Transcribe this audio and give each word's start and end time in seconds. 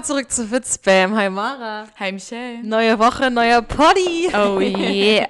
Willkommen 0.00 0.16
zurück 0.16 0.32
zu 0.32 0.46
Fitzbam. 0.46 1.14
Hi 1.14 1.28
Mara. 1.28 1.86
Hi 1.98 2.10
Michelle. 2.10 2.64
Neue 2.64 2.98
Woche, 2.98 3.30
neuer 3.30 3.60
Poddy. 3.60 4.30
Oh 4.32 4.58
yeah. 4.58 5.26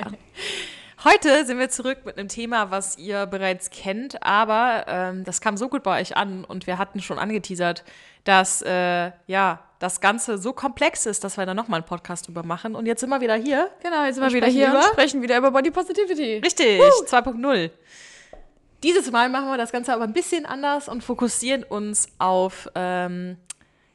Heute 1.05 1.45
sind 1.45 1.59
wir 1.59 1.71
zurück 1.71 1.99
mit 2.05 2.17
einem 2.17 2.29
Thema, 2.29 2.71
was 2.71 2.97
ihr 2.97 3.27
bereits 3.27 3.71
kennt, 3.71 4.23
aber 4.23 4.85
ähm, 4.87 5.25
das 5.25 5.41
kam 5.41 5.57
so 5.57 5.69
gut 5.69 5.83
bei 5.83 6.01
euch 6.01 6.17
an 6.17 6.45
und 6.45 6.69
wir 6.69 6.79
hatten 6.79 7.03
schon 7.03 7.19
angeteasert, 7.19 7.83
dass 8.23 8.63
äh, 8.63 9.11
ja 9.27 9.59
das 9.81 10.01
Ganze 10.01 10.39
so 10.39 10.53
komplex 10.53 11.05
ist, 11.05 11.25
dass 11.25 11.37
wir 11.37 11.47
da 11.47 11.55
nochmal 11.55 11.81
einen 11.81 11.89
Podcast 11.89 12.29
drüber 12.29 12.45
machen. 12.45 12.77
Und 12.77 12.87
jetzt 12.87 13.01
sind 13.01 13.11
wir 13.11 13.21
wieder 13.21 13.35
hier. 13.35 13.73
Genau, 13.83 14.05
jetzt 14.05 14.17
sind 14.17 14.25
wir 14.25 14.33
wieder 14.33 14.47
hier 14.47 14.69
über? 14.69 14.79
und 14.79 14.85
sprechen 14.85 15.21
wieder 15.21 15.37
über 15.37 15.51
Body 15.51 15.73
Positivity. 15.73 16.43
Richtig, 16.45 16.81
2.0. 16.81 17.71
Dieses 18.85 19.11
Mal 19.11 19.31
machen 19.31 19.49
wir 19.49 19.59
das 19.59 19.73
Ganze 19.73 19.93
aber 19.93 20.05
ein 20.05 20.13
bisschen 20.13 20.47
anders 20.47 20.89
und 20.89 21.03
fokussieren 21.03 21.65
uns 21.65 22.07
auf 22.19 22.69
ähm, 22.77 23.37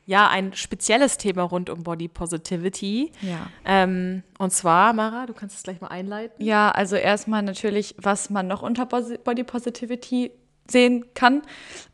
ja 0.05 0.27
ein 0.30 0.54
spezielles 0.54 1.18
Thema 1.18 1.44
rund 1.44 1.70
um 1.70 1.84
Body 1.84 2.08
Positivity. 2.08 3.12
Ja. 3.22 3.48
Ähm, 3.66 4.23
und 4.38 4.52
zwar, 4.52 4.94
Mara, 4.94 5.26
du 5.26 5.34
kannst 5.34 5.58
es 5.58 5.64
gleich 5.64 5.81
mal 5.81 5.88
einleiten. 5.88 6.44
Ja, 6.44 6.72
also 6.72 6.95
erstmal 6.95 7.41
natürlich, 7.41 7.95
was 7.98 8.30
man 8.30 8.48
noch 8.48 8.62
unter 8.62 8.86
Body 8.86 9.44
Positivity 9.44 10.31
sehen 10.68 11.05
kann 11.14 11.41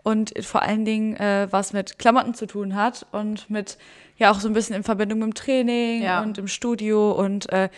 und 0.04 0.32
vor 0.44 0.62
allen 0.62 0.86
Dingen, 0.86 1.16
äh, 1.18 1.48
was 1.52 1.74
mit 1.74 2.00
Klamotten 2.00 2.34
zu 2.34 2.48
tun 2.48 2.76
hat 2.76 3.06
und 3.12 3.50
mit, 3.50 3.78
ja, 4.18 4.32
auch 4.32 4.40
so 4.40 4.48
ein 4.48 4.54
bisschen 4.54 4.76
in 4.78 4.84
Verbindung 4.84 5.20
mit 5.20 5.28
dem 5.28 5.34
Training 5.34 6.02
Ja. 6.04 6.22
und 6.22 6.38
im 6.38 6.48
Studio 6.48 7.12
und 7.12 7.50
äh, 7.52 7.70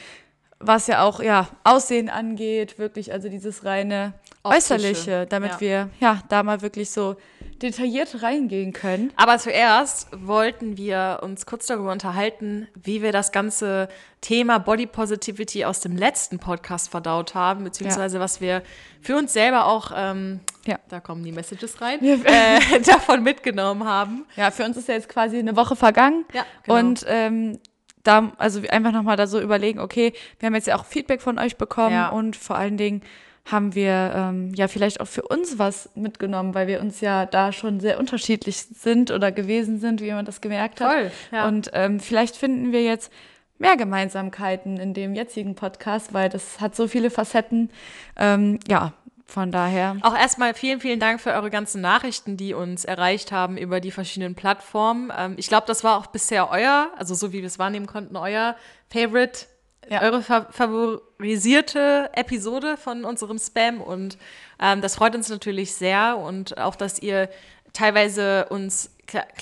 was 0.60 0.88
ja 0.88 1.04
auch, 1.04 1.22
ja, 1.22 1.50
Aussehen 1.64 2.10
angeht, 2.10 2.78
wirklich, 2.80 3.12
also 3.12 3.28
dieses 3.28 3.66
reine 3.66 4.14
Äußerliche, 4.44 5.26
damit 5.28 5.52
ja. 5.54 5.60
wir, 5.62 5.90
ja, 6.00 6.22
da 6.30 6.44
mal 6.44 6.62
wirklich 6.62 6.92
so 6.92 7.16
detailliert 7.62 8.22
reingehen 8.22 8.74
können. 8.74 9.14
Aber 9.16 9.38
zuerst 9.38 10.10
wollten 10.14 10.78
wir 10.78 11.20
uns 11.22 11.46
kurz 11.46 11.68
darüber 11.68 11.92
unterhalten, 11.94 12.68
wie 12.76 13.02
wir 13.02 13.14
das 13.14 13.32
ganze 13.32 13.88
Thema 14.20 14.58
Body 14.58 14.86
Positivity 14.86 15.64
aus 15.64 15.80
dem 15.80 15.96
letzten 15.96 16.40
Podcast 16.40 16.90
verdaut 16.90 17.36
haben, 17.36 17.64
beziehungsweise 17.64 18.20
was 18.20 18.42
wir 18.42 18.64
für 19.02 19.16
uns 19.16 19.32
selber 19.32 19.66
auch, 19.66 19.92
ähm, 19.96 20.42
Ja. 20.66 20.78
da 20.90 21.00
kommen 21.00 21.24
die 21.24 21.32
Messages 21.32 21.80
rein, 21.82 22.00
Ja. 22.04 22.16
äh, 22.26 22.82
davon 22.82 23.24
mitgenommen 23.24 23.86
haben. 23.86 24.26
Ja, 24.36 24.52
für 24.52 24.66
uns 24.66 24.76
ist 24.76 24.90
ja 24.90 24.96
jetzt 24.96 25.08
quasi 25.10 25.40
eine 25.40 25.56
Woche 25.56 25.78
vergangen. 25.78 26.26
Ja, 26.34 26.46
genau. 26.64 26.80
Und 26.80 27.06
ähm, 27.08 27.60
da, 28.04 28.34
also 28.38 28.62
einfach 28.70 28.92
nochmal 28.92 29.16
da 29.16 29.28
so 29.28 29.40
überlegen, 29.40 29.80
okay, 29.80 30.12
wir 30.40 30.48
haben 30.48 30.56
jetzt 30.56 30.68
ja 30.68 30.76
auch 30.76 30.84
Feedback 30.86 31.22
von 31.22 31.40
euch 31.40 31.56
bekommen 31.56 31.96
Ja. 31.96 32.10
und 32.10 32.36
vor 32.36 32.58
allen 32.58 32.76
Dingen 32.76 33.02
haben 33.46 33.76
wir 33.76 34.14
ähm, 34.16 34.54
ja 34.56 34.68
vielleicht 34.68 35.02
auch 35.02 35.08
für 35.08 35.24
uns 35.24 35.60
was 35.60 35.90
mitgenommen, 35.96 36.56
weil 36.56 36.68
wir 36.68 36.80
uns 36.80 37.02
ja 37.02 37.26
da 37.26 37.52
schon 37.52 37.80
sehr 37.80 38.00
unterschiedlich 38.00 38.58
sind 38.58 39.12
oder 39.12 39.32
gewesen 39.32 39.80
sind, 39.80 40.02
wie 40.02 40.12
man 40.12 40.26
das 40.26 40.40
gemerkt 40.40 40.80
hat. 40.80 40.92
Voll, 40.92 41.12
ja. 41.32 41.48
Und 41.48 41.70
ähm, 41.74 42.00
vielleicht 42.00 42.38
finden 42.38 42.72
wir 42.72 42.84
jetzt 42.84 43.12
mehr 43.58 43.76
Gemeinsamkeiten 43.78 44.78
in 44.78 44.94
dem 44.94 45.14
jetzigen 45.14 45.56
Podcast, 45.56 46.14
weil 46.14 46.30
das 46.30 46.62
hat 46.62 46.76
so 46.76 46.88
viele 46.88 47.10
Facetten. 47.10 47.70
Ähm, 48.18 48.60
ja, 48.68 48.94
von 49.26 49.52
daher. 49.52 49.98
Auch 50.02 50.16
erstmal 50.16 50.54
vielen, 50.54 50.80
vielen 50.80 51.00
Dank 51.00 51.20
für 51.20 51.32
eure 51.32 51.50
ganzen 51.50 51.82
Nachrichten, 51.82 52.38
die 52.38 52.54
uns 52.54 52.86
erreicht 52.86 53.32
haben 53.32 53.58
über 53.58 53.80
die 53.80 53.92
verschiedenen 53.92 54.36
Plattformen. 54.36 55.12
Ähm, 55.18 55.34
ich 55.38 55.48
glaube, 55.48 55.66
das 55.68 55.84
war 55.84 55.98
auch 55.98 56.08
bisher 56.08 56.50
euer, 56.50 56.92
also 56.98 57.16
so 57.16 57.34
wie 57.34 57.40
wir 57.40 57.48
es 57.48 57.60
wahrnehmen 57.60 57.88
konnten, 57.88 58.16
euer 58.16 58.56
Favorite, 58.92 59.48
Ja. 59.90 60.02
eure 60.02 60.22
fa 60.22 60.48
favorisierte 60.52 62.10
Episode 62.14 62.78
von 62.78 63.06
unserem 63.06 63.38
Spam. 63.40 63.82
Und 63.82 64.18
ähm, 64.62 64.82
das 64.82 64.96
freut 64.96 65.16
uns 65.16 65.30
natürlich 65.30 65.74
sehr. 65.74 66.18
Und 66.18 66.58
auch, 66.58 66.76
dass 66.76 67.00
ihr 67.00 67.30
teilweise 67.74 68.48
uns 68.50 68.92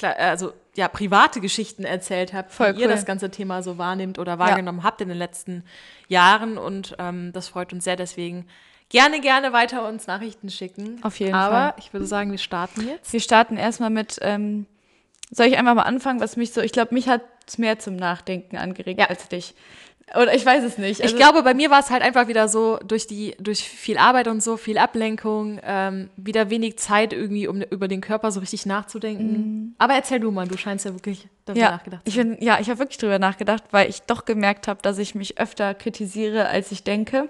also 0.01 0.53
ja, 0.75 0.87
private 0.87 1.41
Geschichten 1.41 1.83
erzählt 1.83 2.33
habt, 2.33 2.51
Voll 2.51 2.75
wie 2.75 2.81
ihr 2.81 2.87
cool. 2.87 2.91
das 2.93 3.05
ganze 3.05 3.29
Thema 3.29 3.61
so 3.61 3.77
wahrnehmt 3.77 4.19
oder 4.19 4.39
wahrgenommen 4.39 4.83
habt 4.83 5.01
in 5.01 5.09
den 5.09 5.17
letzten 5.17 5.63
Jahren. 6.07 6.57
Und 6.57 6.95
ähm, 6.99 7.31
das 7.33 7.49
freut 7.49 7.73
uns 7.73 7.83
sehr. 7.83 7.95
Deswegen 7.97 8.47
gerne, 8.89 9.19
gerne 9.19 9.51
weiter 9.53 9.87
uns 9.87 10.07
Nachrichten 10.07 10.49
schicken. 10.49 10.99
Auf 11.03 11.19
jeden 11.19 11.33
Aber 11.35 11.55
Fall. 11.55 11.73
ich 11.77 11.93
würde 11.93 12.05
sagen, 12.05 12.31
wir 12.31 12.37
starten 12.37 12.87
jetzt. 12.87 13.11
Wir 13.11 13.19
starten 13.19 13.57
erstmal 13.57 13.89
mit, 13.89 14.17
ähm, 14.21 14.65
soll 15.29 15.47
ich 15.47 15.57
einfach 15.57 15.75
mal 15.75 15.83
anfangen, 15.83 16.19
was 16.21 16.37
mich 16.37 16.53
so, 16.53 16.61
ich 16.61 16.71
glaube, 16.71 16.93
mich 16.93 17.07
hat 17.09 17.21
es 17.47 17.57
mehr 17.57 17.79
zum 17.79 17.95
Nachdenken 17.97 18.57
angeregt 18.57 18.99
Ja. 18.99 19.07
als 19.07 19.27
dich. 19.27 19.53
Oder 20.13 20.35
ich 20.35 20.45
weiß 20.45 20.63
es 20.63 20.77
nicht. 20.77 21.01
Also, 21.01 21.13
ich 21.13 21.19
glaube, 21.19 21.41
bei 21.41 21.53
mir 21.53 21.69
war 21.69 21.79
es 21.79 21.89
halt 21.89 22.01
einfach 22.01 22.27
wieder 22.27 22.47
so, 22.49 22.79
durch 22.85 23.07
die, 23.07 23.35
durch 23.39 23.61
viel 23.63 23.97
Arbeit 23.97 24.27
und 24.27 24.43
so, 24.43 24.57
viel 24.57 24.77
Ablenkung, 24.77 25.59
ähm, 25.63 26.09
wieder 26.17 26.49
wenig 26.49 26.77
Zeit 26.77 27.13
irgendwie, 27.13 27.47
um 27.47 27.61
über 27.61 27.87
den 27.87 28.01
Körper 28.01 28.31
so 28.31 28.41
richtig 28.41 28.65
nachzudenken. 28.65 29.73
Aber 29.77 29.93
erzähl 29.93 30.19
du 30.19 30.31
mal, 30.31 30.47
du 30.47 30.57
scheinst 30.57 30.83
ja 30.85 30.93
wirklich 30.93 31.27
darüber 31.45 31.61
ja, 31.61 31.71
nachgedacht 31.71 32.01
ich 32.05 32.15
zu 32.15 32.19
haben. 32.19 32.35
bin, 32.35 32.43
ja, 32.45 32.59
ich 32.59 32.69
habe 32.69 32.79
wirklich 32.79 32.97
drüber 32.97 33.19
nachgedacht, 33.19 33.63
weil 33.71 33.89
ich 33.89 34.01
doch 34.01 34.25
gemerkt 34.25 34.67
habe, 34.67 34.81
dass 34.81 34.97
ich 34.97 35.15
mich 35.15 35.39
öfter 35.39 35.73
kritisiere, 35.73 36.47
als 36.47 36.71
ich 36.71 36.83
denke. 36.83 37.29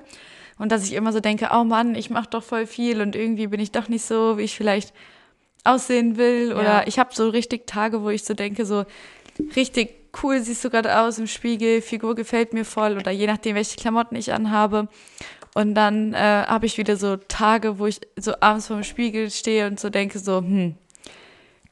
Und 0.57 0.71
dass 0.71 0.83
ich 0.83 0.93
immer 0.93 1.11
so 1.13 1.19
denke, 1.19 1.49
oh 1.53 1.63
Mann, 1.63 1.95
ich 1.95 2.09
mache 2.09 2.29
doch 2.29 2.43
voll 2.43 2.65
viel 2.67 3.01
und 3.01 3.15
irgendwie 3.15 3.47
bin 3.47 3.59
ich 3.59 3.71
doch 3.71 3.89
nicht 3.89 4.05
so, 4.05 4.37
wie 4.37 4.43
ich 4.43 4.55
vielleicht 4.55 4.93
aussehen 5.63 6.17
will. 6.17 6.53
Oder 6.53 6.63
Ja. 6.63 6.83
ich 6.87 6.99
habe 6.99 7.13
so 7.13 7.29
richtig 7.29 7.67
Tage, 7.67 8.01
wo 8.03 8.09
ich 8.09 8.23
so 8.23 8.33
denke, 8.33 8.65
so 8.65 8.85
richtig 9.55 10.00
cool 10.21 10.41
siehst 10.41 10.63
du 10.63 10.69
gerade 10.69 10.99
aus 10.99 11.19
im 11.19 11.27
Spiegel, 11.27 11.81
Figur 11.81 12.15
gefällt 12.15 12.53
mir 12.53 12.65
voll 12.65 12.97
oder 12.97 13.11
je 13.11 13.27
nachdem, 13.27 13.55
welche 13.55 13.77
Klamotten 13.77 14.15
ich 14.15 14.33
anhabe. 14.33 14.87
Und 15.53 15.75
dann 15.75 16.13
äh, 16.13 16.17
habe 16.17 16.65
ich 16.65 16.77
wieder 16.77 16.95
so 16.95 17.17
Tage, 17.17 17.77
wo 17.77 17.87
ich 17.87 17.99
so 18.15 18.33
abends 18.39 18.67
vor 18.67 18.77
dem 18.77 18.83
Spiegel 18.83 19.29
stehe 19.29 19.67
und 19.67 19.79
so 19.79 19.89
denke 19.89 20.19
so, 20.19 20.37
hm, 20.37 20.75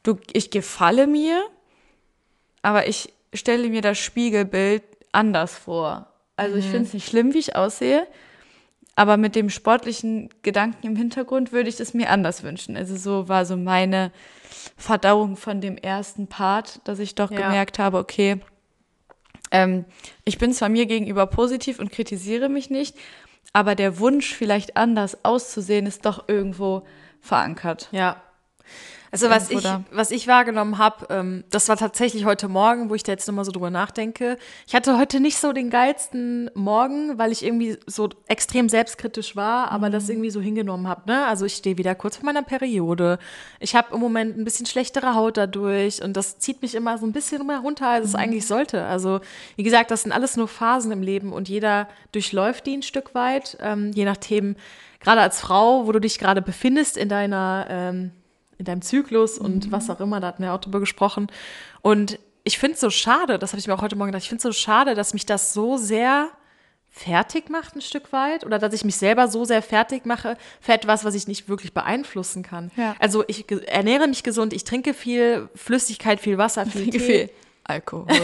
du, 0.02 0.18
ich 0.32 0.50
gefalle 0.50 1.06
mir, 1.06 1.42
aber 2.62 2.88
ich 2.88 3.12
stelle 3.32 3.68
mir 3.68 3.80
das 3.80 3.98
Spiegelbild 3.98 4.82
anders 5.12 5.56
vor. 5.56 6.06
Also 6.36 6.56
ich 6.56 6.64
finde 6.64 6.86
es 6.86 6.94
nicht 6.94 7.08
schlimm, 7.08 7.34
wie 7.34 7.38
ich 7.38 7.56
aussehe, 7.56 8.06
aber 9.00 9.16
mit 9.16 9.34
dem 9.34 9.48
sportlichen 9.48 10.28
Gedanken 10.42 10.86
im 10.86 10.94
Hintergrund 10.94 11.52
würde 11.52 11.70
ich 11.70 11.80
es 11.80 11.94
mir 11.94 12.10
anders 12.10 12.42
wünschen. 12.42 12.76
Also 12.76 12.96
so 12.96 13.30
war 13.30 13.46
so 13.46 13.56
meine 13.56 14.12
Verdauung 14.76 15.38
von 15.38 15.62
dem 15.62 15.78
ersten 15.78 16.26
Part, 16.26 16.82
dass 16.84 16.98
ich 16.98 17.14
doch 17.14 17.30
Ja. 17.30 17.40
gemerkt 17.40 17.78
habe, 17.78 17.96
okay, 17.96 18.40
ähm, 19.52 19.86
ich 20.26 20.36
bin 20.36 20.52
zwar 20.52 20.68
mir 20.68 20.84
gegenüber 20.84 21.24
positiv 21.26 21.78
und 21.78 21.90
kritisiere 21.90 22.50
mich 22.50 22.68
nicht, 22.68 22.94
aber 23.54 23.74
der 23.74 24.00
Wunsch, 24.00 24.34
vielleicht 24.34 24.76
anders 24.76 25.24
auszusehen, 25.24 25.86
ist 25.86 26.04
doch 26.04 26.28
irgendwo 26.28 26.82
verankert. 27.22 27.88
Ja. 27.92 28.20
Also 29.12 29.28
was 29.28 29.50
ich, 29.50 29.62
da. 29.62 29.82
was 29.90 30.12
ich 30.12 30.28
wahrgenommen 30.28 30.78
habe, 30.78 31.06
ähm, 31.10 31.44
das 31.50 31.68
war 31.68 31.76
tatsächlich 31.76 32.24
heute 32.24 32.48
Morgen, 32.48 32.90
wo 32.90 32.94
ich 32.94 33.02
da 33.02 33.10
jetzt 33.10 33.26
nochmal 33.26 33.44
so 33.44 33.50
drüber 33.50 33.70
nachdenke. 33.70 34.38
Ich 34.68 34.74
hatte 34.74 34.98
heute 34.98 35.18
nicht 35.18 35.38
so 35.38 35.52
den 35.52 35.68
geilsten 35.68 36.48
Morgen, 36.54 37.18
weil 37.18 37.32
ich 37.32 37.44
irgendwie 37.44 37.76
so 37.86 38.08
extrem 38.28 38.68
selbstkritisch 38.68 39.34
war, 39.34 39.72
aber 39.72 39.90
das 39.90 40.08
irgendwie 40.08 40.30
so 40.30 40.40
hingenommen 40.40 40.86
habe. 40.86 41.02
Ne? 41.06 41.26
Also 41.26 41.44
ich 41.44 41.54
stehe 41.54 41.76
wieder 41.76 41.96
kurz 41.96 42.16
vor 42.16 42.26
meiner 42.26 42.42
Periode. 42.42 43.18
Ich 43.58 43.74
habe 43.74 43.94
im 43.94 44.00
Moment 44.00 44.38
ein 44.38 44.44
bisschen 44.44 44.66
schlechtere 44.66 45.14
Haut 45.16 45.36
dadurch 45.36 46.02
und 46.02 46.16
das 46.16 46.38
zieht 46.38 46.62
mich 46.62 46.76
immer 46.76 46.96
so 46.96 47.06
ein 47.06 47.12
bisschen 47.12 47.44
mehr 47.46 47.58
runter, 47.58 47.88
als 47.88 48.06
es 48.06 48.14
eigentlich 48.14 48.46
sollte. 48.46 48.84
Also 48.84 49.20
wie 49.56 49.64
gesagt, 49.64 49.90
das 49.90 50.02
sind 50.02 50.12
alles 50.12 50.36
nur 50.36 50.46
Phasen 50.46 50.92
im 50.92 51.02
Leben 51.02 51.32
und 51.32 51.48
jeder 51.48 51.88
durchläuft 52.12 52.66
die 52.66 52.76
ein 52.76 52.82
Stück 52.82 53.14
weit, 53.14 53.58
ähm, 53.60 53.90
je 53.92 54.04
nachdem, 54.04 54.54
gerade 55.00 55.20
als 55.20 55.40
Frau, 55.40 55.86
wo 55.86 55.92
du 55.92 55.98
dich 55.98 56.18
gerade 56.18 56.42
befindest 56.42 56.96
in 56.96 57.08
deiner 57.08 57.66
ähm, 57.68 58.12
in 58.60 58.66
deinem 58.66 58.82
Zyklus 58.82 59.38
und 59.38 59.72
was 59.72 59.90
auch 59.90 60.00
immer, 60.00 60.20
da 60.20 60.28
hatten 60.28 60.42
wir 60.42 60.52
auch 60.52 60.60
drüber 60.60 60.78
gesprochen. 60.80 61.28
Und 61.80 62.18
ich 62.44 62.58
finde 62.58 62.74
es 62.74 62.80
so 62.80 62.90
schade, 62.90 63.38
das 63.38 63.52
habe 63.52 63.58
ich 63.58 63.66
mir 63.66 63.74
auch 63.74 63.82
heute 63.82 63.96
Morgen 63.96 64.12
gedacht, 64.12 64.22
ich 64.22 64.28
finde 64.28 64.38
es 64.38 64.42
so 64.42 64.52
schade, 64.52 64.94
dass 64.94 65.14
mich 65.14 65.26
das 65.26 65.52
so 65.54 65.76
sehr 65.76 66.28
fertig 66.92 67.48
macht 67.48 67.76
ein 67.76 67.80
Stück 67.80 68.12
weit 68.12 68.44
oder 68.44 68.58
dass 68.58 68.74
ich 68.74 68.84
mich 68.84 68.96
selber 68.96 69.28
so 69.28 69.44
sehr 69.44 69.62
fertig 69.62 70.04
mache 70.04 70.36
für 70.60 70.72
etwas, 70.72 71.04
was 71.04 71.14
ich 71.14 71.26
nicht 71.28 71.48
wirklich 71.48 71.72
beeinflussen 71.72 72.42
kann. 72.42 72.70
Ja. 72.76 72.96
Also 72.98 73.24
ich 73.28 73.46
ernähre 73.68 74.08
mich 74.08 74.22
gesund, 74.22 74.52
ich 74.52 74.64
trinke 74.64 74.92
viel 74.92 75.48
Flüssigkeit, 75.54 76.20
viel 76.20 76.36
Wasser, 76.36 76.66
viel 76.66 76.82
Trinke 76.82 76.98
Tee. 76.98 77.04
viel 77.04 77.30
Alkohol. 77.64 78.06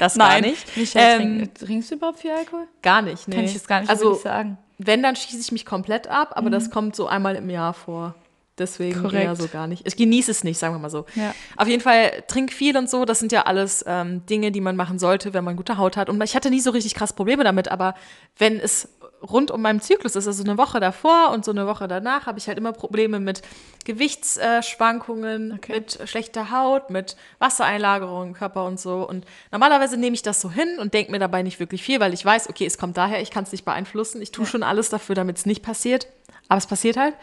Das 0.00 0.16
gar 0.18 0.40
nicht. 0.40 0.76
Michelle, 0.76 1.22
Ähm, 1.22 1.38
trink, 1.38 1.54
trinkst 1.54 1.90
du 1.90 1.94
überhaupt 1.94 2.18
viel 2.18 2.32
Alkohol? 2.32 2.66
Gar 2.82 3.02
nicht, 3.02 3.28
nee. 3.28 3.36
Kann 3.36 3.44
ich 3.44 3.54
jetzt 3.54 3.68
gar 3.68 3.80
nicht 3.80 3.90
also, 3.90 4.14
sagen. 4.14 4.58
wenn, 4.78 5.04
dann 5.04 5.14
schieße 5.14 5.38
ich 5.40 5.52
mich 5.52 5.64
komplett 5.64 6.08
ab, 6.08 6.32
aber 6.34 6.50
das 6.50 6.70
kommt 6.70 6.96
so 6.96 7.06
einmal 7.06 7.36
im 7.36 7.48
Jahr 7.48 7.74
vor. 7.74 8.14
Deswegen 8.56 9.02
Korrekt. 9.02 9.24
eher 9.24 9.34
so 9.34 9.48
gar 9.48 9.66
nicht. 9.66 9.84
Ich 9.86 9.96
genieße 9.96 10.30
es 10.30 10.44
nicht, 10.44 10.58
sagen 10.58 10.74
wir 10.74 10.78
mal 10.78 10.90
so. 10.90 11.06
Ja. 11.16 11.34
Auf 11.56 11.66
jeden 11.66 11.82
Fall 11.82 12.22
trink 12.28 12.52
viel 12.52 12.76
und 12.76 12.88
so. 12.88 13.04
Das 13.04 13.18
sind 13.18 13.32
ja 13.32 13.42
alles 13.42 13.84
ähm, 13.86 14.24
Dinge, 14.26 14.52
die 14.52 14.60
man 14.60 14.76
machen 14.76 14.98
sollte, 15.00 15.34
wenn 15.34 15.42
man 15.42 15.56
gute 15.56 15.76
Haut 15.76 15.96
hat. 15.96 16.08
Und 16.08 16.22
ich 16.22 16.36
hatte 16.36 16.50
nie 16.50 16.60
so 16.60 16.70
richtig 16.70 16.94
krass 16.94 17.12
Probleme 17.12 17.42
damit, 17.42 17.68
aber 17.68 17.94
wenn 18.38 18.60
es 18.60 18.88
rund 19.22 19.50
um 19.50 19.62
meinen 19.62 19.80
Zyklus 19.80 20.16
ist, 20.16 20.26
also 20.26 20.44
eine 20.44 20.58
Woche 20.58 20.80
davor 20.80 21.30
und 21.32 21.44
so 21.46 21.50
eine 21.50 21.66
Woche 21.66 21.88
danach, 21.88 22.26
habe 22.26 22.38
ich 22.38 22.46
halt 22.46 22.58
immer 22.58 22.72
Probleme 22.72 23.18
mit 23.20 23.40
Gewichtsschwankungen, 23.86 25.52
Okay. 25.54 25.72
mit 25.72 25.98
schlechter 26.06 26.50
Haut, 26.50 26.90
mit 26.90 27.16
Wassereinlagerung 27.38 28.28
im 28.28 28.34
Körper 28.34 28.64
und 28.66 28.78
so. 28.78 29.08
Und 29.08 29.24
normalerweise 29.50 29.96
nehme 29.96 30.14
ich 30.14 30.22
das 30.22 30.40
so 30.40 30.50
hin 30.50 30.78
und 30.78 30.94
denke 30.94 31.10
mir 31.12 31.18
dabei 31.18 31.42
nicht 31.42 31.60
wirklich 31.60 31.82
viel, 31.82 32.00
weil 32.00 32.12
ich 32.14 32.24
weiß, 32.24 32.48
okay, 32.48 32.66
es 32.66 32.78
kommt 32.78 32.96
daher, 32.96 33.20
ich 33.20 33.30
kann 33.30 33.44
es 33.44 33.52
nicht 33.52 33.64
beeinflussen. 33.64 34.20
Ich 34.22 34.30
tue 34.30 34.46
schon 34.46 34.62
alles 34.62 34.90
dafür, 34.90 35.14
damit 35.14 35.38
es 35.38 35.46
nicht 35.46 35.62
passiert. 35.62 36.06
Aber 36.48 36.58
es 36.58 36.66
passiert 36.66 36.96
halt. 36.96 37.14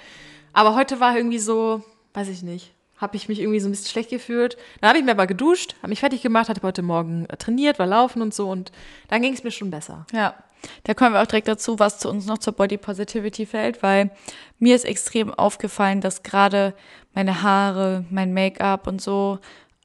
Aber 0.53 0.75
heute 0.75 0.99
war 0.99 1.15
irgendwie 1.15 1.39
so, 1.39 1.83
weiß 2.13 2.29
ich 2.29 2.43
nicht, 2.43 2.73
habe 2.97 3.15
ich 3.15 3.27
mich 3.27 3.39
irgendwie 3.39 3.59
so 3.59 3.67
ein 3.67 3.71
bisschen 3.71 3.89
schlecht 3.89 4.09
gefühlt. 4.09 4.57
Dann 4.79 4.89
habe 4.89 4.99
ich 4.99 5.05
mir 5.05 5.11
aber 5.11 5.27
geduscht, 5.27 5.75
habe 5.79 5.89
mich 5.89 5.99
fertig 5.99 6.21
gemacht, 6.21 6.49
hatte 6.49 6.61
heute 6.61 6.81
Morgen 6.83 7.25
äh, 7.25 7.37
trainiert, 7.37 7.79
war 7.79 7.87
laufen 7.87 8.21
und 8.21 8.33
so 8.33 8.49
und 8.49 8.71
dann 9.07 9.21
ging 9.21 9.33
es 9.33 9.43
mir 9.43 9.51
schon 9.51 9.71
besser. 9.71 10.05
Ja, 10.13 10.35
da 10.83 10.93
kommen 10.93 11.13
wir 11.13 11.21
auch 11.21 11.27
direkt 11.27 11.47
dazu, 11.47 11.79
was 11.79 11.97
zu 11.97 12.09
uns 12.09 12.27
noch 12.27 12.37
zur 12.37 12.53
Body 12.53 12.77
Positivity 12.77 13.45
fällt, 13.45 13.81
weil 13.81 14.11
mir 14.59 14.75
ist 14.75 14.85
extrem 14.85 15.33
aufgefallen, 15.33 16.01
dass 16.01 16.23
gerade 16.23 16.73
meine 17.13 17.41
Haare, 17.41 18.05
mein 18.09 18.33
Make-up 18.33 18.87
und 18.87 19.01
so 19.01 19.39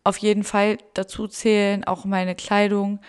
auf 0.04 0.19
jeden 0.19 0.44
Fall 0.44 0.78
dazu 0.94 1.26
zählen, 1.26 1.84
auch 1.84 2.04
meine 2.04 2.34
Kleidung, 2.34 3.00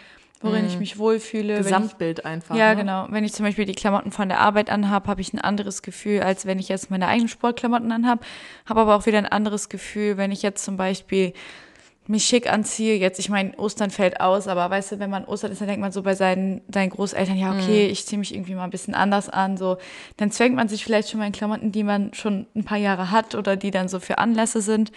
worin 0.41 0.65
ich 0.67 0.77
mich 0.79 0.97
wohlfühle. 0.97 1.53
wenn 1.53 1.59
ich- 1.59 1.63
Gesamtbild 1.65 2.25
einfach. 2.25 2.55
Ja, 2.55 2.69
ne? 2.71 2.81
genau. 2.81 3.07
Wenn 3.09 3.23
ich 3.23 3.33
zum 3.33 3.45
Beispiel 3.45 3.65
die 3.65 3.73
Klamotten 3.73 4.11
von 4.11 4.29
der 4.29 4.39
Arbeit 4.39 4.69
anhabe, 4.69 5.07
habe 5.07 5.21
ich 5.21 5.33
ein 5.33 5.39
anderes 5.39 5.81
Gefühl, 5.81 6.21
als 6.21 6.45
wenn 6.45 6.59
ich 6.59 6.69
jetzt 6.69 6.91
meine 6.91 7.07
eigenen 7.07 7.27
Sportklamotten 7.27 7.91
anhabe. 7.91 8.21
Habe 8.65 8.81
aber 8.81 8.95
auch 8.95 9.05
wieder 9.05 9.17
ein 9.17 9.25
anderes 9.25 9.69
Gefühl, 9.69 10.17
wenn 10.17 10.31
ich 10.31 10.41
jetzt 10.41 10.63
zum 10.63 10.77
Beispiel 10.77 11.33
mich 12.09 12.23
schick 12.23 12.49
anziehe. 12.49 12.95
Jetzt, 12.95 13.19
ich 13.19 13.27
meine, 13.29 13.53
Ostern 13.57 13.89
fällt 13.91 14.21
aus, 14.21 14.47
aber 14.47 14.69
weißt 14.69 14.93
du, 14.93 14.99
wenn 14.99 15.09
man 15.09 15.25
Ostern 15.25 15.51
ist, 15.51 15.59
dann 15.59 15.67
denkt 15.67 15.81
man 15.81 15.91
so 15.91 16.03
bei 16.03 16.15
seinen, 16.15 16.61
seinen 16.73 16.89
Großeltern, 16.89 17.35
ja, 17.37 17.51
okay, 17.51 17.87
ich 17.87 18.05
ziehe 18.05 18.17
mich 18.17 18.33
irgendwie 18.33 18.55
mal 18.55 18.63
ein 18.63 18.69
bisschen 18.69 18.93
anders 18.95 19.27
an. 19.27 19.57
So, 19.57 19.77
dann 20.15 20.31
zwängt 20.31 20.55
man 20.55 20.69
sich 20.69 20.85
vielleicht 20.85 21.09
schon 21.09 21.19
mal 21.19 21.25
in 21.25 21.33
Klamotten, 21.33 21.73
die 21.73 21.83
man 21.83 22.13
schon 22.13 22.47
ein 22.55 22.63
paar 22.63 22.77
Jahre 22.77 23.11
hat 23.11 23.35
oder 23.35 23.57
die 23.57 23.71
dann 23.71 23.89
so 23.89 23.99
für 23.99 24.19
Anlässe 24.19 24.61
sind. 24.61 24.93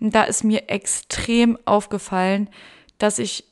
Und 0.00 0.14
da 0.14 0.22
ist 0.22 0.44
mir 0.44 0.68
extrem 0.68 1.58
aufgefallen, 1.64 2.48
dass 2.98 3.18
ich 3.18 3.44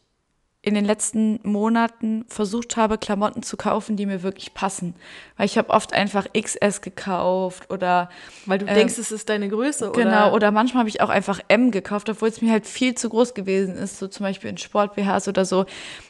in 0.63 0.75
den 0.75 0.85
letzten 0.85 1.41
Monaten 1.43 2.27
versucht 2.29 2.77
habe, 2.77 2.99
Klamotten 2.99 3.43
zu 3.43 3.57
kaufen, 3.57 3.97
die 3.97 4.05
mir 4.05 4.23
wirklich 4.23 4.53
passen. 4.53 4.95
Weil 5.39 5.47
ich 5.47 5.57
habe 5.57 5.71
oft 5.71 5.95
einfach 5.95 6.27
XS 6.39 6.83
gekauft 6.83 7.71
oder 7.71 8.11
Weil 8.45 8.59
du 8.59 8.67
Ähm, 8.67 8.75
denkst, 8.75 8.99
es 8.99 9.11
ist 9.11 9.31
deine 9.31 9.49
Größe, 9.49 9.89
oder? 9.91 10.03
genau, 10.03 10.35
oder 10.35 10.51
manchmal 10.51 10.81
habe 10.81 10.91
ich 10.91 11.01
auch 11.01 11.09
einfach 11.09 11.41
M 11.49 11.71
gekauft, 11.71 12.11
obwohl 12.11 12.29
es 12.29 12.43
mir 12.43 12.53
halt 12.53 12.67
viel 12.67 12.95
zu 12.95 13.09
groß 13.09 13.33
gewesen 13.33 13.75
ist, 13.75 13.99
so 13.99 14.07
zum 14.07 14.25
Beispiel 14.25 14.51
in 14.51 14.59
Sport-BHs 14.59 15.29
oder 15.29 15.47
so. 15.47 15.65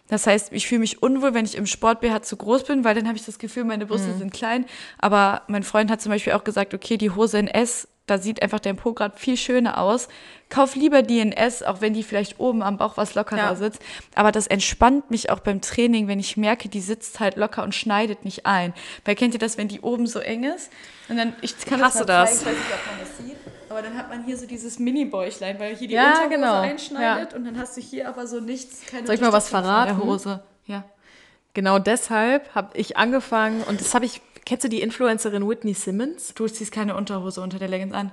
Das 0.08 0.26
heißt, 0.26 0.53
ich 0.53 0.67
fühle 0.67 0.81
mich 0.81 1.00
unwohl, 1.00 1.32
wenn 1.32 1.44
ich 1.44 1.56
im 1.56 1.67
Sport-BH 1.67 2.23
zu 2.23 2.37
groß 2.37 2.64
bin, 2.64 2.82
weil 2.82 2.96
dann 2.96 3.06
habe 3.06 3.17
ich 3.17 3.25
das 3.25 3.38
Gefühl, 3.38 3.62
meine 3.62 3.87
Brüste 3.87 4.12
sind 4.14 4.32
klein. 4.32 4.64
Aber 4.99 5.43
mein 5.46 5.62
Freund 5.62 5.93
hat 5.93 6.00
zum 6.00 6.11
Beispiel 6.11 6.32
auch 6.32 6.43
gesagt, 6.43 6.75
okay, 6.75 6.96
die 6.96 7.11
Hose 7.11 7.38
in 7.38 7.46
S, 7.46 7.87
da 8.11 8.19
sieht 8.19 8.43
einfach 8.43 8.61
dein 8.61 8.77
Po 8.77 8.93
gerade 8.93 9.17
viel 9.17 9.37
schöner 9.37 9.79
aus. 9.79 10.09
Kauf 10.49 10.75
lieber 10.75 11.03
die 11.03 11.21
in 11.21 11.33
S, 11.33 11.62
auch 11.62 11.81
wenn 11.81 11.95
die 11.95 12.03
vielleicht 12.03 12.41
oben 12.41 12.62
am 12.62 12.77
Bauch 12.77 12.97
was 12.97 13.15
lockerer 13.15 13.39
Ja. 13.39 13.55
sitzt. 13.55 13.81
Aber 14.17 14.33
das 14.33 14.47
entspannt 14.49 15.11
mich 15.11 15.31
auch 15.31 15.41
beim 15.41 15.61
Training, 15.61 16.09
wenn 16.09 16.19
ich 16.19 16.37
merke, 16.37 16.69
die 16.69 16.81
sitzt 16.81 17.21
halt 17.21 17.37
locker 17.37 17.62
und 17.62 17.75
schneidet 17.75 18.25
nicht 18.25 18.47
ein. 18.47 18.75
Weil 19.05 19.15
kennt 19.15 19.33
ihr 19.35 19.41
das, 19.41 19.57
wenn 19.59 19.69
die 19.69 19.81
oben 19.81 20.07
so 20.07 20.19
eng 20.19 20.45
ist? 20.45 20.71
Und 21.09 21.17
dann, 21.17 21.35
ich 21.41 21.57
kann 21.65 21.81
Hasse 21.83 22.05
das. 22.05 22.41
zeigen, 22.41 22.57
ich 22.57 22.59
weiß 22.59 22.65
nicht, 22.67 22.75
ob 22.75 22.87
man 22.91 23.01
das 23.01 23.17
sieht. 23.27 23.37
Aber 23.71 23.83
dann 23.83 23.97
hat 23.97 24.09
man 24.09 24.25
hier 24.25 24.37
so 24.37 24.47
dieses 24.47 24.81
Mini-Bäuchlein, 24.81 25.61
weil 25.61 25.77
hier 25.77 25.87
die 25.87 25.95
Ja, 25.95 26.09
Unterhose 26.09 26.29
genau. 26.31 26.61
einschneidet 26.61 27.35
und 27.35 27.45
dann 27.45 27.56
hast 27.56 27.77
du 27.77 27.81
hier 27.81 28.09
aber 28.09 28.27
so 28.27 28.41
nichts, 28.41 28.81
keine 28.91 29.06
Soll 29.06 29.15
ich 29.15 29.21
mal 29.21 29.33
was 29.33 29.49
verraten? 29.49 30.03
Hose. 30.03 30.43
Ja. 30.67 30.83
Genau 31.55 31.79
deshalb 31.79 32.53
habe 32.55 32.77
ich 32.77 32.97
angefangen 32.97 33.63
und 33.63 33.81
das 33.81 33.95
habe 33.95 34.05
ich. 34.05 34.21
Kennst 34.50 34.64
du 34.64 34.69
die 34.69 34.81
Influencerin 34.81 35.49
Whitney 35.49 35.75
Simmons? 35.75 36.35
Du 36.35 36.49
ziehst 36.49 36.73
keine 36.73 36.97
Unterhose 36.97 37.41
unter 37.41 37.61
der 37.61 37.69
Leggings 37.69 37.94
an. 37.94 38.11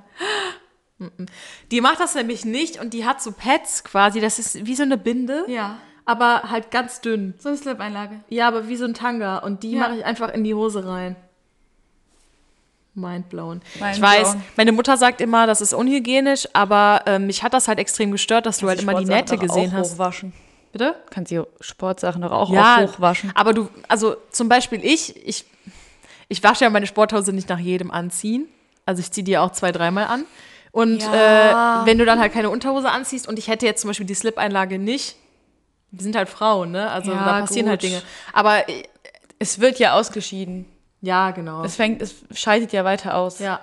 Die 1.72 1.82
macht 1.82 2.00
das 2.00 2.14
nämlich 2.14 2.46
nicht 2.46 2.80
und 2.80 2.94
die 2.94 3.06
hat 3.06 3.24
so 3.24 3.32
Pads 3.32 3.84
quasi. 3.84 4.20
Das 4.22 4.38
ist 4.38 4.64
wie 4.68 4.76
so 4.76 4.84
eine 4.84 5.00
Binde, 5.00 5.46
Ja. 5.48 5.80
aber 6.06 6.44
halt 6.52 6.70
ganz 6.70 7.02
dünn. 7.02 7.34
So 7.40 7.50
eine 7.50 7.58
Slip-Einlage. 7.58 8.20
Ja, 8.30 8.48
aber 8.50 8.68
wie 8.68 8.76
so 8.76 8.86
ein 8.86 8.94
Tanga 8.94 9.40
und 9.40 9.64
die 9.64 9.72
Ja. 9.72 9.80
mache 9.80 9.96
ich 9.98 10.06
einfach 10.06 10.32
in 10.32 10.44
die 10.44 10.54
Hose 10.54 10.86
rein. 10.88 11.16
Mindblown. 12.94 13.62
Ich 13.74 13.82
Mindblown. 13.82 14.04
weiß, 14.12 14.38
meine 14.58 14.72
Mutter 14.74 14.96
sagt 14.96 15.22
immer, 15.22 15.48
das 15.48 15.62
ist 15.62 15.74
unhygienisch, 15.74 16.48
aber 16.54 17.02
ähm, 17.08 17.26
mich 17.26 17.42
hat 17.42 17.56
das 17.56 17.68
halt 17.68 17.80
extrem 17.80 18.12
gestört, 18.12 18.46
dass 18.46 18.60
du 18.60 18.68
halt 18.68 18.80
immer 18.84 18.94
die 19.00 19.06
Nähte 19.06 19.40
gesehen 19.40 19.74
hast. 19.74 19.94
Hochwaschen. 19.96 20.34
Bitte? 20.72 20.96
Kannst 21.10 21.32
die 21.32 21.42
Sportsachen 21.62 22.22
doch 22.22 22.32
auch, 22.32 22.52
Ja, 22.52 22.78
auch 22.84 22.90
hochwaschen. 22.94 23.32
aber 23.34 23.54
du, 23.54 23.70
also 23.88 24.18
zum 24.30 24.50
Beispiel 24.50 24.86
ich, 24.86 25.16
ich, 25.28 25.46
ich 26.30 26.44
wasche 26.44 26.66
ja 26.66 26.70
meine 26.70 26.88
Sporthose 26.88 27.34
nicht 27.34 27.50
nach 27.50 27.60
jedem 27.60 27.92
Anziehen. 27.92 28.48
Also 28.86 29.02
ich 29.02 29.12
ziehe 29.12 29.24
die 29.24 29.38
auch 29.38 29.52
zwei, 29.52 29.72
dreimal 29.72 30.06
an. 30.06 30.26
Und 30.72 31.02
Ja. 31.02 31.82
äh, 31.82 31.86
wenn 31.86 31.98
du 31.98 32.06
dann 32.06 32.20
halt 32.20 32.34
keine 32.34 32.50
Unterhose 32.50 32.90
anziehst 32.90 33.28
und 33.28 33.40
ich 33.40 33.48
hätte 33.48 33.66
jetzt 33.66 33.82
zum 33.82 33.90
Beispiel 33.90 34.06
die 34.06 34.14
Slip-Einlage 34.14 34.78
nicht, 34.80 35.16
wir 35.92 36.04
sind 36.04 36.16
halt 36.16 36.30
Frauen, 36.30 36.72
ne? 36.72 36.90
Also 36.92 37.12
Ja, 37.12 37.24
da 37.26 37.40
passieren 37.42 37.70
halt 37.70 37.82
gut. 37.82 37.90
Dinge. 37.90 38.02
Aber 38.34 38.68
äh, 38.70 38.84
Es 39.40 39.60
wird 39.60 39.80
ja 39.80 39.94
ausgeschieden. 39.94 40.66
ja, 41.02 41.32
genau. 41.32 41.64
Es 41.64 41.76
fängt, 41.76 42.02
es 42.02 42.16
scheidet 42.34 42.74
ja 42.74 42.84
weiter 42.84 43.16
aus. 43.16 43.40
ja. 43.40 43.60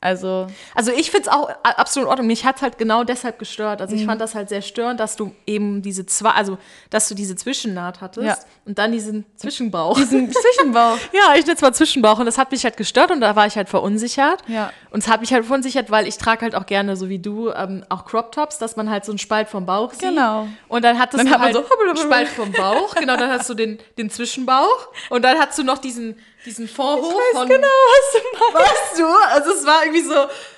Also, 0.00 0.46
Also 0.76 0.92
ich 0.92 1.10
finde 1.10 1.28
es 1.28 1.34
auch 1.34 1.48
absolut 1.64 2.06
in 2.06 2.10
Ordnung. 2.10 2.26
Mich 2.28 2.44
hat 2.44 2.62
halt 2.62 2.78
genau 2.78 3.02
deshalb 3.02 3.38
gestört. 3.38 3.80
Mhm. 3.80 3.82
Also 3.82 3.96
ich 3.96 4.06
fand 4.06 4.20
das 4.20 4.34
halt 4.36 4.48
sehr 4.48 4.62
störend, 4.62 5.00
dass 5.00 5.16
du 5.16 5.34
eben 5.46 5.82
diese 5.82 6.06
zwei, 6.06 6.30
also 6.30 6.56
dass 6.90 7.08
du 7.08 7.14
diese 7.16 7.34
Zwischennaht 7.34 8.00
hattest 8.00 8.26
Ja. 8.26 8.36
und 8.64 8.78
dann 8.78 8.92
diesen 8.92 9.24
Zwischenbauch. 9.36 9.96
diesen 9.96 10.30
Zwischenbauch. 10.32 10.98
ja, 11.12 11.34
ich 11.34 11.44
nenne 11.46 11.56
es 11.56 11.60
mal 11.62 11.72
Zwischenbauch 11.74 12.18
und 12.20 12.26
das 12.26 12.38
hat 12.38 12.52
mich 12.52 12.62
halt 12.64 12.76
gestört 12.76 13.10
und 13.10 13.20
da 13.20 13.34
war 13.34 13.46
ich 13.46 13.56
halt 13.56 13.68
verunsichert. 13.68 14.42
Ja. 14.46 14.72
Und 14.90 15.02
es 15.02 15.08
hat 15.08 15.20
mich 15.20 15.32
halt 15.32 15.44
verunsichert, 15.44 15.90
weil 15.90 16.06
ich 16.06 16.16
trage 16.16 16.42
halt 16.42 16.54
auch 16.54 16.66
gerne, 16.66 16.96
so 16.96 17.08
wie 17.08 17.18
du, 17.18 17.50
ähm, 17.50 17.84
auch 17.88 18.04
Crop 18.04 18.30
Tops, 18.30 18.58
dass 18.58 18.76
man 18.76 18.88
halt 18.90 19.04
so 19.04 19.10
einen 19.12 19.18
Spalt 19.18 19.48
vom 19.48 19.66
Bauch 19.66 19.90
sieht. 19.92 20.02
Genau. 20.02 20.46
Und 20.68 20.84
dann 20.84 20.98
hattest 20.98 21.18
Dann 21.18 21.26
du 21.26 21.32
hat 21.32 21.40
halt 21.40 21.54
so 21.54 21.64
einen. 21.84 21.96
Spalt 21.96 22.28
vom 22.28 22.52
Bauch, 22.52 22.94
genau, 22.94 23.16
dann 23.16 23.30
hast 23.30 23.50
du 23.50 23.54
den, 23.54 23.78
den 23.98 24.10
Zwischenbauch 24.10 24.88
und 25.10 25.22
dann 25.24 25.38
hast 25.38 25.58
du 25.58 25.64
noch 25.64 25.78
diesen, 25.78 26.16
diesen 26.44 26.68
Vorhof 26.68 27.14
von... 27.32 27.48
genau, 27.48 27.66
was 27.66 28.12
du 28.12 28.38
meinst. 28.38 28.70
Weißt 28.70 28.98
du? 28.98 29.06
Also 29.28 29.52
es 29.52 29.66
war 29.66 29.84
irgendwie 29.84 30.02
so 30.02 30.14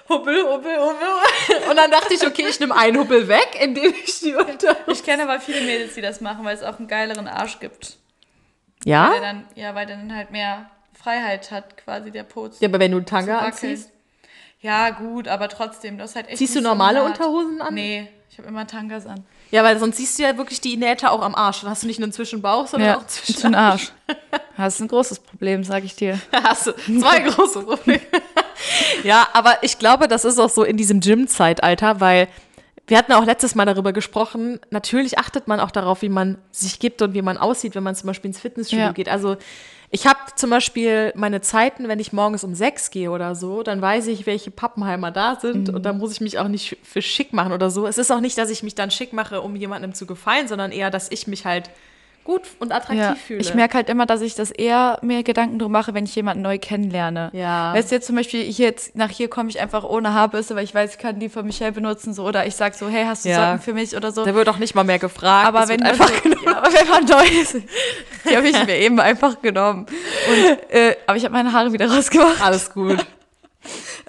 hubbel, 0.08 0.42
hubbel, 0.44 0.76
hubbel. 0.78 1.68
Und 1.70 1.76
dann 1.76 1.90
dachte 1.90 2.14
ich, 2.14 2.26
okay, 2.26 2.46
ich 2.48 2.60
nehme 2.60 2.76
einen 2.76 2.98
Hubbel 2.98 3.28
weg, 3.28 3.58
indem 3.60 3.92
ich 4.04 4.20
die 4.20 4.34
unter... 4.34 4.76
Ich 4.88 5.02
kenne 5.02 5.22
aber 5.24 5.40
viele 5.40 5.60
Mädels, 5.62 5.94
die 5.94 6.00
das 6.00 6.20
machen, 6.20 6.44
weil 6.44 6.54
es 6.54 6.62
auch 6.62 6.78
einen 6.78 6.88
geileren 6.88 7.28
Arsch 7.28 7.58
gibt. 7.60 7.96
Ja? 8.84 9.10
Weil 9.10 9.20
der 9.20 9.32
dann, 9.32 9.48
ja, 9.54 9.74
weil 9.74 9.86
der 9.86 9.96
dann 9.96 10.14
halt 10.14 10.30
mehr 10.30 10.70
Freiheit 10.92 11.50
hat, 11.50 11.76
quasi 11.76 12.10
der 12.10 12.24
Po 12.24 12.48
zu 12.48 12.62
Ja, 12.62 12.68
aber 12.68 12.78
wenn 12.78 12.90
du 12.90 12.98
einen 12.98 13.06
Tanga 13.06 13.38
anziehst, 13.38 13.90
Ja, 14.60 14.90
gut, 14.90 15.28
aber 15.28 15.48
trotzdem, 15.48 15.96
das 15.96 16.10
ist 16.10 16.16
halt 16.16 16.28
echt. 16.28 16.38
ziehst 16.38 16.54
du 16.54 16.60
so 16.60 16.68
normale 16.68 16.98
hart. 16.98 17.08
Unterhosen 17.18 17.62
an? 17.62 17.74
Nee, 17.74 18.08
ich 18.30 18.38
habe 18.38 18.48
immer 18.48 18.66
Tangas 18.66 19.06
an. 19.06 19.24
Ja, 19.50 19.64
weil 19.64 19.78
sonst 19.78 19.96
siehst 19.96 20.18
du 20.18 20.22
ja 20.22 20.36
wirklich 20.36 20.60
die 20.60 20.76
Nähte 20.76 21.10
auch 21.10 21.22
am 21.22 21.34
Arsch. 21.34 21.62
Dann 21.62 21.70
hast 21.70 21.82
du 21.82 21.86
nicht 21.86 21.98
nur 21.98 22.04
einen 22.06 22.12
Zwischenbauch, 22.12 22.66
sondern 22.66 22.96
auch 22.96 23.06
zwischen 23.06 23.34
zwischen 23.34 23.54
Arsch. 23.54 23.92
Das 24.56 24.74
ist 24.74 24.80
ein 24.82 24.88
großes 24.88 25.20
Problem, 25.20 25.64
sag 25.64 25.84
ich 25.84 25.94
dir. 25.96 26.20
Hast 26.32 26.66
du 26.66 26.72
zwei 27.00 27.20
große 27.30 27.62
Probleme. 27.62 28.00
ja, 29.04 29.26
aber 29.32 29.62
ich 29.62 29.78
glaube, 29.78 30.06
das 30.06 30.26
ist 30.26 30.38
auch 30.38 30.50
so 30.50 30.64
in 30.64 30.76
diesem 30.76 31.00
Gym-Zeitalter, 31.00 31.98
weil 32.00 32.28
wir 32.86 32.98
hatten 32.98 33.12
auch 33.14 33.24
letztes 33.24 33.54
Mal 33.54 33.64
darüber 33.64 33.92
gesprochen, 33.94 34.60
natürlich 34.70 35.18
achtet 35.18 35.48
man 35.48 35.60
auch 35.60 35.70
darauf, 35.70 36.02
wie 36.02 36.10
man 36.10 36.36
sich 36.50 36.78
gibt 36.78 37.00
und 37.00 37.14
wie 37.14 37.22
man 37.22 37.38
aussieht, 37.38 37.74
wenn 37.74 37.84
man 37.84 37.94
zum 37.94 38.08
Beispiel 38.08 38.28
ins 38.28 38.40
Fitnessstudio 38.40 38.86
Ja. 38.86 38.92
geht. 38.92 39.08
Also 39.08 39.36
ich 39.92 40.06
habe 40.06 40.20
zum 40.36 40.50
Beispiel 40.50 41.12
meine 41.16 41.40
Zeiten, 41.40 41.88
wenn 41.88 41.98
ich 41.98 42.12
morgens 42.12 42.44
um 42.44 42.54
sechs 42.54 42.90
gehe 42.90 43.10
oder 43.10 43.34
so, 43.34 43.64
dann 43.64 43.82
weiß 43.82 44.06
ich, 44.06 44.24
welche 44.24 44.52
Pappenheimer 44.52 45.10
da 45.10 45.36
sind 45.36 45.68
und 45.68 45.84
da 45.84 45.92
muss 45.92 46.12
ich 46.12 46.20
mich 46.20 46.38
auch 46.38 46.46
nicht 46.46 46.78
für 46.84 47.02
schick 47.02 47.32
machen 47.32 47.52
oder 47.52 47.70
so. 47.70 47.88
Es 47.88 47.98
ist 47.98 48.12
auch 48.12 48.20
nicht, 48.20 48.38
dass 48.38 48.50
ich 48.50 48.62
mich 48.62 48.76
dann 48.76 48.92
schick 48.92 49.12
mache, 49.12 49.40
um 49.40 49.56
jemandem 49.56 49.92
zu 49.92 50.06
gefallen, 50.06 50.46
sondern 50.46 50.70
eher, 50.70 50.90
dass 50.90 51.10
ich 51.10 51.26
mich 51.26 51.44
halt 51.44 51.70
gut 52.30 52.42
und 52.60 52.72
attraktiv 52.72 52.98
Ja, 53.00 53.14
fühle. 53.14 53.40
ich 53.40 53.54
merke 53.54 53.74
halt 53.74 53.88
immer, 53.88 54.06
dass 54.06 54.20
ich 54.20 54.34
das 54.34 54.50
eher 54.50 54.98
mir 55.02 55.22
Gedanken 55.22 55.58
drum 55.58 55.72
mache, 55.72 55.94
wenn 55.94 56.04
ich 56.04 56.14
jemanden 56.14 56.42
neu 56.42 56.58
kennenlerne. 56.58 57.30
Ja. 57.32 57.74
Weißt 57.74 57.90
du, 57.90 57.96
jetzt 57.96 58.06
zum 58.06 58.14
Beispiel, 58.16 58.42
hier 58.44 58.66
jetzt, 58.68 58.94
nach 58.96 59.10
hier 59.10 59.28
komme 59.28 59.48
ich 59.50 59.60
einfach 59.60 59.82
ohne 59.84 60.14
Haarbürste, 60.14 60.54
weil 60.54 60.64
ich 60.64 60.74
weiß, 60.74 60.92
ich 60.92 60.98
kann 60.98 61.18
die 61.18 61.28
von 61.28 61.44
Michelle 61.44 61.72
benutzen, 61.72 62.14
so, 62.14 62.24
oder 62.24 62.46
ich 62.46 62.54
sag 62.54 62.74
so, 62.74 62.88
hey, 62.88 63.04
hast 63.04 63.24
du 63.24 63.30
Ja. 63.30 63.46
Socken 63.52 63.60
für 63.62 63.74
mich 63.74 63.96
oder 63.96 64.12
so. 64.12 64.24
da 64.24 64.34
wird 64.34 64.48
auch 64.48 64.58
nicht 64.58 64.74
mal 64.74 64.84
mehr 64.84 64.98
gefragt. 64.98 65.48
aber 65.48 65.66
wenn 65.68 65.82
einfach 65.82 66.08
so, 66.08 66.28
ja, 66.44 66.56
aber 66.58 66.72
wenn 66.72 66.88
man 66.88 67.04
neu 67.04 67.24
ist, 67.42 67.56
die 68.28 68.36
habe 68.36 68.48
ich 68.48 68.64
mir 68.66 68.76
eben 68.76 69.00
einfach 69.00 69.42
genommen. 69.42 69.86
Und, 69.86 70.72
äh, 70.72 70.96
aber 71.06 71.16
ich 71.16 71.24
habe 71.24 71.32
meine 71.32 71.52
Haare 71.52 71.72
wieder 71.72 71.90
rausgemacht. 71.90 72.40
alles 72.42 72.72
gut. 72.72 73.04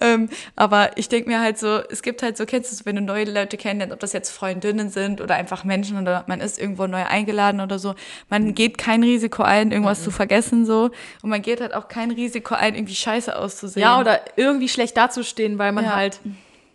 Ähm, 0.01 0.29
aber 0.55 0.97
ich 0.97 1.07
denke 1.07 1.29
mir 1.29 1.39
halt 1.39 1.57
so, 1.59 1.79
es 1.89 2.01
gibt 2.01 2.23
halt 2.23 2.35
so, 2.37 2.45
kennst 2.45 2.71
du 2.79 2.85
wenn 2.85 2.95
du 2.95 3.01
neue 3.01 3.25
Leute 3.25 3.55
kennenlernst, 3.57 3.93
ob 3.93 3.99
das 3.99 4.11
jetzt 4.13 4.31
Freundinnen 4.31 4.89
sind 4.89 5.21
oder 5.21 5.35
einfach 5.35 5.63
Menschen 5.63 5.97
oder 6.01 6.23
man 6.27 6.41
ist 6.41 6.59
irgendwo 6.59 6.87
neu 6.87 7.03
eingeladen 7.05 7.61
oder 7.61 7.79
so. 7.79 7.95
Man 8.29 8.53
geht 8.55 8.77
kein 8.77 9.03
Risiko 9.03 9.43
ein, 9.43 9.71
irgendwas 9.71 9.99
Mhm. 9.99 10.03
zu 10.05 10.11
vergessen 10.11 10.65
so. 10.65 10.89
Und 11.21 11.29
man 11.29 11.41
geht 11.41 11.61
halt 11.61 11.73
auch 11.73 11.87
kein 11.87 12.11
Risiko 12.11 12.55
ein, 12.55 12.75
irgendwie 12.75 12.95
scheiße 12.95 13.37
auszusehen. 13.37 13.81
Ja, 13.83 13.99
oder 13.99 14.19
irgendwie 14.35 14.67
schlecht 14.69 14.97
dazustehen, 14.97 15.57
weil 15.59 15.71
man 15.71 15.85
Ja. 15.85 15.95
halt 15.95 16.19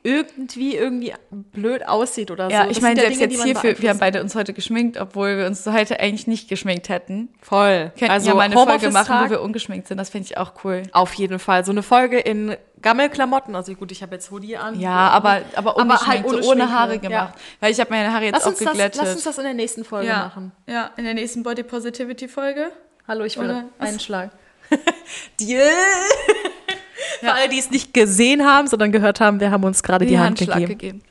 irgendwie 0.03 0.77
irgendwie 0.77 1.13
blöd 1.31 1.87
aussieht 1.89 2.31
oder 2.31 2.49
Ja, 2.49 2.63
so. 2.63 2.71
ich 2.71 2.77
Das 2.77 2.83
meine, 2.83 3.01
selbst 3.01 3.21
Dinge, 3.21 3.33
jetzt 3.33 3.43
hierfür, 3.43 3.75
wir 3.83 3.91
haben 3.91 3.99
beide 3.99 4.23
uns 4.23 4.37
heute 4.37 4.53
geschminkt, 4.53 4.99
obwohl 4.99 5.37
wir 5.39 5.47
uns 5.47 5.67
heute 5.67 5.99
eigentlich 5.99 6.29
nicht 6.29 6.49
geschminkt 6.49 6.89
hätten. 6.89 7.29
voll. 7.41 7.91
Könnten 7.99 8.13
also 8.13 8.29
ja 8.29 8.35
mal 8.37 8.43
eine 8.43 8.55
Folge 8.55 8.91
machen, 8.91 9.17
wo 9.25 9.31
wir 9.31 9.41
ungeschminkt 9.43 9.89
sind, 9.89 9.99
das 9.99 10.11
finde 10.11 10.27
ich 10.27 10.39
auch 10.39 10.53
cool. 10.65 10.85
auf 10.93 11.13
jeden 11.15 11.41
Fall 11.41 11.65
so 11.65 11.73
eine 11.73 11.83
Folge 11.83 12.21
in 12.21 12.57
Gammelklamotten. 12.83 13.55
Also 13.55 13.75
gut, 13.75 13.93
ich 13.93 14.03
habe 14.03 14.15
jetzt 14.15 14.31
Hoodie 14.31 14.57
an. 14.57 14.79
Ja, 14.79 15.09
aber, 15.11 15.43
aber 15.55 15.77
ungeschminkt, 15.77 16.07
halt 16.07 16.25
ohne 16.27 16.43
so 16.43 16.51
ohne 16.53 16.71
Haare 16.71 16.95
ja. 16.95 17.01
gemacht. 17.01 17.35
Weil 17.61 17.73
ich 17.73 17.81
habe 17.81 17.91
meine 17.91 18.13
Haare 18.13 18.25
jetzt 18.25 18.35
Lass 18.35 18.45
auch 18.45 18.49
uns, 18.49 18.59
das, 18.59 18.69
geglättet. 18.69 19.01
lass 19.03 19.15
uns 19.15 19.25
das 19.25 19.39
in 19.39 19.45
der 19.45 19.55
nächsten 19.55 19.85
Folge 19.85 20.09
ja, 20.09 20.19
machen. 20.19 20.53
ja, 20.67 20.91
in 20.97 21.05
der 21.05 21.15
nächsten 21.15 21.43
Body 21.43 21.63
Positivity 21.63 22.29
Folge. 22.29 22.71
Hallo, 23.09 23.25
ich 23.25 23.39
will 23.39 23.47
Oder 23.47 23.65
einen 23.79 24.01
Schlag. 24.01 24.31
Deal. 25.41 25.63
Für 27.21 27.33
alle, 27.33 27.49
die 27.49 27.59
es 27.59 27.71
nicht 27.71 27.95
gesehen 27.95 28.45
haben, 28.45 28.67
sondern 28.67 28.93
gehört 28.93 29.21
haben, 29.21 29.41
wir 29.41 29.51
haben 29.51 29.65
uns 29.65 29.83
gerade 29.83 30.07
die, 30.07 30.19
Hand 30.19 30.41
Handschlag 30.41 30.67
gegeben. 30.67 31.03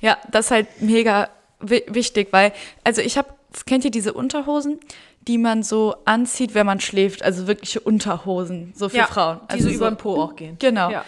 Ja, 0.00 0.18
das 0.30 0.46
ist 0.46 0.50
halt 0.50 0.80
mega 0.80 1.28
wi 1.60 1.84
wichtig, 1.88 2.28
weil, 2.32 2.52
also 2.84 3.00
ich 3.00 3.16
habe, 3.18 3.28
kennt 3.66 3.84
ihr 3.84 3.90
diese 3.90 4.12
Unterhosen, 4.12 4.80
die 5.28 5.38
man 5.38 5.62
so 5.62 5.94
anzieht, 6.04 6.54
wenn 6.54 6.66
man 6.66 6.80
schläft? 6.80 7.22
Also 7.22 7.46
wirkliche 7.46 7.80
Unterhosen, 7.80 8.72
so 8.76 8.88
für 8.88 8.96
Ja, 8.98 9.06
Frauen. 9.06 9.40
die 9.48 9.54
Also 9.54 9.68
so 9.68 9.74
über 9.74 9.90
den 9.90 9.96
Po 9.96 10.20
auch 10.20 10.36
gehen. 10.36 10.56
Genau. 10.58 10.90
Ja. 10.90 11.04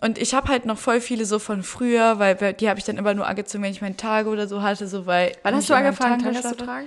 Und 0.00 0.18
ich 0.18 0.34
habe 0.34 0.48
halt 0.48 0.66
noch 0.66 0.78
voll 0.78 1.00
viele 1.00 1.24
so 1.24 1.38
von 1.38 1.62
früher, 1.62 2.18
weil 2.18 2.34
die 2.54 2.68
habe 2.68 2.78
ich 2.80 2.84
dann 2.84 2.96
immer 2.96 3.14
nur 3.14 3.26
angezogen, 3.26 3.62
wenn 3.62 3.70
ich 3.70 3.80
meine 3.82 3.96
Tage 3.96 4.28
oder 4.30 4.48
so 4.48 4.60
hatte, 4.62 4.88
so 4.88 5.06
weil. 5.06 5.32
Wann 5.44 5.54
ich 5.54 5.58
hast 5.58 5.70
du 5.70 5.74
angefangen, 5.74 6.18
Tanga 6.18 6.40
Tangas 6.40 6.56
zu 6.58 6.64
tragen? 6.64 6.86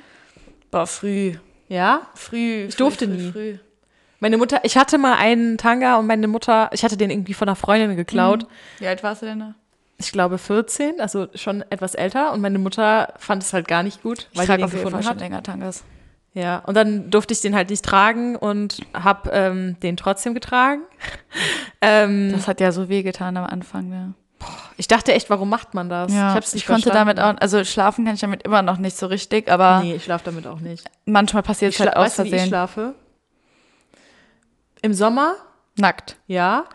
Boah, 0.70 0.86
früh. 0.86 1.36
Ja? 1.70 2.02
Früh. 2.14 2.66
Ich 2.66 2.76
durfte 2.76 3.06
früh, 3.06 3.14
nie. 3.14 3.32
Früh, 3.32 3.54
früh. 3.54 3.58
Meine 4.20 4.38
Mutter, 4.38 4.60
ich 4.64 4.78
hatte 4.78 4.98
mal 4.98 5.16
einen 5.16 5.58
Tanga 5.58 5.98
und 5.98 6.08
meine 6.08 6.28
Mutter, 6.28 6.70
ich 6.74 6.84
hatte 6.84 6.98
den 6.98 7.10
irgendwie 7.10 7.34
von 7.34 7.48
einer 7.48 7.56
Freundin 7.56 7.96
geklaut. 7.96 8.48
Wie 8.80 8.88
alt 8.88 9.04
warst 9.04 9.22
du 9.22 9.28
denn 9.28 9.40
da? 9.40 9.56
Ich 9.98 10.12
glaube 10.12 10.38
14, 10.38 11.00
also 11.00 11.28
schon 11.36 11.64
etwas 11.70 11.96
älter. 11.96 12.34
Und 12.34 12.42
meine 12.42 12.60
Mutter 12.60 13.14
fand 13.18 13.44
es 13.44 13.54
halt 13.54 13.68
gar 13.68 13.84
nicht 13.84 14.04
gut, 14.04 14.28
Ich 14.32 14.38
weil 14.38 14.46
sie 14.46 14.52
trage 14.52 14.66
auf 14.66 14.74
jeden 14.74 14.90
Fall 14.90 15.04
schon 15.04 15.20
länger 15.20 15.42
Tangas. 15.42 15.84
Ja, 16.36 16.60
und 16.60 16.76
dann 16.76 17.10
durfte 17.10 17.34
ich 17.34 17.40
den 17.42 17.56
halt 17.56 17.70
nicht 17.70 17.84
tragen 17.84 18.36
und 18.36 18.82
habe 18.94 19.30
ähm, 19.32 19.78
den 19.82 19.96
trotzdem 19.98 20.34
getragen. 20.36 20.82
ähm, 21.82 22.32
Das 22.34 22.48
hat 22.48 22.60
ja 22.60 22.72
so 22.72 22.90
wehgetan 22.90 23.38
am 23.38 23.46
Anfang, 23.46 23.92
ja. 23.92 24.48
ich 24.78 24.88
dachte 24.90 25.14
echt, 25.14 25.30
warum 25.30 25.50
macht 25.50 25.74
man 25.74 25.88
das? 25.90 26.12
Ja, 26.14 26.30
ich 26.32 26.36
hab's 26.36 26.54
nicht 26.54 26.64
ich 26.64 26.68
konnte 26.68 26.90
verstanden. 26.92 27.16
damit 27.16 27.38
auch, 27.38 27.42
also 27.42 27.64
schlafen 27.64 28.04
kann 28.06 28.16
ich 28.16 28.20
damit 28.22 28.44
immer 28.44 28.62
noch 28.62 28.78
nicht 28.78 28.98
so 28.98 29.08
richtig, 29.08 29.50
aber 29.50 29.80
Nee, 29.82 29.96
ich 29.96 30.04
schlafe 30.04 30.26
damit 30.26 30.46
auch 30.46 30.60
nicht. 30.60 30.86
manchmal 31.06 31.42
passiert 31.42 31.74
es 31.74 31.80
halt 31.80 31.96
aus 31.96 32.06
weißt 32.06 32.20
du, 32.20 32.24
wie 32.24 32.28
ich 32.28 32.32
Versehen. 32.34 32.50
schlafe? 32.50 32.96
Im 34.82 34.94
Sommer, 34.94 35.36
Nackt. 35.78 36.18
ja. 36.28 36.66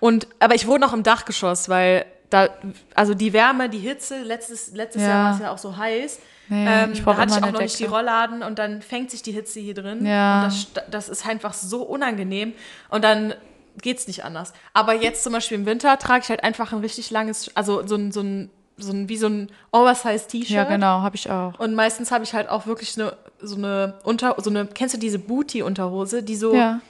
Und, 0.00 0.28
aber 0.38 0.54
ich 0.54 0.66
wohne 0.66 0.86
auch 0.86 0.94
im 0.94 1.02
Dachgeschoss, 1.02 1.68
weil 1.68 2.06
da, 2.30 2.48
also 2.94 3.12
die 3.12 3.34
Wärme, 3.34 3.68
die 3.68 3.78
Hitze, 3.80 4.22
letztes, 4.22 4.72
letztes 4.72 5.02
Ja. 5.02 5.08
Jahr 5.08 5.24
war 5.26 5.34
es 5.34 5.40
ja 5.40 5.50
auch 5.50 5.58
so 5.58 5.76
heiß. 5.76 6.20
Nee, 6.50 6.66
ähm, 6.68 6.92
ich 6.92 7.04
da 7.04 7.16
hatte 7.16 7.32
ich 7.32 7.42
auch 7.42 7.52
noch 7.52 7.60
nicht 7.60 7.78
die 7.78 7.84
Decke. 7.84 7.94
Rollladen 7.94 8.42
und 8.42 8.58
dann 8.58 8.82
fängt 8.82 9.10
sich 9.10 9.22
die 9.22 9.32
Hitze 9.32 9.60
hier 9.60 9.74
drin. 9.74 10.04
Ja. 10.04 10.44
Und 10.44 10.46
das, 10.76 10.84
das 10.90 11.08
ist 11.08 11.26
einfach 11.26 11.54
so 11.54 11.82
unangenehm. 11.82 12.52
Und 12.90 13.04
dann 13.04 13.34
geht's 13.80 14.06
nicht 14.08 14.24
anders. 14.24 14.52
Aber 14.74 14.94
jetzt 14.94 15.22
zum 15.22 15.32
Beispiel 15.32 15.58
im 15.58 15.64
Winter 15.64 15.96
trage 15.98 16.24
ich 16.24 16.28
halt 16.28 16.42
einfach 16.44 16.72
ein 16.72 16.80
richtig 16.80 17.10
langes, 17.10 17.54
also 17.56 17.86
so 17.86 17.94
ein, 17.94 18.10
so 18.10 18.20
ein, 18.20 18.50
so 18.76 18.92
ein 18.92 19.08
wie 19.08 19.16
so 19.16 19.28
ein 19.28 19.48
Oversize 19.70 20.26
T-Shirt. 20.26 20.50
Ja, 20.50 20.64
genau, 20.64 21.02
habe 21.02 21.14
ich 21.14 21.30
auch. 21.30 21.58
Und 21.60 21.74
meistens 21.74 22.10
habe 22.10 22.24
ich 22.24 22.34
halt 22.34 22.48
auch 22.48 22.66
wirklich 22.66 23.00
eine, 23.00 23.16
so 23.40 23.56
eine 23.56 23.94
Unter, 24.02 24.34
so 24.38 24.50
eine, 24.50 24.66
kennst 24.66 24.94
du 24.94 24.98
diese 24.98 25.20
Booty-Unterhose, 25.20 26.22
die 26.22 26.36
so 26.36 26.54
Ja. 26.54 26.80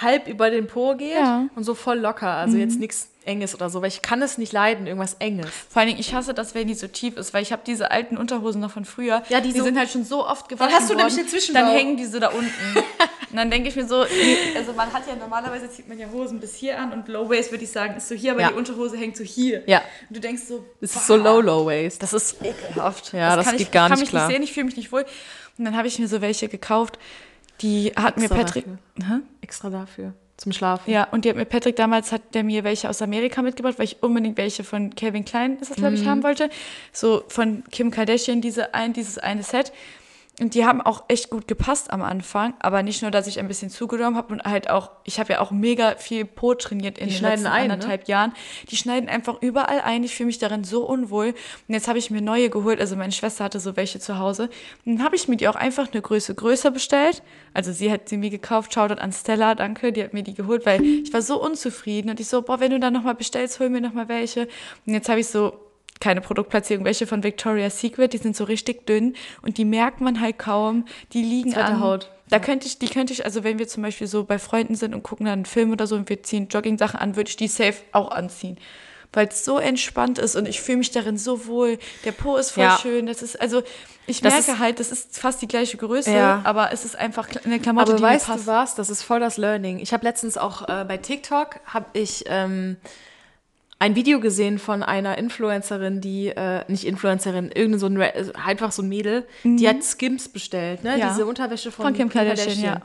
Halb 0.00 0.26
über 0.26 0.50
den 0.50 0.66
Po 0.66 0.94
geht 0.96 1.12
Ja. 1.12 1.38
Mhm. 1.40 1.50
und 1.54 1.64
so 1.64 1.74
voll 1.74 1.98
locker. 1.98 2.30
Also 2.30 2.56
jetzt 2.56 2.78
nichts 2.78 3.08
Enges 3.24 3.54
oder 3.54 3.70
so, 3.70 3.82
weil 3.82 3.88
ich 3.88 4.02
kann 4.02 4.20
es 4.20 4.36
nicht 4.38 4.52
leiden, 4.52 4.86
irgendwas 4.88 5.14
Enges. 5.20 5.48
Vor 5.70 5.78
allen 5.80 5.88
Dingen, 5.88 6.00
ich 6.00 6.12
hasse 6.14 6.34
das, 6.34 6.54
wenn 6.56 6.66
die 6.66 6.74
so 6.74 6.88
tief 6.88 7.16
ist, 7.16 7.32
weil 7.32 7.42
ich 7.42 7.52
habe 7.52 7.62
diese 7.64 7.90
alten 7.92 8.16
Unterhosen 8.16 8.60
noch 8.60 8.72
von 8.72 8.84
früher. 8.84 9.22
Ja, 9.28 9.40
die 9.40 9.52
die 9.52 9.58
so- 9.58 9.64
sind 9.64 9.78
halt 9.78 9.90
schon 9.90 10.04
so 10.04 10.26
oft 10.26 10.48
gewaschen 10.48 10.72
hast 10.74 10.84
du 10.90 10.94
worden. 10.94 11.06
nämlich 11.06 11.14
den 11.16 11.28
Zwischenbau. 11.28 11.60
Dann 11.60 11.70
hängen 11.76 11.96
die 11.96 12.06
so 12.06 12.18
da 12.18 12.28
unten. 12.30 12.50
und 13.30 13.36
dann 13.36 13.48
denke 13.48 13.68
ich 13.68 13.76
mir 13.76 13.86
so, 13.86 14.00
also 14.56 14.72
man 14.74 14.92
hat 14.92 15.06
ja 15.06 15.14
normalerweise 15.14 15.70
zieht 15.70 15.88
man 15.88 15.98
ja 16.00 16.08
Hosen 16.10 16.40
bis 16.40 16.54
hier 16.56 16.80
an 16.80 16.92
und 16.92 17.06
Low 17.06 17.28
Waist 17.30 17.52
würde 17.52 17.62
ich 17.62 17.70
sagen 17.70 17.94
ist 17.96 18.08
so 18.08 18.16
hier, 18.16 18.32
aber 18.32 18.40
Ja. 18.40 18.48
die 18.48 18.54
Unterhose 18.54 18.96
hängt 18.96 19.16
so 19.16 19.22
hier. 19.22 19.62
Ja. 19.68 19.82
Und 20.08 20.16
du 20.16 20.20
denkst 20.20 20.42
so, 20.48 20.64
Das 20.80 20.96
ist 20.96 21.06
so 21.06 21.14
low, 21.14 21.40
low 21.40 21.66
waist. 21.66 22.02
das 22.02 22.12
ist 22.14 22.36
ekelhaft. 22.42 23.12
Ja, 23.12 23.36
das 23.36 23.44
kann 23.46 23.56
geht 23.56 23.66
ich, 23.68 23.70
gar 23.72 23.86
ich 23.86 23.90
kann 23.90 23.98
nicht 23.98 24.00
mich 24.00 24.10
klar. 24.10 24.26
nicht 24.26 24.34
sehen, 24.36 24.42
ich 24.42 24.52
fühle 24.52 24.66
mich 24.66 24.76
nicht 24.76 24.90
wohl. 24.90 25.04
Und 25.58 25.64
dann 25.66 25.76
habe 25.76 25.86
ich 25.86 25.96
mir 26.00 26.08
so 26.08 26.20
welche 26.22 26.48
gekauft, 26.48 26.98
die 27.62 27.92
hat 27.96 28.16
mir 28.16 28.24
Extra 28.24 28.38
Patrick. 28.38 28.66
Hä? 28.98 29.20
Extra 29.40 29.70
dafür. 29.70 30.14
Zum 30.36 30.52
Schlafen. 30.52 30.90
Ja, 30.90 31.04
und 31.04 31.24
die 31.24 31.28
hat 31.28 31.36
mir 31.36 31.44
Patrick 31.44 31.76
damals 31.76 32.10
hat 32.10 32.34
der 32.34 32.42
mir 32.42 32.64
welche 32.64 32.88
aus 32.88 33.00
Amerika 33.00 33.42
mitgebracht, 33.42 33.78
weil 33.78 33.84
ich 33.84 34.02
unbedingt 34.02 34.36
welche 34.38 34.64
von 34.64 34.94
Calvin 34.94 35.24
Klein, 35.24 35.58
ist 35.60 35.70
das 35.70 35.76
glaube 35.76 35.94
ich, 35.94 36.06
haben 36.06 36.22
wollte. 36.24 36.50
So 36.92 37.22
von 37.28 37.62
Kim 37.70 37.90
Kardashian 37.90 38.40
diese 38.40 38.74
ein 38.74 38.92
dieses 38.92 39.18
eine 39.18 39.42
Set. 39.42 39.72
Und 40.42 40.54
die 40.54 40.66
haben 40.66 40.80
auch 40.80 41.04
echt 41.06 41.30
gut 41.30 41.46
gepasst 41.46 41.92
am 41.92 42.02
Anfang, 42.02 42.54
aber 42.58 42.82
nicht 42.82 43.00
nur, 43.00 43.12
dass 43.12 43.28
ich 43.28 43.38
ein 43.38 43.46
bisschen 43.46 43.70
zugenommen 43.70 44.16
habe 44.16 44.32
und 44.32 44.42
halt 44.42 44.68
auch, 44.68 44.90
ich 45.04 45.20
habe 45.20 45.34
ja 45.34 45.40
auch 45.40 45.52
mega 45.52 45.94
viel 45.94 46.24
Po 46.24 46.54
trainiert 46.54 46.98
in 46.98 47.08
Die 47.08 47.14
den 47.14 47.22
letzten 47.22 47.46
ein, 47.46 47.68
ne? 47.68 47.74
anderthalb 47.74 48.08
Jahren. 48.08 48.32
Die 48.68 48.76
schneiden 48.76 49.08
einfach 49.08 49.40
überall 49.40 49.80
ein. 49.82 50.02
Ich 50.02 50.16
fühle 50.16 50.26
mich 50.26 50.40
darin 50.40 50.64
so 50.64 50.84
unwohl. 50.84 51.28
Und 51.28 51.74
jetzt 51.74 51.86
habe 51.86 52.00
ich 52.00 52.10
mir 52.10 52.20
neue 52.20 52.50
geholt. 52.50 52.80
Also 52.80 52.96
meine 52.96 53.12
Schwester 53.12 53.44
hatte 53.44 53.60
so 53.60 53.76
welche 53.76 54.00
zu 54.00 54.18
Hause. 54.18 54.50
Und 54.84 54.96
dann 54.96 55.04
habe 55.04 55.14
ich 55.14 55.28
mir 55.28 55.36
die 55.36 55.46
auch 55.46 55.54
einfach 55.54 55.92
eine 55.92 56.02
Größe 56.02 56.34
größer 56.34 56.72
bestellt. 56.72 57.22
Also 57.54 57.70
sie 57.70 57.92
hat 57.92 58.08
sie 58.08 58.16
mir 58.16 58.30
gekauft. 58.30 58.74
Shoutout 58.74 59.00
an 59.00 59.12
Stella, 59.12 59.54
danke. 59.54 59.92
Die 59.92 60.02
hat 60.02 60.12
mir 60.12 60.24
die 60.24 60.34
geholt, 60.34 60.66
weil 60.66 60.82
ich 60.82 61.12
war 61.12 61.22
so 61.22 61.40
unzufrieden. 61.40 62.10
Und 62.10 62.18
ich 62.18 62.26
so, 62.26 62.42
boah, 62.42 62.58
wenn 62.58 62.72
du 62.72 62.80
dann 62.80 62.94
nochmal 62.94 63.14
bestellst, 63.14 63.60
hol 63.60 63.68
mir 63.68 63.80
nochmal 63.80 64.08
welche. 64.08 64.48
Und 64.86 64.94
jetzt 64.94 65.08
habe 65.08 65.20
ich 65.20 65.28
so 65.28 65.71
keine 66.02 66.20
Produktplatzierung, 66.20 66.84
welche 66.84 67.06
von 67.06 67.22
Victoria's 67.22 67.80
Secret, 67.80 68.12
die 68.12 68.18
sind 68.18 68.36
so 68.36 68.44
richtig 68.44 68.86
dünn 68.86 69.14
und 69.42 69.56
die 69.56 69.64
merkt 69.64 70.00
man 70.00 70.20
halt 70.20 70.38
kaum. 70.38 70.84
Die 71.12 71.22
liegen 71.22 71.54
an. 71.54 71.80
Haut. 71.80 72.10
Da 72.28 72.38
könnte 72.38 72.66
ich, 72.66 72.78
die 72.78 72.88
könnte 72.88 73.12
ich, 73.12 73.24
also 73.24 73.44
wenn 73.44 73.58
wir 73.58 73.68
zum 73.68 73.82
Beispiel 73.82 74.06
so 74.06 74.24
bei 74.24 74.38
Freunden 74.38 74.74
sind 74.74 74.94
und 74.94 75.02
gucken 75.02 75.26
dann 75.26 75.32
einen 75.34 75.44
Film 75.46 75.70
oder 75.70 75.86
so 75.86 75.94
und 75.96 76.08
wir 76.08 76.22
ziehen 76.22 76.48
Jogging-Sachen 76.48 76.98
an, 76.98 77.14
würde 77.16 77.28
ich 77.30 77.36
die 77.36 77.46
safe 77.48 77.74
auch 77.92 78.10
anziehen. 78.10 78.58
Weil 79.14 79.28
es 79.28 79.44
so 79.44 79.58
entspannt 79.58 80.18
ist 80.18 80.36
und 80.36 80.48
ich 80.48 80.62
fühle 80.62 80.78
mich 80.78 80.90
darin 80.90 81.18
so 81.18 81.46
wohl. 81.46 81.78
Der 82.06 82.12
Po 82.12 82.36
ist 82.36 82.50
voll 82.52 82.64
Ja. 82.64 82.78
schön. 82.80 83.04
Das 83.06 83.20
ist, 83.20 83.38
also 83.38 83.62
ich 84.06 84.22
Das 84.22 84.32
merke 84.32 84.52
ist- 84.52 84.58
halt, 84.58 84.80
das 84.80 84.90
ist 84.90 85.18
fast 85.18 85.42
die 85.42 85.48
gleiche 85.48 85.76
Größe, 85.76 86.10
Ja. 86.14 86.40
aber 86.44 86.72
es 86.72 86.86
ist 86.86 86.96
einfach 86.96 87.28
eine 87.44 87.60
Klamotte, 87.60 87.90
Aber 87.92 87.96
die 87.98 88.02
weißt 88.02 88.26
mir 88.28 88.34
du 88.36 88.38
passt. 88.44 88.46
was? 88.46 88.74
Das 88.74 88.88
ist 88.90 89.02
voll 89.02 89.20
das 89.20 89.36
Learning. 89.36 89.78
Ich 89.80 89.92
habe 89.92 90.02
letztens 90.04 90.38
auch 90.38 90.66
äh, 90.68 90.84
bei 90.88 90.96
TikTok 90.96 91.60
habe 91.66 91.86
ich 91.92 92.24
ähm, 92.26 92.78
ein 93.82 93.96
Video 93.96 94.20
gesehen 94.20 94.60
von 94.60 94.84
einer 94.84 95.18
Influencerin, 95.18 96.00
die 96.00 96.28
äh, 96.28 96.62
nicht 96.68 96.86
Influencerin, 96.86 97.50
irgendein 97.50 97.80
so 97.80 97.86
ein 97.86 98.00
einfach 98.36 98.70
so 98.70 98.80
ein 98.80 98.88
Mädel, 98.88 99.26
die 99.42 99.68
hat 99.68 99.82
Skims 99.82 100.28
bestellt, 100.28 100.84
ne? 100.84 100.92
Mhm. 100.92 101.00
Ja. 101.00 101.08
Diese 101.08 101.26
Unterwäsche 101.26 101.72
von, 101.72 101.86
Von 101.86 101.94
Kim 101.94 102.08
Kardashian, 102.08 102.60
ja. 102.60 102.80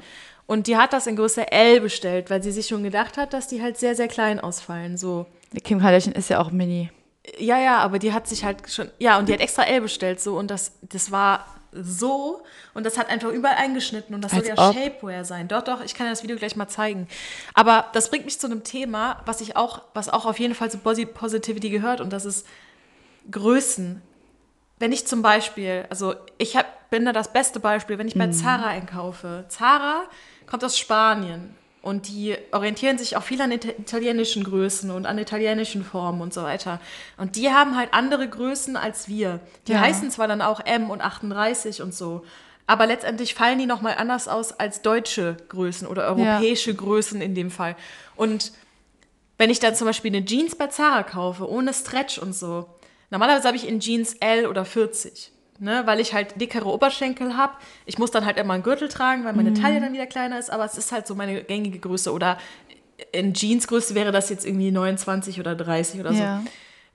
Und 0.47 0.65
die 0.65 0.75
hat 0.75 0.93
das 0.93 1.05
in 1.05 1.15
Größe 1.15 1.51
L 1.51 1.81
bestellt, 1.81 2.31
weil 2.31 2.41
sie 2.41 2.51
sich 2.51 2.65
schon 2.65 2.81
gedacht 2.81 3.17
hat, 3.17 3.33
dass 3.33 3.47
die 3.47 3.61
halt 3.61 3.77
sehr 3.77 3.93
sehr 3.93 4.07
klein 4.07 4.39
ausfallen, 4.39 4.97
so. 4.97 5.27
Kim 5.63 5.79
Kardashian 5.79 6.15
ist 6.15 6.31
ja 6.31 6.39
auch 6.39 6.49
mini. 6.49 6.89
Ja, 7.37 7.59
ja, 7.59 7.77
aber 7.77 7.99
die 7.99 8.11
hat 8.11 8.27
sich 8.27 8.43
halt 8.43 8.67
schon, 8.67 8.89
ja, 8.97 9.19
und 9.19 9.29
die 9.29 9.33
hat 9.33 9.39
extra 9.39 9.65
L 9.65 9.81
bestellt, 9.81 10.19
so, 10.19 10.35
und 10.35 10.49
das, 10.49 10.79
das 10.81 11.11
war 11.11 11.45
so, 11.71 12.43
und 12.74 12.86
das 12.86 12.97
hat 12.97 13.09
einfach 13.09 13.29
überall 13.29 13.55
eingeschnitten, 13.55 14.15
und 14.15 14.21
das 14.21 14.31
soll 14.31 14.39
Als 14.41 14.47
ja 14.50 14.69
ob. 14.69 14.75
Shapewear 14.75 15.25
sein. 15.25 15.47
Doch, 15.47 15.62
doch, 15.63 15.81
ich 15.81 15.93
kann 15.93 16.07
dir 16.07 16.12
das 16.12 16.24
Video 16.24 16.38
gleich 16.38 16.55
mal 16.55 16.67
zeigen. 16.67 17.07
Aber 17.53 17.86
das 17.93 18.09
bringt 18.09 18.25
mich 18.25 18.39
zu 18.39 18.47
einem 18.47 18.63
Thema, 18.63 19.21
was 19.25 19.41
ich 19.41 19.55
auch, 19.55 19.81
was 19.93 20.09
auch 20.09 20.25
auf 20.25 20.39
jeden 20.39 20.55
Fall 20.55 20.71
zu 20.71 20.77
Posi- 20.77 21.05
Positivity 21.05 21.69
gehört, 21.69 22.01
und 22.01 22.12
das 22.12 22.25
ist 22.25 22.47
Größen. 23.29 24.01
Wenn 24.79 24.91
ich 24.91 25.07
zum 25.07 25.21
Beispiel, 25.21 25.86
also 25.89 26.15
ich 26.38 26.55
hab, 26.55 26.89
bin 26.89 27.03
da 27.05 27.12
das 27.12 27.33
beste 27.33 27.59
Beispiel, 27.59 27.97
wenn 27.97 28.07
ich 28.07 28.15
bei 28.15 28.29
Zara 28.29 28.67
einkaufe. 28.67 29.45
Zara 29.50 30.03
kommt 30.45 30.63
aus 30.63 30.77
Spanien 30.77 31.55
und 31.88 32.10
die 32.10 32.36
orientieren 32.51 32.98
sich 32.98 33.15
auch 33.15 33.24
viel 33.24 33.41
an 33.41 33.51
ita- 33.51 33.70
italienischen 33.79 34.44
Größen 34.44 34.91
und 34.91 35.06
an 35.06 35.17
italienischen 35.17 35.84
Formen 35.86 36.22
und 36.22 36.34
so 36.34 36.44
weiter. 36.44 36.79
Und 37.17 37.36
die 37.38 37.50
haben 37.50 37.77
halt 37.77 37.94
andere 37.94 38.27
Größen 38.27 38.75
als 38.75 39.08
wir. 39.08 39.39
Die 39.67 39.72
Ja. 39.72 39.79
heißen 39.79 40.12
zwar 40.12 40.27
dann 40.27 40.41
auch 40.41 40.60
M 40.65 40.89
und 40.89 41.01
38 41.01 41.82
und 41.82 41.94
so, 41.96 42.25
aber 42.67 42.86
letztendlich 42.88 43.34
fallen 43.34 43.58
die 43.60 43.65
nochmal 43.65 43.96
anders 43.98 44.27
aus 44.27 44.51
als 44.60 44.82
deutsche 44.82 45.38
Größen 45.48 45.88
oder 45.88 46.03
europäische 46.08 46.75
Größen 46.75 47.22
in 47.22 47.34
dem 47.34 47.50
Fall. 47.51 47.75
Und 48.17 48.51
wenn 49.38 49.50
ich 49.50 49.60
dann 49.60 49.74
zum 49.75 49.88
Beispiel 49.88 50.13
eine 50.13 50.25
Jeans 50.25 50.56
bei 50.56 50.67
Zara 50.67 51.03
kaufe, 51.03 51.50
ohne 51.50 51.74
Stretch 51.74 52.17
und 52.17 52.34
so, 52.36 52.67
normalerweise 53.10 53.48
habe 53.48 53.56
ich 53.56 53.67
in 53.67 53.79
Jeans 53.79 54.15
L 54.20 54.48
oder 54.48 54.65
40, 54.65 55.32
ne, 55.59 55.83
weil 55.85 55.99
ich 55.99 56.13
halt 56.13 56.39
dickere 56.39 56.65
Oberschenkel 56.65 57.35
habe. 57.37 57.53
Ich 57.85 57.97
muss 57.97 58.11
dann 58.11 58.25
halt 58.25 58.37
immer 58.37 58.53
einen 58.53 58.63
Gürtel 58.63 58.87
tragen, 58.89 59.23
weil 59.25 59.33
Mhm. 59.33 59.37
meine 59.37 59.53
Taille 59.53 59.79
dann 59.81 59.93
wieder 59.93 60.05
kleiner 60.07 60.37
ist, 60.39 60.49
aber 60.49 60.65
es 60.65 60.77
ist 60.77 60.91
halt 60.91 61.07
so 61.07 61.15
meine 61.15 61.43
gängige 61.43 61.79
Größe. 61.79 62.11
Oder 62.13 62.37
in 63.11 63.33
Jeansgröße 63.33 63.95
wäre 63.95 64.11
das 64.11 64.29
jetzt 64.29 64.45
irgendwie 64.45 64.71
29 64.71 65.39
oder 65.39 65.55
30 65.55 65.99
oder 65.99 66.13
so. 66.13 66.21
Ja. 66.23 66.43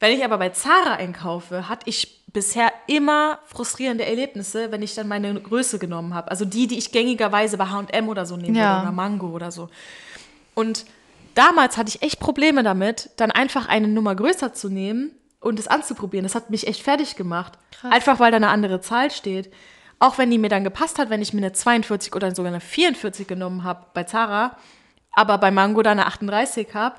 Wenn 0.01 0.13
ich 0.17 0.25
aber 0.25 0.37
bei 0.39 0.49
Zara 0.49 0.95
einkaufe, 0.95 1.69
hatte 1.69 1.89
ich 1.89 2.25
bisher 2.33 2.73
immer 2.89 3.39
frustrierende 3.47 4.05
Erlebnisse, 4.05 4.73
wenn 4.73 4.83
ich 4.83 4.95
dann 4.95 5.07
meine 5.07 5.33
Größe 5.41 5.79
genommen 5.79 6.15
habe. 6.15 6.31
Also 6.31 6.45
die, 6.45 6.67
die 6.67 6.79
ich 6.79 6.91
gängigerweise 6.91 7.57
bei 7.59 7.67
H&M 7.67 8.09
oder 8.09 8.27
so 8.27 8.37
nehme 8.37 8.59
Ja. 8.59 8.81
oder 8.83 8.91
Mango 8.91 9.29
oder 9.29 9.51
so. 9.53 9.69
Und 10.55 10.87
damals 11.35 11.77
hatte 11.77 11.91
ich 11.91 12.03
echt 12.03 12.21
Probleme 12.21 12.63
damit, 12.63 13.11
dann 13.17 13.31
einfach 13.31 13.69
eine 13.69 13.87
Nummer 13.87 14.15
größer 14.17 14.53
zu 14.55 14.69
nehmen 14.71 15.13
und 15.43 15.59
es 15.59 15.67
anzuprobieren. 15.69 16.25
Das 16.25 16.35
hat 16.35 16.51
mich 16.51 16.67
echt 16.67 16.83
fertig 16.83 17.17
gemacht. 17.17 17.53
Einfach 17.83 18.21
weil 18.21 18.31
da 18.31 18.37
eine 18.37 18.49
andere 18.49 18.81
Zahl 18.81 19.11
steht. 19.11 19.53
Auch 19.99 20.19
wenn 20.19 20.31
die 20.31 20.39
mir 20.39 20.49
dann 20.49 20.65
gepasst 20.65 20.99
hat, 20.99 21.11
wenn 21.11 21.23
ich 21.23 21.33
mir 21.33 21.41
eine 21.41 21.53
42 21.53 22.15
oder 22.15 22.35
sogar 22.35 22.51
eine 22.53 22.61
44 22.61 23.27
genommen 23.27 23.63
habe 23.65 23.87
bei 23.95 24.05
Zara, 24.05 24.57
aber 25.13 25.39
bei 25.39 25.51
Mango 25.51 25.83
da 25.83 25.93
eine 25.93 26.07
38 26.07 26.75
habe. 26.75 26.97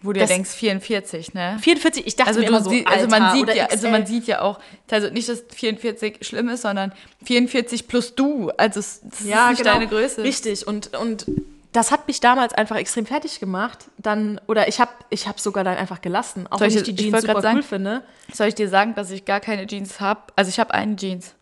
Wo 0.00 0.12
du 0.12 0.20
Das- 0.20 0.30
ja 0.30 0.36
denkst, 0.36 0.50
44, 0.50 1.34
ne? 1.34 1.58
44, 1.60 2.06
ich 2.06 2.14
dachte 2.14 2.28
Also, 2.28 2.40
mir 2.40 2.46
immer 2.46 2.62
so, 2.62 2.70
sie, 2.70 2.86
also 2.86 3.08
man 3.08 3.22
Alter, 3.22 3.36
sieht 3.46 3.54
ja, 3.56 3.66
also 3.66 3.88
man 3.88 4.06
sieht 4.06 4.26
ja 4.28 4.42
auch, 4.42 4.60
also 4.90 5.10
nicht, 5.10 5.28
dass 5.28 5.42
44 5.52 6.18
schlimm 6.24 6.48
ist, 6.50 6.62
sondern 6.62 6.92
44 7.24 7.88
plus 7.88 8.14
du. 8.14 8.50
Also 8.56 8.78
es- 8.78 9.00
das 9.02 9.24
ja, 9.24 9.44
ist 9.44 9.50
nicht 9.50 9.58
genau. 9.64 9.72
deine 9.74 9.88
Größe. 9.88 10.22
Richtig. 10.22 10.66
Und, 10.68 10.96
und 10.96 11.26
das 11.72 11.90
hat 11.92 12.06
mich 12.08 12.20
damals 12.20 12.54
einfach 12.54 12.76
extrem 12.76 13.04
fertig 13.06 13.40
gemacht. 13.40 13.86
Dann, 13.98 14.40
oder 14.46 14.68
ich 14.68 14.80
habe 14.80 14.90
ich 15.10 15.28
hab 15.28 15.38
sogar 15.38 15.64
dann 15.64 15.76
einfach 15.76 16.00
gelassen, 16.00 16.46
auch 16.48 16.58
Soll 16.58 16.68
wenn 16.68 16.74
ich- 16.74 16.76
ich 16.76 16.82
die 16.84 16.90
ich 16.92 16.96
Jeans 16.98 17.12
grad 17.12 17.22
super 17.22 17.42
sagen- 17.42 17.56
cool 17.58 17.62
finde. 17.62 18.02
Soll 18.32 18.48
ich 18.48 18.54
dir 18.54 18.68
sagen, 18.68 18.94
dass 18.94 19.10
ich 19.10 19.24
gar 19.24 19.40
keine 19.40 19.66
Jeans 19.66 20.00
habe? 20.00 20.20
Also 20.36 20.48
ich 20.48 20.58
habe 20.58 20.72
eine 20.74 20.96
Jeans. 20.96 21.34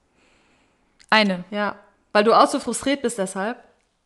Eine. 1.11 1.45
Ja, 1.51 1.77
weil 2.13 2.25
du 2.25 2.33
auch 2.35 2.49
so 2.49 2.59
frustriert 2.59 3.03
bist 3.03 3.19
deshalb. 3.19 3.59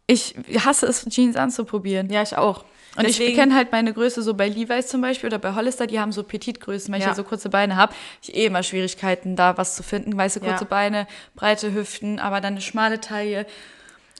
Ich 0.06 0.34
hasse 0.64 0.86
es, 0.86 1.04
Jeans 1.08 1.36
anzuprobieren. 1.36 2.10
Ja, 2.10 2.22
ich 2.22 2.36
auch. 2.36 2.64
Und 2.96 3.06
ich 3.06 3.18
Deswegen- 3.18 3.36
kenne 3.36 3.54
halt 3.54 3.70
meine 3.70 3.94
Größe 3.94 4.20
so 4.22 4.34
bei 4.34 4.48
Levi's 4.48 4.88
zum 4.88 5.00
Beispiel 5.00 5.28
oder 5.28 5.38
bei 5.38 5.54
Hollister, 5.54 5.86
die 5.86 6.00
haben 6.00 6.10
so 6.10 6.24
Petitgrößen, 6.24 6.92
weil 6.92 6.98
ich 6.98 7.04
Ja. 7.04 7.10
ja 7.12 7.14
so 7.14 7.22
kurze 7.22 7.48
Beine 7.48 7.76
habe. 7.76 7.94
Ich 8.20 8.34
eh 8.34 8.46
immer 8.46 8.64
Schwierigkeiten, 8.64 9.36
da 9.36 9.56
was 9.56 9.76
zu 9.76 9.84
finden. 9.84 10.16
Weiße 10.16 10.40
kurze 10.40 10.64
Ja. 10.64 10.68
Beine, 10.68 11.06
breite 11.36 11.72
Hüften, 11.72 12.18
aber 12.18 12.40
dann 12.40 12.54
eine 12.54 12.60
schmale 12.60 13.00
Taille. 13.00 13.46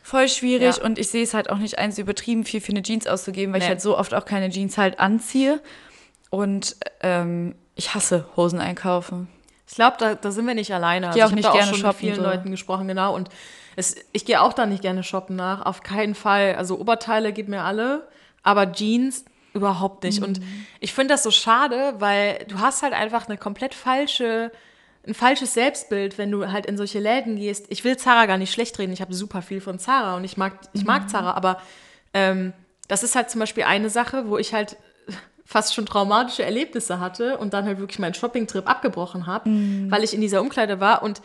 Voll 0.02 0.28
schwierig 0.28 0.76
Ja. 0.78 0.82
und 0.84 0.98
ich 0.98 1.08
sehe 1.08 1.22
es 1.22 1.34
halt 1.34 1.50
auch 1.50 1.58
nicht 1.58 1.78
eins 1.78 1.98
übertrieben 1.98 2.44
viel 2.44 2.60
für 2.60 2.72
eine 2.72 2.82
Jeans 2.82 3.06
auszugeben, 3.06 3.52
weil 3.52 3.60
Nee. 3.60 3.66
ich 3.66 3.68
halt 3.70 3.80
so 3.80 3.96
oft 3.98 4.14
auch 4.14 4.24
keine 4.24 4.50
Jeans 4.50 4.78
halt 4.78 4.98
anziehe. 4.98 5.60
Und 6.30 6.76
ähm, 7.02 7.54
ich 7.74 7.94
hasse 7.94 8.26
Hosen 8.36 8.60
einkaufen. 8.60 9.28
Ich 9.68 9.74
glaube, 9.74 9.96
da, 9.98 10.14
da 10.14 10.30
sind 10.32 10.46
wir 10.46 10.54
nicht 10.54 10.72
alleine. 10.74 11.08
Also 11.08 11.18
geh 11.18 11.24
auch 11.24 11.28
ich 11.28 11.34
nicht 11.36 11.44
da 11.48 11.52
gerne 11.52 11.66
auch 11.66 11.70
schon 11.70 11.80
shoppen, 11.80 12.06
mit 12.06 12.14
vielen 12.14 12.16
so. 12.16 12.22
Leuten 12.22 12.50
gesprochen, 12.50 12.88
genau. 12.88 13.14
Und 13.14 13.28
es, 13.76 13.94
ich 14.12 14.24
gehe 14.24 14.40
auch 14.40 14.52
da 14.52 14.66
nicht 14.66 14.82
gerne 14.82 15.02
shoppen 15.04 15.36
nach. 15.36 15.64
Auf 15.64 15.82
keinen 15.82 16.14
Fall. 16.14 16.56
Also 16.56 16.78
Oberteile 16.78 17.32
gib 17.32 17.48
mir 17.48 17.62
alle, 17.62 18.08
aber 18.42 18.72
Jeans 18.72 19.24
überhaupt 19.52 20.04
nicht. 20.04 20.22
Und 20.22 20.40
Mhm. 20.40 20.66
ich 20.80 20.92
finde 20.92 21.14
das 21.14 21.22
so 21.22 21.30
schade, 21.30 21.94
weil 21.98 22.44
du 22.48 22.58
hast 22.58 22.82
halt 22.82 22.92
einfach 22.94 23.28
eine 23.28 23.36
komplett 23.36 23.74
falsche, 23.74 24.50
ein 25.06 25.14
falsches 25.14 25.54
Selbstbild, 25.54 26.18
wenn 26.18 26.30
du 26.30 26.52
halt 26.52 26.66
in 26.66 26.76
solche 26.76 26.98
Läden 26.98 27.36
gehst. 27.36 27.66
Ich 27.70 27.84
will 27.84 27.96
Zara 27.96 28.26
gar 28.26 28.36
nicht 28.38 28.52
schlecht 28.52 28.78
reden. 28.78 28.92
Ich 28.92 29.00
habe 29.00 29.14
super 29.14 29.40
viel 29.42 29.60
von 29.60 29.78
Zara 29.78 30.16
und 30.16 30.24
ich 30.24 30.36
mag, 30.36 30.52
ich 30.74 30.82
Mhm. 30.82 30.86
mag 30.86 31.10
Zara, 31.10 31.32
aber 31.32 31.60
ähm, 32.12 32.52
das 32.88 33.02
ist 33.02 33.14
halt 33.16 33.30
zum 33.30 33.38
Beispiel 33.38 33.64
eine 33.64 33.88
Sache, 33.88 34.28
wo 34.28 34.36
ich 34.36 34.52
halt 34.52 34.76
fast 35.44 35.74
schon 35.74 35.86
traumatische 35.86 36.42
Erlebnisse 36.44 37.00
hatte 37.00 37.38
und 37.38 37.54
dann 37.54 37.64
halt 37.64 37.78
wirklich 37.78 37.98
meinen 37.98 38.14
Shopping-Trip 38.14 38.68
abgebrochen 38.68 39.26
habe, 39.26 39.48
Mhm. 39.48 39.90
weil 39.90 40.04
ich 40.04 40.12
in 40.14 40.20
dieser 40.20 40.40
Umkleide 40.42 40.80
war. 40.80 41.02
Und 41.02 41.22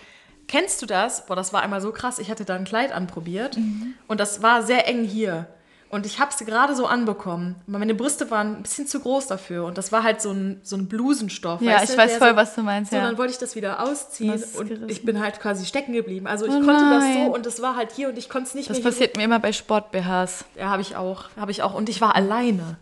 kennst 0.48 0.82
du 0.82 0.86
das? 0.86 1.26
Boah, 1.26 1.36
das 1.36 1.52
war 1.54 1.62
einmal 1.62 1.82
so 1.82 1.92
krass. 1.92 2.18
Ich 2.20 2.32
hatte 2.32 2.46
da 2.46 2.56
ein 2.56 2.66
Kleid 2.66 2.92
anprobiert 2.94 3.58
Mhm. 3.58 3.94
und 4.08 4.20
das 4.20 4.42
war 4.42 4.64
sehr 4.64 4.88
eng 4.88 5.04
hier. 5.04 5.48
Und 5.90 6.06
ich 6.06 6.20
habe 6.20 6.32
es 6.32 6.38
gerade 6.46 6.76
so 6.76 6.88
anbekommen. 6.88 7.56
Meine 7.68 7.94
Brüste 7.94 8.30
waren 8.32 8.56
ein 8.58 8.64
bisschen 8.64 8.86
zu 8.88 9.00
groß 9.00 9.28
dafür. 9.28 9.66
Und 9.66 9.78
das 9.78 9.92
war 9.92 10.04
halt 10.04 10.20
so 10.22 10.32
ein, 10.32 10.60
so 10.64 10.76
ein 10.76 10.88
Blusenstoff. 10.88 11.62
Ja, 11.62 11.82
ich 11.84 11.92
du, 11.92 11.98
weiß 11.98 12.10
der 12.12 12.20
voll, 12.20 12.30
so, 12.32 12.36
was 12.36 12.56
du 12.56 12.62
meinst, 12.64 12.92
So, 12.92 12.98
ja. 12.98 13.04
dann 13.04 13.18
wollte 13.18 13.32
ich 13.34 13.38
das 13.40 13.56
wieder 13.56 13.82
ausziehen 13.82 14.32
Das 14.32 14.56
und 14.56 14.68
gerissen. 14.68 14.90
ich 14.90 15.06
bin 15.06 15.20
halt 15.22 15.40
quasi 15.40 15.66
stecken 15.66 15.94
geblieben. 15.94 16.28
Also 16.28 16.46
ich 16.46 16.52
Oh 16.52 16.60
konnte 16.62 16.90
das 16.90 17.04
so 17.14 17.34
und 17.34 17.46
es 17.46 17.62
war 17.62 17.76
halt 17.78 17.92
hier 17.94 18.10
und 18.10 18.18
ich 18.18 18.30
konnte 18.30 18.48
es 18.50 18.56
nicht 18.56 18.70
Das 18.70 18.78
mehr 18.78 18.84
hier 18.84 18.92
passiert 18.92 19.16
mir 19.18 19.24
immer 19.24 19.40
bei 19.40 19.54
Sport-BHs. 19.54 20.46
ja, 20.58 20.66
habe 20.70 20.82
ich 20.82 20.96
auch. 20.98 21.26
Habe 21.40 21.52
ich 21.52 21.62
auch. 21.64 21.74
Und 21.76 21.88
ich 21.88 22.02
war 22.02 22.16
alleine. 22.16 22.78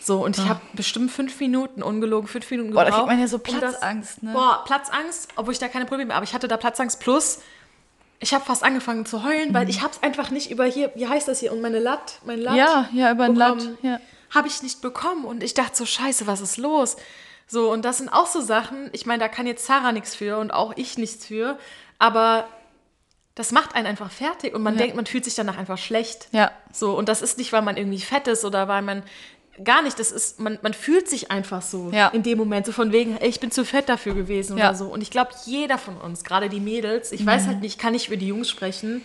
So, 0.00 0.24
und 0.24 0.38
ich 0.38 0.48
habe 0.48 0.60
bestimmt 0.74 1.10
fünf 1.10 1.40
Minuten, 1.40 1.82
ungelogen, 1.82 2.28
fünf 2.28 2.48
Minuten 2.52 2.70
Ah. 2.70 2.74
Boah, 2.74 2.84
gebraucht. 2.84 2.92
da 2.92 2.96
kriegt 3.06 3.08
man 3.08 3.20
ja 3.20 3.26
so 3.26 3.36
um 3.38 3.42
das- 3.42 3.54
Platzangst, 3.58 4.22
ne? 4.22 4.32
Boah, 4.32 4.62
Platzangst, 4.64 5.28
obwohl 5.34 5.52
ich 5.52 5.58
da 5.58 5.66
keine 5.66 5.84
Probleme 5.84 6.10
habe. 6.12 6.18
Aber 6.18 6.24
ich 6.24 6.32
hatte 6.32 6.46
da 6.46 6.56
Platzangst 6.56 7.00
plus. 7.00 7.40
Ich 8.18 8.32
habe 8.34 8.44
fast 8.44 8.62
angefangen 8.64 9.04
zu 9.06 9.22
heulen, 9.24 9.50
Mhm. 9.50 9.54
weil 9.54 9.68
ich 9.68 9.82
habe 9.82 9.92
es 9.92 10.02
einfach 10.02 10.30
nicht 10.30 10.50
über 10.50 10.64
hier, 10.64 10.90
wie 10.94 11.06
heißt 11.06 11.28
das 11.28 11.40
hier, 11.40 11.52
und 11.52 11.60
meine 11.60 11.78
Latt, 11.78 12.18
mein 12.24 12.40
Latt. 12.40 12.56
Ja, 12.56 12.88
ja, 12.92 13.12
über 13.12 13.24
ein 13.24 13.34
Latt. 13.34 13.58
bekommen. 13.58 13.78
Ja. 13.82 14.00
Habe 14.34 14.48
ich 14.48 14.62
nicht 14.62 14.80
bekommen. 14.80 15.24
Und 15.24 15.42
ich 15.42 15.54
dachte 15.54 15.76
so, 15.76 15.86
scheiße, 15.86 16.26
was 16.26 16.40
ist 16.40 16.56
los? 16.56 16.96
So, 17.46 17.70
und 17.70 17.84
das 17.84 17.98
sind 17.98 18.08
auch 18.08 18.26
so 18.26 18.40
Sachen, 18.40 18.88
ich 18.92 19.06
meine, 19.06 19.20
da 19.20 19.28
kann 19.28 19.46
jetzt 19.46 19.66
Sarah 19.66 19.92
nichts 19.92 20.14
für 20.16 20.38
und 20.38 20.50
auch 20.50 20.72
ich 20.76 20.98
nichts 20.98 21.26
für. 21.26 21.58
Aber 21.98 22.48
das 23.36 23.52
macht 23.52 23.74
einen 23.74 23.86
einfach 23.86 24.10
fertig 24.10 24.54
und 24.54 24.62
man 24.62 24.74
Ja. 24.74 24.78
denkt, 24.80 24.96
man 24.96 25.06
fühlt 25.06 25.24
sich 25.24 25.34
danach 25.34 25.58
einfach 25.58 25.78
schlecht. 25.78 26.28
Ja. 26.32 26.50
So, 26.72 26.96
und 26.96 27.08
das 27.08 27.20
ist 27.22 27.38
nicht, 27.38 27.52
weil 27.52 27.62
man 27.62 27.76
irgendwie 27.76 28.00
fett 28.00 28.26
ist 28.28 28.44
oder 28.44 28.66
weil 28.66 28.82
man 28.82 29.02
gar 29.64 29.82
nicht, 29.82 29.98
das 29.98 30.10
ist, 30.12 30.40
man, 30.40 30.58
man 30.62 30.74
fühlt 30.74 31.08
sich 31.08 31.30
einfach 31.30 31.62
so 31.62 31.90
Ja. 31.92 32.08
in 32.08 32.22
dem 32.22 32.38
Moment, 32.38 32.66
so 32.66 32.72
von 32.72 32.92
wegen, 32.92 33.16
ey, 33.18 33.28
ich 33.28 33.40
bin 33.40 33.50
zu 33.50 33.64
fett 33.64 33.88
dafür 33.88 34.14
gewesen 34.14 34.56
Ja. 34.58 34.68
oder 34.68 34.74
so. 34.76 34.86
Und 34.86 35.00
ich 35.02 35.10
glaube, 35.10 35.30
jeder 35.44 35.78
von 35.78 35.96
uns, 35.96 36.24
gerade 36.24 36.48
die 36.48 36.60
Mädels, 36.60 37.12
ich 37.12 37.24
weiß 37.24 37.46
halt 37.46 37.60
nicht, 37.60 37.78
kann 37.78 37.94
ich 37.94 38.08
für 38.08 38.16
die 38.16 38.28
Jungs 38.28 38.48
sprechen. 38.50 39.02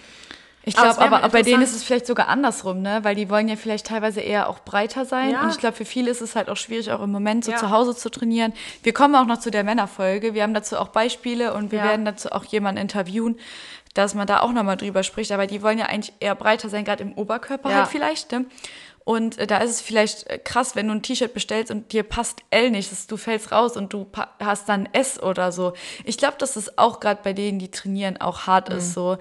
Ich 0.64 0.78
Aber 0.78 0.90
glaube 0.94 1.02
aber, 1.16 1.20
mal 1.22 1.28
bei 1.30 1.42
denen 1.42 1.64
ist 1.64 1.76
es 1.76 1.84
vielleicht 1.84 2.06
sogar 2.06 2.28
andersrum, 2.28 2.84
ne? 2.84 3.00
Weil 3.02 3.16
die 3.16 3.32
wollen 3.32 3.48
ja 3.50 3.56
vielleicht 3.56 3.88
teilweise 3.88 4.22
eher 4.22 4.48
auch 4.48 4.60
breiter 4.60 5.06
sein. 5.06 5.32
Ja. 5.32 5.42
Und 5.42 5.50
ich 5.50 5.58
glaube, 5.58 5.76
für 5.76 5.86
viele 5.86 6.12
ist 6.12 6.22
es 6.22 6.36
halt 6.36 6.50
auch 6.52 6.56
schwierig, 6.58 6.92
auch 6.92 7.02
im 7.02 7.12
Moment 7.12 7.44
so 7.46 7.52
Ja. 7.52 7.58
zu 7.58 7.72
Hause 7.72 7.96
zu 7.96 8.12
trainieren. 8.12 8.54
Wir 8.84 8.94
kommen 8.94 9.16
auch 9.16 9.26
noch 9.26 9.40
zu 9.40 9.50
der 9.50 9.64
Männerfolge. 9.64 10.36
Wir 10.36 10.44
haben 10.44 10.54
dazu 10.54 10.78
auch 10.78 10.90
Beispiele 10.90 11.56
und 11.56 11.72
wir 11.72 11.80
Ja. 11.80 11.86
werden 11.86 12.06
dazu 12.06 12.32
auch 12.32 12.44
jemanden 12.46 12.80
interviewen, 12.80 13.40
dass 13.96 14.14
man 14.14 14.28
da 14.28 14.42
auch 14.42 14.52
nochmal 14.52 14.78
drüber 14.78 15.02
spricht. 15.02 15.32
Aber 15.32 15.48
die 15.48 15.64
wollen 15.64 15.80
ja 15.80 15.86
eigentlich 15.88 16.14
eher 16.20 16.36
breiter 16.36 16.70
sein, 16.70 16.86
gerade 16.86 17.02
im 17.02 17.14
Oberkörper 17.14 17.74
halt 17.74 17.88
vielleicht, 17.88 18.32
ne? 18.32 18.46
Und 19.04 19.38
äh, 19.40 19.48
da 19.48 19.58
ist 19.58 19.72
es 19.72 19.82
vielleicht 19.82 20.28
äh, 20.30 20.38
krass, 20.38 20.76
wenn 20.76 20.88
du 20.88 20.94
ein 20.94 21.02
T-Shirt 21.02 21.34
bestellst 21.34 21.72
und 21.72 21.92
dir 21.92 22.04
passt 22.04 22.40
L 22.52 22.70
nicht, 22.70 22.92
dass 22.92 23.08
du 23.08 23.18
fällst 23.18 23.52
raus 23.52 23.76
und 23.76 23.94
du 23.94 24.08
hast 24.40 24.70
dann 24.70 24.88
S 24.94 25.22
oder 25.22 25.52
so. 25.52 25.74
Ich 26.06 26.18
glaube, 26.18 26.38
dass 26.38 26.56
es 26.56 26.78
auch 26.78 27.00
gerade 27.00 27.22
bei 27.24 27.34
denen, 27.34 27.60
die 27.60 27.72
trainieren, 27.72 28.18
auch 28.22 28.48
hart 28.48 28.70
Mhm. 28.70 28.78
ist. 28.78 28.94
So 28.94 29.18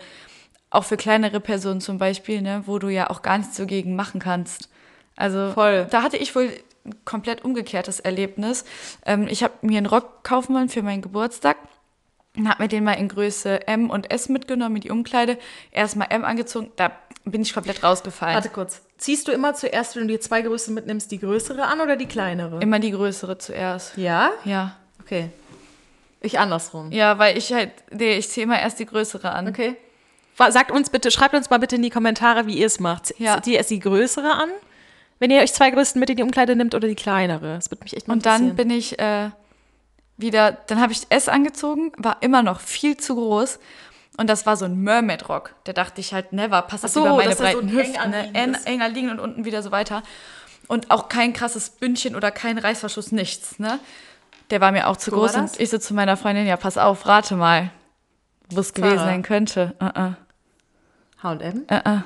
auch 0.71 0.85
für 0.85 0.97
kleinere 0.97 1.41
Personen 1.41 1.81
zum 1.81 1.99
Beispiel, 1.99 2.43
ne, 2.43 2.63
wo 2.67 2.79
du 2.79 2.89
ja 2.89 3.11
auch 3.11 3.23
gar 3.23 3.39
nichts 3.39 3.57
dagegen 3.57 3.97
machen 3.97 4.21
kannst. 4.21 4.69
Also 5.17 5.51
Voll. 5.53 5.87
da 5.91 6.03
hatte 6.03 6.17
ich 6.17 6.35
wohl 6.37 6.51
ein 6.85 6.95
komplett 7.05 7.45
umgekehrtes 7.45 8.01
Erlebnis. 8.01 8.65
Ähm, 9.05 9.27
ich 9.29 9.43
habe 9.43 9.55
mir 9.63 9.79
einen 9.79 9.87
Rock 9.87 10.23
kaufen 10.25 10.55
wollen 10.55 10.69
für 10.69 10.83
meinen 10.83 11.03
Geburtstag 11.03 11.57
und 12.37 12.49
habe 12.49 12.63
mir 12.63 12.69
den 12.69 12.85
mal 12.85 12.93
in 12.95 13.09
Größe 13.09 13.67
M 13.67 13.91
und 13.91 14.11
S 14.11 14.29
mitgenommen, 14.29 14.77
in 14.77 14.83
die 14.83 14.91
Umkleide. 14.91 15.39
Erstmal 15.73 16.09
M 16.11 16.25
angezogen, 16.25 16.71
da 16.77 16.93
bin 17.25 17.43
ich 17.43 17.53
komplett 17.53 17.83
rausgefallen. 17.83 18.35
Warte 18.35 18.49
kurz. 18.51 18.83
Ziehst 18.99 19.29
du 19.29 19.33
immer 19.33 19.55
zuerst, 19.55 19.97
wenn 19.97 20.03
du 20.07 20.15
dir 20.15 20.21
zwei 20.21 20.43
Größe 20.43 20.73
mitnimmst, 20.73 21.11
die 21.11 21.19
größere 21.19 21.65
an 21.65 21.81
oder 21.81 21.97
die 21.97 22.07
kleinere? 22.07 22.61
Immer 22.61 22.79
die 22.79 22.91
größere 22.93 23.39
zuerst. 23.39 23.97
Ja? 23.97 24.31
Ja. 24.45 24.77
Okay. 25.03 25.31
Ich 26.21 26.39
andersrum. 26.39 26.93
Ja, 26.93 27.19
weil 27.19 27.37
ich 27.39 27.53
halt, 27.53 27.71
nee, 27.91 28.17
ich 28.17 28.29
ziehe 28.29 28.45
immer 28.45 28.61
erst 28.61 28.79
die 28.79 28.87
größere 28.87 29.31
an. 29.33 29.49
Okay. 29.49 29.77
Sagt 30.51 30.71
uns 30.71 30.89
bitte, 30.91 31.11
schreibt 31.11 31.35
uns 31.35 31.51
mal 31.51 31.59
bitte 31.59 31.77
in 31.77 31.83
die 31.83 31.91
Kommentare, 31.91 32.47
wie 32.47 32.57
ihr 32.59 32.67
es 32.67 32.81
macht. 32.81 33.15
Ja. 33.19 33.37
Zieht 33.37 33.53
ihr 33.53 33.59
erst 33.59 33.71
die 33.71 33.81
größere 33.81 34.33
an, 34.33 34.49
wenn 35.19 35.31
ihr 35.31 35.41
euch 35.41 35.53
zwei 35.53 35.71
Größen 35.71 35.99
mit 35.99 36.09
in 36.09 36.17
die 36.17 36.23
Umkleide 36.23 36.57
nimmt 36.57 36.75
oder 36.75 36.89
die 36.89 36.95
kleinere? 36.95 37.55
Das 37.57 37.71
würde 37.71 37.83
mich 37.85 37.95
echt 37.97 38.09
mal 38.09 38.15
Und 38.15 38.25
dann 38.27 38.49
interessieren. 38.51 38.69
bin 38.69 38.71
ich 38.79 38.99
äh, 38.99 39.31
wieder, 40.21 40.53
dann 40.53 40.81
habe 40.81 40.93
ich 40.93 41.07
S 41.11 41.29
angezogen, 41.29 41.93
war 41.97 42.19
immer 42.21 42.43
noch 42.43 42.61
viel 42.61 42.97
zu 42.97 43.15
groß. 43.15 43.59
Und 44.17 44.29
das 44.29 44.45
war 44.45 44.57
so 44.57 44.67
ein 44.67 44.77
Mermaid-Rock. 44.83 45.55
Da 45.65 45.73
dachte 45.73 46.01
ich 46.01 46.13
halt, 46.13 46.33
never, 46.33 46.61
passt 46.63 46.85
das 46.85 46.93
so, 46.93 47.01
über 47.01 47.17
meine 47.17 47.35
so 47.35 47.43
breiten 47.43 47.69
eng 47.69 47.73
Hüften, 47.73 48.11
ne? 48.11 48.35
En, 48.35 48.55
enger 48.67 48.89
liegen 48.89 49.11
und 49.11 49.19
unten 49.19 49.45
wieder 49.45 49.63
so 49.63 49.71
weiter. 49.71 50.03
Und 50.69 50.91
auch 50.91 51.09
kein 51.09 51.33
krasses 51.33 51.71
Bündchen 51.71 52.15
oder 52.15 52.31
kein 52.31 52.59
Reißverschluss, 52.59 53.13
nichts, 53.13 53.59
ne? 53.59 53.81
Der 54.51 54.61
war 54.61 54.73
mir 54.73 54.89
auch 54.89 54.97
zu 54.97 55.13
Wo 55.13 55.17
groß. 55.17 55.37
Und 55.37 55.61
ich 55.61 55.71
so 55.71 55.79
zu 55.79 55.95
meiner 55.95 56.17
Freundin, 56.17 56.47
ja, 56.47 56.57
pass 56.57 56.77
auf, 56.77 57.07
rate 57.07 57.37
mal, 57.37 57.71
wo 58.51 58.61
es 58.61 58.75
gewesen 58.75 58.99
sein 58.99 59.23
könnte. 59.23 59.75
Uh 59.81 59.87
-uh, 59.87 60.15
H&M? 61.23 61.65
uh 61.71 61.75
-uh. 61.75 62.03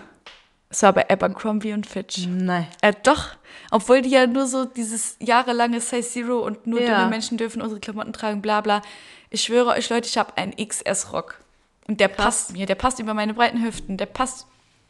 Es 0.75 0.83
war 0.83 0.93
bei 0.93 1.09
Abercrombie 1.09 1.73
und 1.73 1.87
Fitch. 1.87 2.27
Nein. 2.29 2.67
Äh, 2.83 2.93
doch. 3.05 3.29
Obwohl 3.71 4.03
die 4.03 4.11
ja 4.11 4.27
nur 4.27 4.47
so 4.47 4.65
dieses 4.65 5.17
jahrelange 5.21 5.81
Size 5.81 6.03
Zero 6.03 6.39
und 6.41 6.67
nur 6.67 6.81
Ja. 6.81 6.97
dünne 6.99 7.11
Menschen 7.11 7.39
dürfen 7.39 7.63
unsere 7.63 7.79
Klamotten 7.81 8.13
tragen, 8.13 8.43
bla 8.43 8.61
bla. 8.61 8.83
Ich 9.31 9.43
schwöre 9.43 9.69
euch, 9.71 9.89
Leute, 9.89 10.09
ich 10.09 10.19
habe 10.19 10.37
einen 10.37 10.53
XS-Rock. 10.57 11.39
Und 11.87 12.01
der 12.01 12.09
passt 12.09 12.55
mir. 12.55 12.67
Der 12.67 12.75
passt 12.75 12.99
über 12.99 13.15
meine 13.15 13.35
breiten 13.35 13.63
Hüften. 13.65 13.97
Der 13.99 14.07
passt 14.07 14.47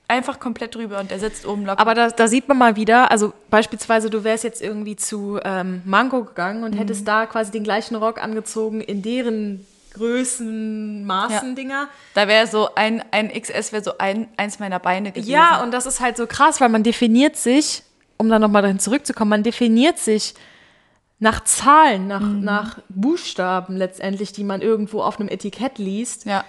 einfach 0.08 0.40
komplett 0.40 0.74
drüber 0.74 1.00
und 1.00 1.10
der 1.10 1.18
sitzt 1.18 1.44
oben 1.44 1.66
locker. 1.66 1.80
Aber 1.80 1.94
da, 1.94 2.08
da 2.08 2.28
sieht 2.28 2.48
man 2.48 2.56
mal 2.56 2.76
wieder, 2.76 3.10
also 3.10 3.34
beispielsweise, 3.50 4.08
du 4.08 4.24
wärst 4.24 4.44
jetzt 4.44 4.62
irgendwie 4.62 4.96
zu 4.96 5.38
ähm, 5.44 5.82
Mango 5.84 6.24
gegangen 6.24 6.64
und 6.64 6.74
Mhm. 6.74 6.78
hättest 6.78 7.06
da 7.06 7.26
quasi 7.26 7.50
den 7.52 7.64
gleichen 7.64 7.94
Rock 7.96 8.22
angezogen 8.22 8.80
in 8.80 9.02
deren 9.02 9.66
Größen, 9.94 11.04
Maßen, 11.06 11.48
Ja. 11.50 11.54
Dinger. 11.54 11.88
da 12.14 12.28
wäre 12.28 12.46
so 12.46 12.74
ein, 12.74 13.02
ein 13.10 13.30
XS 13.32 13.72
wäre 13.72 13.82
so 13.82 13.98
ein, 13.98 14.28
eins 14.36 14.58
meiner 14.58 14.78
Beine 14.78 15.12
gewesen. 15.12 15.30
Ja, 15.30 15.62
und 15.62 15.70
das 15.72 15.86
ist 15.86 16.00
halt 16.00 16.16
so 16.16 16.26
krass, 16.26 16.60
weil 16.60 16.68
man 16.68 16.82
definiert 16.82 17.36
sich, 17.36 17.82
um 18.18 18.28
dann 18.28 18.42
nochmal 18.42 18.62
dahin 18.62 18.78
zurückzukommen, 18.78 19.30
man 19.30 19.42
definiert 19.42 19.98
sich 19.98 20.34
nach 21.20 21.44
Zahlen, 21.44 22.06
nach, 22.08 22.20
Mhm. 22.20 22.40
nach 22.44 22.78
Buchstaben 22.88 23.76
letztendlich, 23.76 24.32
die 24.32 24.44
man 24.44 24.60
irgendwo 24.60 25.00
auf 25.02 25.18
einem 25.18 25.28
Etikett 25.28 25.78
liest 25.78 26.26
ja. 26.26 26.44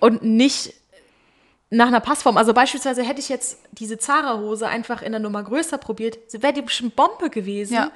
und 0.00 0.22
nicht 0.22 0.72
nach 1.76 1.86
einer 1.88 2.00
Passform. 2.00 2.36
Also 2.36 2.54
beispielsweise 2.54 3.02
hätte 3.02 3.20
ich 3.20 3.28
jetzt 3.28 3.58
diese 3.72 3.98
Zara-Hose 3.98 4.66
einfach 4.68 5.02
in 5.02 5.12
der 5.12 5.20
Nummer 5.20 5.42
größer 5.42 5.78
probiert, 5.78 6.18
wäre 6.32 6.52
die 6.52 6.62
bestimmt 6.62 6.96
Bombe 6.96 7.30
gewesen. 7.30 7.74
Ja. 7.74 7.90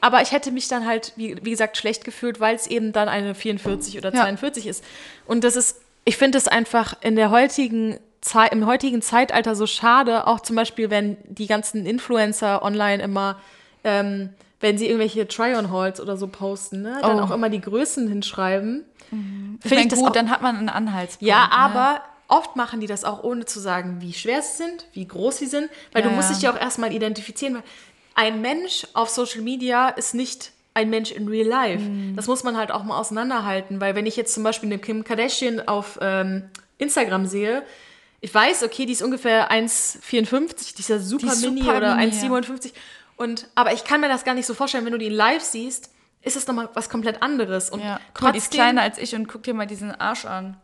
Aber 0.00 0.20
ich 0.22 0.32
hätte 0.32 0.50
mich 0.50 0.68
dann 0.68 0.86
halt, 0.86 1.12
wie, 1.16 1.36
wie 1.42 1.50
gesagt, 1.50 1.76
schlecht 1.76 2.04
gefühlt, 2.04 2.38
weil 2.40 2.54
es 2.54 2.66
eben 2.66 2.92
dann 2.92 3.08
eine 3.08 3.34
44 3.34 3.98
oder 3.98 4.12
Ja. 4.14 4.22
42 4.22 4.66
ist. 4.66 4.84
Und 5.26 5.44
das 5.44 5.56
ist, 5.56 5.80
ich 6.04 6.16
finde 6.16 6.38
es 6.38 6.46
einfach 6.48 6.94
in 7.00 7.16
der 7.16 7.30
heutigen 7.30 7.98
Zeit, 8.20 8.52
im 8.52 8.66
heutigen 8.66 9.02
Zeitalter 9.02 9.54
so 9.54 9.66
schade, 9.66 10.26
auch 10.26 10.40
zum 10.40 10.56
Beispiel, 10.56 10.90
wenn 10.90 11.16
die 11.28 11.46
ganzen 11.46 11.86
Influencer 11.86 12.62
online 12.62 13.02
immer, 13.02 13.38
ähm, 13.82 14.30
wenn 14.60 14.78
sie 14.78 14.86
irgendwelche 14.86 15.26
Try-on-Halls 15.28 16.00
oder 16.00 16.16
so 16.16 16.26
posten, 16.26 16.82
ne, 16.82 16.98
dann 17.02 17.18
Oh. 17.18 17.24
auch 17.24 17.30
immer 17.30 17.48
die 17.50 17.60
Größen 17.60 18.08
hinschreiben. 18.08 18.84
Ich 19.02 19.08
Finde 19.10 19.58
mein, 19.70 19.78
ich 19.78 19.88
das 19.88 19.98
gut, 19.98 20.16
dann 20.16 20.30
hat 20.30 20.40
man 20.42 20.56
einen 20.56 20.68
Anhaltspunkt. 20.70 21.28
ja, 21.28 21.46
ne? 21.46 22.00
Oft 22.34 22.56
machen 22.56 22.80
die 22.80 22.86
das 22.86 23.04
auch 23.04 23.22
ohne 23.22 23.44
zu 23.44 23.60
sagen, 23.60 24.00
wie 24.00 24.12
schwer 24.12 24.42
sie 24.42 24.56
sind, 24.64 24.86
wie 24.92 25.06
groß 25.06 25.38
sie 25.38 25.46
sind, 25.46 25.70
weil 25.92 26.02
Ja, 26.02 26.08
du 26.10 26.14
musst 26.16 26.28
ja. 26.30 26.34
dich 26.34 26.42
ja 26.44 26.52
auch 26.52 26.60
erstmal 26.60 26.92
identifizieren. 26.92 27.54
Weil 27.54 27.62
ein 28.16 28.40
Mensch 28.40 28.86
auf 28.92 29.08
Social 29.08 29.40
Media 29.42 29.88
ist 29.88 30.14
nicht 30.14 30.52
ein 30.74 30.90
Mensch 30.90 31.10
in 31.12 31.28
real 31.28 31.46
life. 31.46 31.82
Mhm. 31.84 32.16
Das 32.16 32.26
muss 32.26 32.42
man 32.44 32.56
halt 32.56 32.70
auch 32.72 32.82
mal 32.84 32.98
auseinanderhalten, 32.98 33.80
weil 33.80 33.94
wenn 33.94 34.06
ich 34.06 34.16
jetzt 34.16 34.34
zum 34.34 34.42
Beispiel 34.42 34.68
eine 34.68 34.78
Kim 34.78 35.04
Kardashian 35.04 35.60
auf 35.68 35.98
ähm, 36.02 36.50
Instagram 36.78 37.26
sehe, 37.26 37.62
ich 38.20 38.34
weiß, 38.34 38.62
okay, 38.62 38.86
die 38.86 38.92
ist 38.94 39.02
ungefähr 39.02 39.50
1,54, 39.52 40.74
die 40.74 40.80
ist 40.80 40.88
ja 40.88 40.98
super 40.98 41.32
ist 41.32 41.42
mini 41.44 41.60
super 41.62 41.76
oder 41.76 41.96
mini, 41.96 42.10
1,57. 42.12 42.72
Und, 43.16 43.48
aber 43.54 43.72
ich 43.72 43.84
kann 43.84 44.00
mir 44.00 44.08
das 44.08 44.24
gar 44.24 44.34
nicht 44.34 44.46
so 44.46 44.54
vorstellen, 44.54 44.84
wenn 44.84 44.92
du 44.92 44.98
die 44.98 45.08
live 45.10 45.42
siehst, 45.42 45.90
ist 46.22 46.36
es 46.36 46.46
nochmal 46.46 46.68
was 46.74 46.88
komplett 46.88 47.22
anderes. 47.22 47.70
Und 47.70 47.80
Ja. 47.80 48.00
Guck 48.14 48.22
mal, 48.22 48.32
die 48.32 48.38
ist 48.38 48.44
trotzdem- 48.46 48.58
kleiner 48.60 48.82
als 48.82 48.98
ich 48.98 49.14
und 49.14 49.28
guck 49.28 49.42
dir 49.42 49.54
mal 49.54 49.66
diesen 49.66 49.94
Arsch 49.94 50.24
an. 50.24 50.56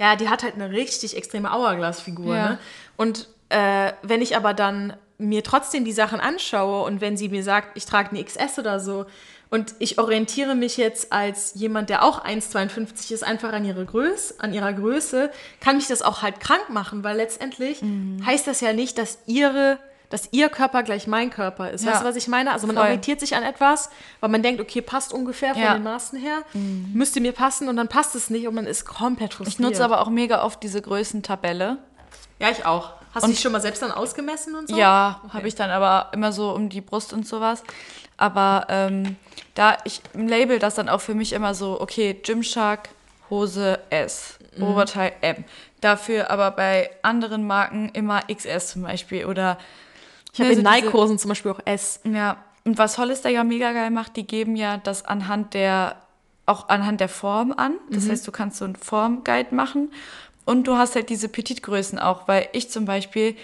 Ja, 0.00 0.16
die 0.16 0.30
hat 0.30 0.42
halt 0.42 0.54
eine 0.54 0.70
richtig 0.70 1.14
extreme 1.16 1.52
Hourglass-Figur. 1.52 2.34
Ja. 2.34 2.48
Ne? 2.50 2.58
Und 2.96 3.28
äh, 3.50 3.92
wenn 4.02 4.22
ich 4.22 4.34
aber 4.34 4.54
dann 4.54 4.94
mir 5.18 5.44
trotzdem 5.44 5.84
die 5.84 5.92
Sachen 5.92 6.18
anschaue 6.20 6.82
und 6.84 7.02
wenn 7.02 7.18
sie 7.18 7.28
mir 7.28 7.42
sagt, 7.44 7.76
ich 7.76 7.84
trage 7.84 8.08
eine 8.10 8.24
XS 8.24 8.58
oder 8.58 8.80
so 8.80 9.04
und 9.50 9.74
ich 9.78 9.98
orientiere 9.98 10.54
mich 10.54 10.78
jetzt 10.78 11.12
als 11.12 11.52
jemand, 11.54 11.90
der 11.90 12.02
auch 12.02 12.24
1,52 12.24 13.12
ist, 13.12 13.22
einfach 13.22 13.52
an, 13.52 13.66
ihre 13.66 13.84
Größe, 13.84 14.36
an 14.38 14.54
ihrer 14.54 14.72
Größe, 14.72 15.30
kann 15.60 15.76
mich 15.76 15.88
das 15.88 16.00
auch 16.00 16.22
halt 16.22 16.40
krank 16.40 16.70
machen, 16.70 17.04
weil 17.04 17.18
letztendlich 17.18 17.82
Mhm. 17.82 18.24
heißt 18.24 18.46
das 18.46 18.62
ja 18.62 18.72
nicht, 18.72 18.96
dass 18.96 19.18
ihre 19.26 19.78
dass 20.10 20.28
ihr 20.32 20.48
Körper 20.50 20.82
gleich 20.82 21.06
mein 21.06 21.30
Körper 21.30 21.70
ist. 21.70 21.84
Ja. 21.84 21.92
Weißt 21.92 22.02
du, 22.02 22.04
was 22.06 22.16
ich 22.16 22.28
meine? 22.28 22.52
Also 22.52 22.66
man 22.66 22.76
Voll. 22.76 22.84
orientiert 22.84 23.20
sich 23.20 23.34
an 23.36 23.42
etwas, 23.42 23.88
weil 24.20 24.28
man 24.28 24.42
denkt, 24.42 24.60
okay, 24.60 24.82
passt 24.82 25.12
ungefähr 25.14 25.54
von 25.54 25.62
Ja. 25.62 25.70
Mhm. 25.70 25.74
den 25.78 25.82
Maßen 25.84 26.18
her, 26.18 26.42
müsste 26.52 27.20
mir 27.20 27.32
passen 27.32 27.68
und 27.68 27.76
dann 27.76 27.88
passt 27.88 28.14
es 28.14 28.28
nicht 28.28 28.46
und 28.46 28.54
man 28.54 28.66
ist 28.66 28.84
komplett 28.84 29.32
frustriert. 29.34 29.54
Ich 29.54 29.58
nutze 29.60 29.84
aber 29.84 30.00
auch 30.02 30.10
mega 30.10 30.42
oft 30.44 30.62
diese 30.62 30.82
Größentabelle. 30.82 31.78
Ja, 32.38 32.50
ich 32.50 32.66
auch. 32.66 32.90
Hast 33.14 33.24
du 33.26 33.30
dich 33.30 33.40
schon 33.40 33.50
mal 33.52 33.60
selbst 33.60 33.82
dann 33.82 33.90
ausgemessen 33.90 34.54
und 34.54 34.68
so? 34.68 34.76
Ja, 34.76 35.20
habe 35.32 35.48
ich 35.48 35.54
dann 35.56 35.70
aber 35.70 36.10
immer 36.12 36.30
so 36.32 36.52
um 36.52 36.68
die 36.68 36.80
Brust 36.80 37.12
und 37.12 37.26
sowas. 37.26 37.62
Aber 38.16 38.66
ähm, 38.68 39.16
da, 39.54 39.78
ich 39.84 40.00
label 40.14 40.58
das 40.58 40.74
dann 40.76 40.88
auch 40.88 41.00
für 41.00 41.14
mich 41.14 41.32
immer 41.32 41.54
so, 41.54 41.80
okay, 41.80 42.14
Gymshark, 42.14 42.88
Hose 43.30 43.78
S, 43.90 44.36
Mhm. 44.56 44.64
Oberteil 44.64 45.12
M. 45.20 45.44
Dafür 45.80 46.28
aber 46.30 46.50
bei 46.50 46.90
anderen 47.02 47.46
Marken 47.46 47.88
immer 47.90 48.22
XS 48.32 48.68
zum 48.72 48.82
Beispiel 48.82 49.24
oder 49.26 49.58
Ich 50.32 50.40
habe 50.40 50.52
in 50.52 50.62
Nike-Hosen 50.62 51.18
zum 51.18 51.30
Beispiel 51.30 51.50
auch 51.50 51.60
S. 51.64 52.00
Ja, 52.04 52.36
und 52.64 52.78
was 52.78 52.98
Hollister 52.98 53.30
ja 53.30 53.44
mega 53.44 53.72
geil 53.72 53.90
macht, 53.90 54.16
die 54.16 54.26
geben 54.26 54.56
ja 54.56 54.76
das 54.76 55.04
anhand 55.04 55.54
der, 55.54 55.96
auch 56.46 56.68
anhand 56.68 57.00
der 57.00 57.08
Form 57.08 57.52
an. 57.52 57.74
Das 57.90 58.08
heißt, 58.08 58.26
du 58.26 58.32
kannst 58.32 58.58
so 58.58 58.64
einen 58.64 58.76
Formguide 58.76 59.54
machen 59.54 59.92
und 60.44 60.66
du 60.66 60.76
hast 60.76 60.94
halt 60.94 61.08
diese 61.08 61.28
Petitgrößen 61.28 61.98
auch, 61.98 62.28
weil 62.28 62.48
ich 62.52 62.70
zum 62.70 62.84
Beispiel 62.84 63.36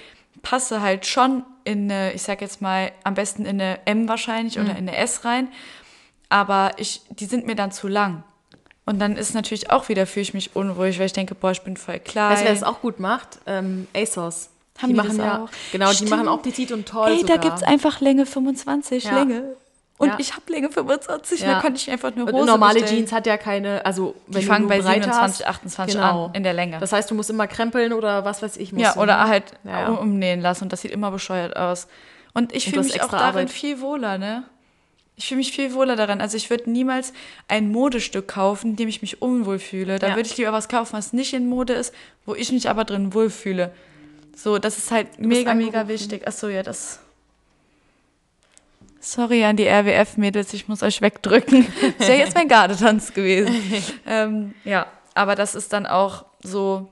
passe 0.43 0.81
halt 0.81 1.07
schon 1.07 1.45
in 1.65 1.91
eine, 1.91 2.13
ich 2.13 2.23
sag 2.23 2.41
jetzt 2.41 2.63
mal, 2.63 2.93
am 3.05 3.15
besten 3.15 3.45
in 3.45 3.61
eine 3.61 3.85
M 3.87 4.09
wahrscheinlich 4.09 4.59
oder 4.59 4.71
in 4.71 4.89
eine 4.89 4.97
S 4.97 5.25
rein, 5.25 5.49
aber 6.29 6.73
ich, 6.77 7.03
die 7.11 7.27
sind 7.27 7.47
mir 7.47 7.57
dann 7.57 7.73
zu 7.73 7.89
lang. 7.89 8.23
Und 8.85 9.01
dann 9.01 9.17
ist 9.17 9.35
natürlich 9.35 9.71
auch 9.71 9.89
wieder, 9.89 10.07
fühle 10.07 10.23
ich 10.23 10.35
mich 10.35 10.55
unruhig, 10.55 10.99
weil 11.01 11.07
ich 11.07 11.13
denke, 11.13 11.35
boah, 11.35 11.51
ich 11.51 11.63
bin 11.63 11.77
voll 11.77 11.99
klein. 11.99 12.31
Weißt 12.31 12.43
du, 12.43 12.47
wer 12.47 12.55
das 12.55 12.63
auch 12.63 12.81
gut 12.81 13.01
macht? 13.01 13.41
Ähm, 13.47 13.89
ASOS. 13.97 14.51
Haben 14.81 14.89
die 14.91 14.95
machen 14.95 15.17
das 15.17 15.27
ja, 15.27 15.45
auch? 15.45 15.49
genau, 15.73 15.91
die 15.91 15.97
Stimmt. 15.97 16.11
machen 16.11 16.29
auch 16.29 16.43
Petit 16.43 16.73
und 16.73 16.87
toll 16.89 17.09
Ey, 17.11 17.21
sogar. 17.21 17.37
da 17.39 17.43
gibt's 17.43 17.63
einfach 17.63 18.01
Länge 18.01 18.27
25, 18.27 19.05
Ja. 19.05 19.19
Länge. 19.19 19.55
Und 19.99 20.09
Ja. 20.09 20.17
ich 20.19 20.33
habe 20.35 20.43
Länge 20.53 20.71
25, 20.71 21.41
Ja. 21.41 21.55
da 21.55 21.61
konnte 21.61 21.79
ich 21.81 21.91
einfach 21.91 22.13
eine 22.13 22.25
Hose 22.27 22.35
und 22.35 22.45
normale 22.47 22.81
bestellen. 22.81 22.99
Jeans 23.01 23.13
hat 23.13 23.27
ja 23.27 23.39
keine, 23.39 23.85
also 23.87 24.15
wenn 24.27 24.41
Die 24.43 24.47
fangen 24.47 24.63
nur 24.63 24.69
bei 24.69 24.81
Breite 24.83 25.05
27, 25.05 25.47
hast, 25.47 25.51
28 25.57 25.95
genau. 25.95 26.27
an, 26.27 26.35
in 26.35 26.43
der 26.43 26.53
Länge. 26.53 26.79
Das 26.79 26.93
heißt, 26.93 27.11
du 27.11 27.15
musst 27.15 27.31
immer 27.31 27.47
krempeln 27.47 27.95
oder 27.95 28.25
was 28.27 28.43
weiß 28.43 28.59
ich. 28.59 28.73
musst 28.73 28.85
ja, 28.85 28.97
oder 28.97 29.17
ne? 29.25 29.29
halt 29.29 29.45
Ja, 29.65 29.89
umnähen 29.89 30.43
lassen 30.43 30.65
und 30.65 30.73
das 30.75 30.83
sieht 30.83 30.91
immer 30.91 31.11
bescheuert 31.11 31.57
aus. 31.57 31.87
Und 32.35 32.55
ich 32.55 32.69
fühle 32.69 32.83
mich 32.83 33.03
auch 33.03 33.09
darin 33.09 33.23
Arbeit. 33.25 33.51
viel 33.51 33.81
wohler, 33.81 34.19
ne? 34.19 34.43
Ich 35.19 35.29
fühle 35.29 35.39
mich 35.39 35.53
viel 35.53 35.73
wohler 35.73 35.97
daran. 35.97 36.21
Also 36.21 36.37
ich 36.37 36.51
würde 36.51 36.71
niemals 36.71 37.15
ein 37.49 37.73
Modestück 37.73 38.29
kaufen, 38.29 38.73
in 38.73 38.77
dem 38.77 38.89
ich 38.91 39.01
mich 39.01 39.23
unwohl 39.23 39.59
fühle. 39.59 39.99
Da 39.99 40.09
Ja. 40.09 40.15
würde 40.17 40.29
ich 40.29 40.37
lieber 40.37 40.53
was 40.53 40.69
kaufen, 40.69 40.93
was 40.93 41.15
nicht 41.15 41.33
in 41.33 41.49
Mode 41.49 41.73
ist, 41.73 41.95
wo 42.27 42.35
ich 42.35 42.53
mich 42.53 42.69
aber 42.69 42.85
drin 42.85 43.15
wohlfühle. 43.15 43.73
So, 44.37 44.59
das 44.59 44.77
ist 44.77 44.91
halt 44.91 45.09
bist 45.17 45.23
mega, 45.23 45.55
mega 45.55 45.89
wichtig. 45.89 46.29
Achso, 46.29 46.49
ja, 46.49 46.63
das. 46.63 47.01
Sorry 49.01 49.45
an 49.45 49.57
die 49.57 49.67
RWF-Mädels, 49.67 50.53
ich 50.53 50.69
muss 50.69 50.83
euch 50.83 51.01
wegdrücken. 51.01 51.67
Das 51.99 52.09
wäre 52.09 52.19
jetzt 52.19 52.35
mein 52.35 52.49
Gardetanz 52.49 53.15
gewesen. 53.15 53.55
ähm, 54.07 54.55
ja, 54.65 54.87
aber 55.15 55.35
das 55.37 55.55
ist 55.55 55.73
dann 55.73 55.87
auch 55.87 56.27
so 56.43 56.89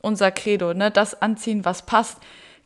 unser 0.00 0.30
Credo, 0.30 0.72
ne? 0.72 0.90
Das 0.90 1.20
anziehen, 1.20 1.64
was 1.64 1.84
passt. 1.84 2.18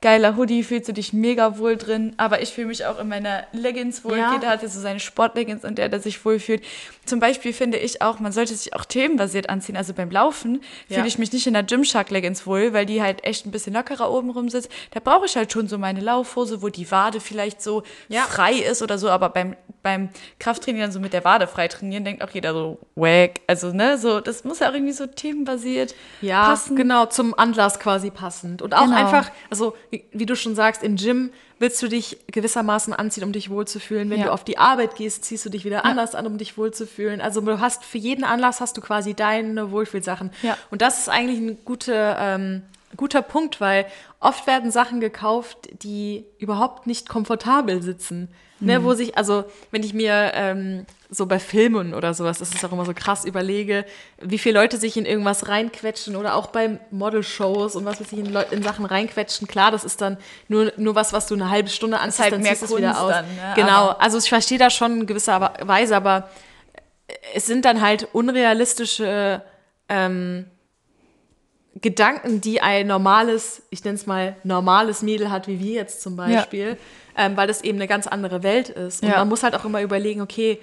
Geiler 0.02 0.36
Hoodie, 0.36 0.62
fühlst 0.62 0.88
du 0.88 0.92
dich 0.92 1.12
mega 1.12 1.58
wohl 1.58 1.76
drin, 1.76 2.14
aber 2.16 2.42
ich 2.42 2.52
fühle 2.52 2.66
mich 2.68 2.84
auch 2.86 2.98
in 2.98 3.08
meiner 3.08 3.44
Leggings 3.52 4.04
wohl. 4.04 4.18
Ja. 4.18 4.34
Jeder 4.34 4.50
hat 4.50 4.62
jetzt 4.62 4.74
so 4.74 4.80
seine 4.80 5.00
Sportleggings, 5.00 5.64
in 5.64 5.74
der 5.74 5.88
der 5.88 6.00
sich 6.00 6.24
wohlfühlt. 6.24 6.62
Zum 7.04 7.18
Beispiel 7.18 7.52
finde 7.52 7.78
ich 7.78 8.00
auch, 8.00 8.20
man 8.20 8.30
sollte 8.30 8.54
sich 8.54 8.74
auch 8.76 8.84
themenbasiert 8.84 9.48
anziehen. 9.50 9.76
Also 9.76 9.92
beim 9.92 10.10
Laufen 10.10 10.60
Ja. 10.88 10.96
fühle 10.96 11.08
ich 11.08 11.18
mich 11.18 11.32
nicht 11.32 11.46
in 11.48 11.54
der 11.54 11.64
Gymshark 11.64 12.10
Leggings 12.10 12.46
wohl, 12.46 12.72
weil 12.72 12.86
die 12.86 13.02
halt 13.02 13.24
echt 13.24 13.44
ein 13.44 13.50
bisschen 13.50 13.74
lockerer 13.74 14.10
oben 14.12 14.30
rum 14.30 14.48
sitzt. 14.48 14.70
Da 14.92 15.00
brauche 15.00 15.26
ich 15.26 15.34
halt 15.36 15.50
schon 15.52 15.66
so 15.66 15.78
meine 15.78 16.00
Laufhose, 16.00 16.62
wo 16.62 16.68
die 16.68 16.88
Wade 16.92 17.18
vielleicht 17.20 17.60
so 17.60 17.82
Ja. 18.08 18.22
frei 18.22 18.52
ist 18.54 18.82
oder 18.82 18.98
so, 18.98 19.10
aber 19.10 19.30
beim, 19.30 19.56
beim 19.82 20.10
Krafttraining 20.38 20.80
dann 20.80 20.92
so 20.92 21.00
mit 21.00 21.12
der 21.12 21.24
Wade 21.24 21.48
frei 21.48 21.66
trainieren, 21.66 22.04
denkt 22.04 22.22
auch 22.22 22.30
jeder 22.30 22.52
so, 22.54 22.78
wack. 22.94 23.40
Also, 23.48 23.72
ne, 23.72 23.98
so, 23.98 24.20
das 24.20 24.44
muss 24.44 24.60
ja 24.60 24.70
auch 24.70 24.74
irgendwie 24.74 24.92
so 24.92 25.06
themenbasiert 25.06 25.96
Ja, 26.20 26.46
passen. 26.46 26.76
genau, 26.76 27.06
zum 27.06 27.36
Anlass 27.36 27.80
quasi 27.80 28.10
passend. 28.10 28.62
Und 28.62 28.74
auch 28.74 28.82
Genau. 28.84 28.94
einfach, 28.96 29.28
also 29.50 29.74
wie, 29.90 30.04
wie 30.12 30.26
du 30.26 30.36
schon 30.36 30.54
sagst, 30.54 30.82
im 30.84 30.94
Gym 30.96 31.32
willst 31.62 31.80
du 31.80 31.88
dich 31.88 32.18
gewissermaßen 32.26 32.92
anziehen, 32.92 33.24
um 33.24 33.32
dich 33.32 33.48
wohlzufühlen. 33.48 34.10
Wenn 34.10 34.18
Ja. 34.18 34.26
du 34.26 34.32
auf 34.32 34.44
die 34.44 34.58
Arbeit 34.58 34.96
gehst, 34.96 35.24
ziehst 35.24 35.44
du 35.46 35.48
dich 35.48 35.64
wieder 35.64 35.84
anders 35.86 36.14
an, 36.14 36.26
um 36.26 36.36
dich 36.36 36.58
wohlzufühlen. 36.58 37.20
Also 37.22 37.40
du 37.40 37.60
hast 37.60 37.84
für 37.84 37.98
jeden 37.98 38.24
Anlass 38.24 38.60
hast 38.60 38.76
du 38.76 38.80
quasi 38.82 39.14
deine 39.14 39.70
Wohlfühlsachen. 39.70 40.30
Ja. 40.42 40.58
Und 40.70 40.82
das 40.82 40.98
ist 40.98 41.08
eigentlich 41.08 41.38
ein 41.38 41.58
guter, 41.64 42.18
ähm, 42.20 42.62
guter 42.96 43.22
Punkt, 43.22 43.60
weil 43.60 43.86
oft 44.20 44.46
werden 44.46 44.70
Sachen 44.70 45.00
gekauft, 45.00 45.68
die 45.82 46.24
überhaupt 46.38 46.86
nicht 46.86 47.08
komfortabel 47.08 47.80
sitzen. 47.82 48.28
Ne, 48.64 48.78
Mhm. 48.78 48.84
wo 48.84 48.94
sich, 48.94 49.16
also 49.18 49.44
wenn 49.72 49.82
ich 49.82 49.92
mir 49.92 50.30
ähm, 50.34 50.86
so 51.10 51.26
bei 51.26 51.38
Filmen 51.40 51.94
oder 51.94 52.14
sowas, 52.14 52.38
das 52.38 52.54
ist 52.54 52.64
auch 52.64 52.70
immer 52.70 52.84
so 52.84 52.94
krass 52.94 53.24
überlege, 53.24 53.84
wie 54.20 54.38
viele 54.38 54.60
Leute 54.60 54.76
sich 54.78 54.96
in 54.96 55.04
irgendwas 55.04 55.48
reinquetschen 55.48 56.14
oder 56.14 56.36
auch 56.36 56.46
bei 56.46 56.78
Model-Shows 56.92 57.74
und 57.74 57.84
was 57.84 58.00
weiß 58.00 58.12
ich, 58.12 58.18
in, 58.20 58.32
Leu- 58.32 58.44
in 58.52 58.62
Sachen 58.62 58.84
reinquetschen. 58.84 59.48
Klar, 59.48 59.72
das 59.72 59.82
ist 59.84 60.00
dann 60.00 60.16
nur, 60.46 60.72
nur 60.76 60.94
was, 60.94 61.12
was 61.12 61.26
du 61.26 61.34
eine 61.34 61.50
halbe 61.50 61.68
Stunde 61.70 61.98
anziehst, 61.98 62.20
halt 62.22 62.32
dann 62.34 62.42
mehr 62.42 62.52
ziehst 62.52 62.62
du 62.70 62.74
es 62.76 62.78
wieder 62.78 62.88
Kunst 62.92 63.02
aus. 63.02 63.10
dann, 63.10 63.26
ne? 63.34 63.52
Genau, 63.56 63.88
also 63.88 64.16
ich 64.18 64.28
verstehe 64.28 64.58
das 64.58 64.72
schon 64.74 65.00
in 65.00 65.06
gewisser 65.06 65.52
Weise, 65.62 65.96
aber 65.96 66.28
es 67.34 67.46
sind 67.46 67.64
dann 67.64 67.80
halt 67.82 68.06
unrealistische 68.12 69.42
ähm, 69.88 70.46
Gedanken, 71.80 72.40
die 72.40 72.60
ein 72.60 72.86
normales, 72.86 73.62
ich 73.70 73.82
nenne 73.84 73.94
es 73.96 74.06
mal 74.06 74.36
normales 74.44 75.02
Mädel 75.02 75.30
hat, 75.30 75.48
wie 75.48 75.58
wir 75.58 75.72
jetzt 75.72 76.02
zum 76.02 76.16
Beispiel, 76.16 76.76
ähm, 77.16 77.36
weil 77.36 77.46
das 77.46 77.62
eben 77.62 77.78
eine 77.78 77.88
ganz 77.88 78.06
andere 78.06 78.42
Welt 78.42 78.68
ist. 78.68 79.02
Und 79.02 79.08
Ja. 79.08 79.18
man 79.18 79.28
muss 79.28 79.42
halt 79.42 79.54
auch 79.54 79.64
immer 79.64 79.80
überlegen, 79.80 80.20
okay, 80.20 80.58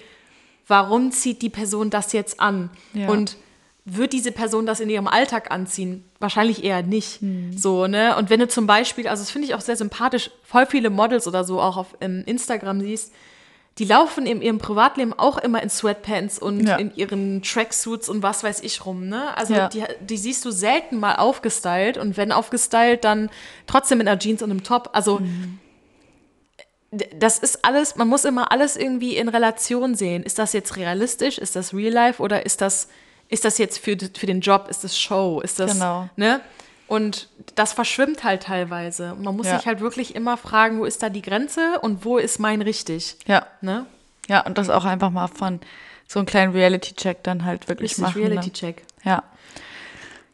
warum 0.68 1.12
zieht 1.12 1.42
die 1.42 1.50
Person 1.50 1.90
das 1.90 2.14
jetzt 2.14 2.40
an? 2.40 2.70
Ja. 2.94 3.10
Und 3.10 3.38
wird 3.86 4.14
diese 4.14 4.32
Person 4.32 4.68
das 4.68 4.80
in 4.82 4.90
ihrem 4.90 5.08
Alltag 5.08 5.50
anziehen? 5.50 6.04
Wahrscheinlich 6.20 6.64
eher 6.64 6.84
nicht. 6.84 7.22
So, 7.56 7.88
ne? 7.88 8.16
Und 8.18 8.30
wenn 8.30 8.40
du 8.40 8.48
zum 8.48 8.68
Beispiel, 8.68 9.08
also 9.08 9.24
das 9.24 9.32
finde 9.32 9.48
ich 9.48 9.56
auch 9.56 9.62
sehr 9.62 9.78
sympathisch, 9.78 10.30
voll 10.44 10.68
viele 10.68 10.92
Models 10.92 11.28
oder 11.28 11.44
so 11.44 11.60
auch 11.60 11.76
auf 11.76 11.88
ähm, 12.02 12.22
Instagram 12.28 12.82
siehst, 12.82 13.12
die 13.80 13.86
laufen 13.86 14.26
in 14.28 14.42
ihrem 14.42 14.58
Privatleben 14.60 15.14
auch 15.18 15.38
immer 15.38 15.64
in 15.64 15.70
Sweatpants 15.70 16.38
und 16.38 16.68
Ja. 16.68 16.76
in 16.76 16.94
ihren 16.96 17.42
Tracksuits 17.42 18.10
und 18.10 18.22
was 18.22 18.44
weiß 18.44 18.60
ich 18.62 18.86
rum, 18.86 19.08
ne? 19.08 19.36
Also 19.38 19.54
Ja. 19.54 19.70
die, 19.70 19.84
die 20.02 20.18
siehst 20.18 20.44
du 20.46 20.52
selten 20.52 21.00
mal 21.00 21.16
aufgestylt 21.16 21.98
und 21.98 22.18
wenn 22.18 22.32
aufgestylt, 22.32 23.04
dann 23.06 23.30
trotzdem 23.68 24.02
in 24.02 24.08
einer 24.08 24.20
Jeans 24.20 24.42
und 24.44 24.52
einem 24.52 24.64
Top. 24.64 24.90
Also 24.94 25.22
d- 26.92 27.10
das 27.18 27.40
ist 27.40 27.64
alles, 27.64 27.96
man 27.96 28.08
muss 28.08 28.26
immer 28.26 28.52
alles 28.52 28.76
irgendwie 28.76 29.16
in 29.16 29.30
Relation 29.30 29.96
sehen. 29.96 30.24
Ist 30.24 30.40
das 30.40 30.54
jetzt 30.54 30.76
realistisch? 30.76 31.38
Ist 31.38 31.56
das 31.56 31.74
Real 31.74 31.94
Life 31.94 32.22
oder 32.22 32.46
ist 32.46 32.62
das, 32.62 32.90
ist 33.28 33.46
das 33.46 33.58
jetzt 33.58 33.78
für, 33.80 33.96
für 33.98 34.26
den 34.26 34.42
Job? 34.42 34.68
Ist 34.70 34.84
das 34.84 34.98
Show? 35.00 35.40
Ist 35.42 35.60
das, 35.60 35.74
Genau. 35.74 36.10
ne? 36.16 36.42
Und 36.90 37.30
das 37.56 37.72
verschwimmt 37.74 38.24
halt 38.24 38.44
teilweise. 38.44 39.16
Man 39.16 39.38
muss 39.38 39.46
Ja. 39.48 39.58
sich 39.58 39.68
halt 39.68 39.80
wirklich 39.80 40.16
immer 40.16 40.38
fragen, 40.38 40.80
wo 40.80 40.86
ist 40.86 41.04
da 41.04 41.10
die 41.10 41.22
Grenze 41.22 41.80
und 41.82 42.04
wo 42.04 42.18
ist 42.18 42.40
mein 42.40 42.62
richtig? 42.64 43.16
Ja. 43.28 43.46
Ne? 43.62 43.86
Ja, 44.28 44.42
und 44.46 44.58
das 44.58 44.70
auch 44.72 44.86
einfach 44.86 45.12
mal 45.12 45.28
von 45.28 45.60
so 46.08 46.20
einem 46.20 46.26
kleinen 46.26 46.52
Reality-Check 46.54 47.24
dann 47.24 47.46
halt 47.46 47.70
wirklich 47.70 47.92
Richtig, 47.92 48.02
machen. 48.04 48.22
Reality-Check. 48.24 48.78
Ne? 48.78 49.12
Ja. 49.12 49.24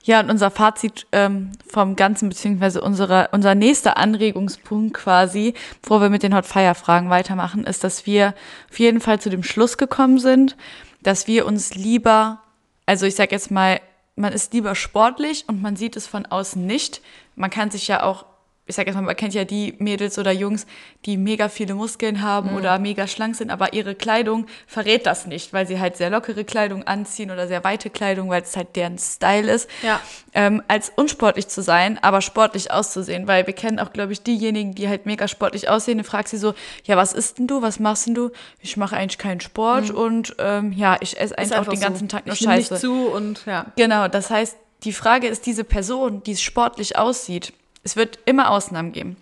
Ja, 0.04 0.20
und 0.20 0.30
unser 0.30 0.52
Fazit 0.52 1.08
ähm, 1.12 1.52
vom 1.68 1.96
Ganzen, 1.96 2.30
beziehungsweise 2.30 2.80
unsere, 2.80 3.30
unser 3.32 3.56
nächster 3.56 3.98
Anregungspunkt 3.98 4.94
quasi, 4.94 5.56
bevor 5.82 6.00
wir 6.00 6.10
mit 6.10 6.22
den 6.24 6.36
Hot 6.36 6.46
Fire 6.46 6.76
Fragen 6.76 7.10
weitermachen, 7.10 7.66
ist, 7.66 7.84
dass 7.84 8.06
wir 8.06 8.34
auf 8.72 8.80
jeden 8.80 9.02
Fall 9.02 9.20
zu 9.20 9.30
dem 9.32 9.42
Schluss 9.44 9.78
gekommen 9.78 10.20
sind, 10.20 10.56
dass 11.02 11.28
wir 11.28 11.46
uns 11.48 11.74
lieber, 11.74 12.40
also 12.86 13.06
ich 13.08 13.16
sag 13.16 13.32
jetzt 13.32 13.50
mal, 13.52 13.82
man 14.16 14.34
ist 14.34 14.54
lieber 14.54 14.76
sportlich 14.76 15.46
und 15.48 15.62
man 15.62 15.76
sieht 15.76 15.96
es 15.96 16.08
von 16.08 16.26
außen 16.26 16.66
nicht. 16.66 17.02
Man 17.36 17.50
kann 17.50 17.72
sich 17.72 17.88
ja 17.88 18.04
auch 18.04 18.26
ich 18.68 18.76
sag 18.76 18.88
jetzt 18.88 18.96
mal, 18.96 19.02
man 19.02 19.16
kennt 19.16 19.36
ja 19.36 19.44
die 19.44 19.76
Mädels 19.78 20.18
oder 20.18 20.32
Jungs, 20.32 20.66
die 21.06 21.18
mega 21.18 21.50
viele 21.50 21.76
Muskeln 21.76 22.24
haben 22.24 22.52
mhm. 22.52 22.58
oder 22.58 22.80
mega 22.80 23.06
schlank 23.06 23.36
sind, 23.36 23.52
aber 23.52 23.74
ihre 23.74 23.94
Kleidung 23.94 24.48
verrät 24.66 25.06
das 25.06 25.28
nicht, 25.28 25.54
weil 25.54 25.68
sie 25.68 25.80
halt 25.80 25.98
sehr 25.98 26.10
lockere 26.10 26.44
Kleidung 26.44 26.84
anziehen 26.84 27.30
oder 27.30 27.48
sehr 27.48 27.64
weite 27.64 27.92
Kleidung, 27.92 28.30
weil 28.30 28.42
es 28.42 28.56
halt 28.58 28.76
deren 28.76 28.98
Style 28.98 29.52
ist. 29.52 29.70
Ja. 29.84 30.02
Ähm, 30.34 30.64
als 30.68 30.92
unsportlich 30.96 31.48
zu 31.48 31.62
sein, 31.62 32.00
aber 32.02 32.22
sportlich 32.22 32.72
auszusehen, 32.72 33.28
weil 33.28 33.46
wir 33.46 33.54
kennen 33.54 33.80
auch, 33.80 33.94
glaube 33.94 34.14
ich, 34.14 34.24
diejenigen, 34.24 34.74
die 34.74 34.90
halt 34.90 35.06
mega 35.06 35.28
sportlich 35.28 35.70
aussehen. 35.70 36.00
Du 36.00 36.04
fragst 36.04 36.32
sie 36.32 36.38
so, 36.38 36.56
ja, 36.86 36.98
was 36.98 37.14
isst 37.14 37.38
denn 37.38 37.46
du, 37.48 37.62
was 37.62 37.80
machst 37.80 38.08
denn 38.08 38.16
du? 38.16 38.32
Ich 38.62 38.78
mache 38.78 38.98
eigentlich 38.98 39.20
keinen 39.20 39.42
Sport 39.42 39.90
mhm. 39.90 39.96
und 39.96 40.36
ähm, 40.40 40.72
ja, 40.72 40.98
ich 41.02 41.20
esse 41.20 41.38
eigentlich 41.38 41.56
auch 41.56 41.68
den 41.68 41.80
ganzen 41.80 42.10
so. 42.10 42.18
Tag 42.18 42.26
nur 42.26 42.34
ich 42.34 42.40
Scheiße. 42.40 42.74
Nicht 42.74 42.82
zu 42.82 43.08
und 43.10 43.46
ja. 43.46 43.68
Genau, 43.76 44.08
das 44.08 44.32
heißt, 44.32 44.58
die 44.84 44.92
Frage 44.92 45.28
ist, 45.28 45.46
diese 45.46 45.64
Person, 45.64 46.24
die 46.24 46.36
sportlich 46.36 46.98
aussieht, 46.98 47.54
es 47.86 47.96
wird 47.96 48.20
immer 48.26 48.50
Ausnahmen 48.50 48.92
geben. 48.92 49.16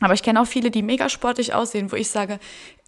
Aber 0.00 0.14
ich 0.14 0.22
kenne 0.22 0.40
auch 0.40 0.46
viele, 0.46 0.70
die 0.70 0.82
mega 0.82 1.08
sportlich 1.10 1.52
aussehen, 1.52 1.92
wo 1.92 1.96
ich 1.96 2.08
sage, 2.08 2.38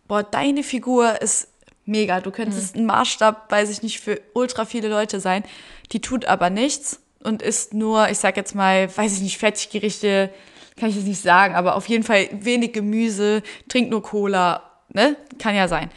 boah, 0.08 0.22
deine 0.22 0.62
Figur 0.62 1.20
ist 1.20 1.48
mega. 1.84 2.20
Du 2.20 2.30
könntest 2.30 2.74
mhm. 2.74 2.82
ein 2.82 2.86
Maßstab, 2.86 3.50
weiß 3.50 3.68
ich 3.70 3.82
nicht, 3.82 4.00
für 4.00 4.20
ultra 4.32 4.64
viele 4.64 4.88
Leute 4.88 5.20
sein. 5.20 5.44
Die 5.92 6.00
tut 6.00 6.24
aber 6.24 6.48
nichts 6.48 7.00
und 7.22 7.42
isst 7.42 7.74
nur, 7.74 8.08
ich 8.08 8.18
sag 8.18 8.36
jetzt 8.36 8.54
mal, 8.54 8.88
weiß 8.96 9.16
ich 9.16 9.22
nicht, 9.22 9.38
Fertiggerichte, 9.38 10.30
kann 10.76 10.90
ich 10.90 10.96
jetzt 10.96 11.06
nicht 11.08 11.22
sagen, 11.22 11.54
aber 11.54 11.74
auf 11.74 11.88
jeden 11.88 12.04
Fall 12.04 12.28
wenig 12.32 12.72
Gemüse, 12.72 13.42
trinkt 13.68 13.90
nur 13.90 14.02
Cola, 14.02 14.62
ne? 14.92 15.16
Kann 15.38 15.54
ja 15.54 15.68
sein. 15.68 15.90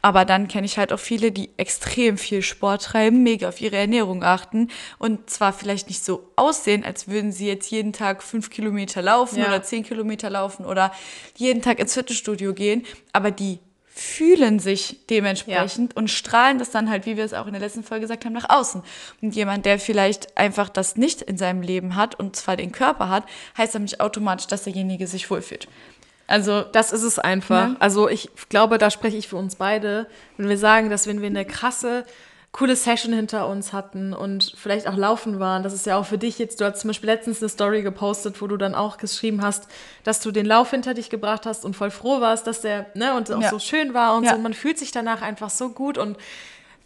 Aber 0.00 0.24
dann 0.24 0.46
kenne 0.46 0.64
ich 0.64 0.78
halt 0.78 0.92
auch 0.92 1.00
viele, 1.00 1.32
die 1.32 1.50
extrem 1.56 2.18
viel 2.18 2.42
Sport 2.42 2.84
treiben, 2.84 3.22
mega 3.22 3.48
auf 3.48 3.60
ihre 3.60 3.76
Ernährung 3.76 4.22
achten 4.22 4.68
und 4.98 5.28
zwar 5.28 5.52
vielleicht 5.52 5.88
nicht 5.88 6.04
so 6.04 6.30
aussehen, 6.36 6.84
als 6.84 7.08
würden 7.08 7.32
sie 7.32 7.48
jetzt 7.48 7.70
jeden 7.70 7.92
Tag 7.92 8.22
fünf 8.22 8.50
Kilometer 8.50 9.02
laufen 9.02 9.40
ja. 9.40 9.48
oder 9.48 9.62
zehn 9.62 9.82
Kilometer 9.82 10.30
laufen 10.30 10.64
oder 10.64 10.92
jeden 11.36 11.62
Tag 11.62 11.80
ins 11.80 11.94
Fitnessstudio 11.94 12.54
gehen, 12.54 12.86
aber 13.12 13.32
die 13.32 13.58
fühlen 13.98 14.60
sich 14.60 14.98
dementsprechend 15.10 15.92
ja. 15.92 15.98
und 15.98 16.08
strahlen 16.08 16.60
das 16.60 16.70
dann 16.70 16.88
halt, 16.88 17.04
wie 17.04 17.16
wir 17.16 17.24
es 17.24 17.34
auch 17.34 17.46
in 17.46 17.52
der 17.52 17.60
letzten 17.60 17.82
Folge 17.82 18.02
gesagt 18.02 18.24
haben, 18.24 18.32
nach 18.32 18.48
außen. 18.48 18.82
Und 19.20 19.34
jemand, 19.34 19.66
der 19.66 19.80
vielleicht 19.80 20.38
einfach 20.38 20.68
das 20.68 20.96
nicht 20.96 21.20
in 21.20 21.36
seinem 21.36 21.62
Leben 21.62 21.96
hat 21.96 22.14
und 22.14 22.36
zwar 22.36 22.56
den 22.56 22.70
Körper 22.70 23.08
hat, 23.08 23.24
heißt 23.56 23.74
dann 23.74 23.82
nicht 23.82 24.00
automatisch, 24.00 24.46
dass 24.46 24.62
derjenige 24.62 25.08
sich 25.08 25.28
wohlfühlt. 25.28 25.66
Also 26.28 26.60
das 26.60 26.92
ist 26.92 27.02
es 27.02 27.18
einfach. 27.18 27.70
Ja. 27.70 27.76
Also 27.80 28.08
ich 28.08 28.30
glaube, 28.50 28.78
da 28.78 28.90
spreche 28.90 29.16
ich 29.16 29.26
für 29.26 29.36
uns 29.36 29.56
beide, 29.56 30.06
wenn 30.36 30.48
wir 30.48 30.58
sagen, 30.58 30.90
dass 30.90 31.06
wenn 31.06 31.20
wir 31.20 31.26
eine 31.26 31.46
krasse, 31.46 32.04
coole 32.52 32.76
Session 32.76 33.14
hinter 33.14 33.48
uns 33.48 33.72
hatten 33.72 34.12
und 34.12 34.52
vielleicht 34.56 34.86
auch 34.86 34.96
laufen 34.96 35.40
waren, 35.40 35.62
das 35.62 35.72
ist 35.72 35.86
ja 35.86 35.98
auch 35.98 36.04
für 36.04 36.18
dich 36.18 36.38
jetzt, 36.38 36.60
du 36.60 36.66
hast 36.66 36.80
zum 36.80 36.88
Beispiel 36.88 37.08
letztens 37.08 37.40
eine 37.40 37.48
Story 37.48 37.82
gepostet, 37.82 38.40
wo 38.42 38.46
du 38.46 38.58
dann 38.58 38.74
auch 38.74 38.98
geschrieben 38.98 39.42
hast, 39.42 39.68
dass 40.04 40.20
du 40.20 40.30
den 40.30 40.44
Lauf 40.44 40.70
hinter 40.70 40.92
dich 40.92 41.08
gebracht 41.08 41.46
hast 41.46 41.64
und 41.64 41.74
voll 41.74 41.90
froh 41.90 42.20
warst, 42.20 42.46
dass 42.46 42.60
der, 42.60 42.86
ne, 42.94 43.16
und 43.16 43.32
auch 43.32 43.40
ja. 43.40 43.48
so 43.48 43.58
schön 43.58 43.94
war 43.94 44.14
und 44.14 44.24
ja. 44.24 44.34
so. 44.34 44.38
Man 44.38 44.54
fühlt 44.54 44.78
sich 44.78 44.92
danach 44.92 45.22
einfach 45.22 45.50
so 45.50 45.70
gut 45.70 45.96
und 45.96 46.18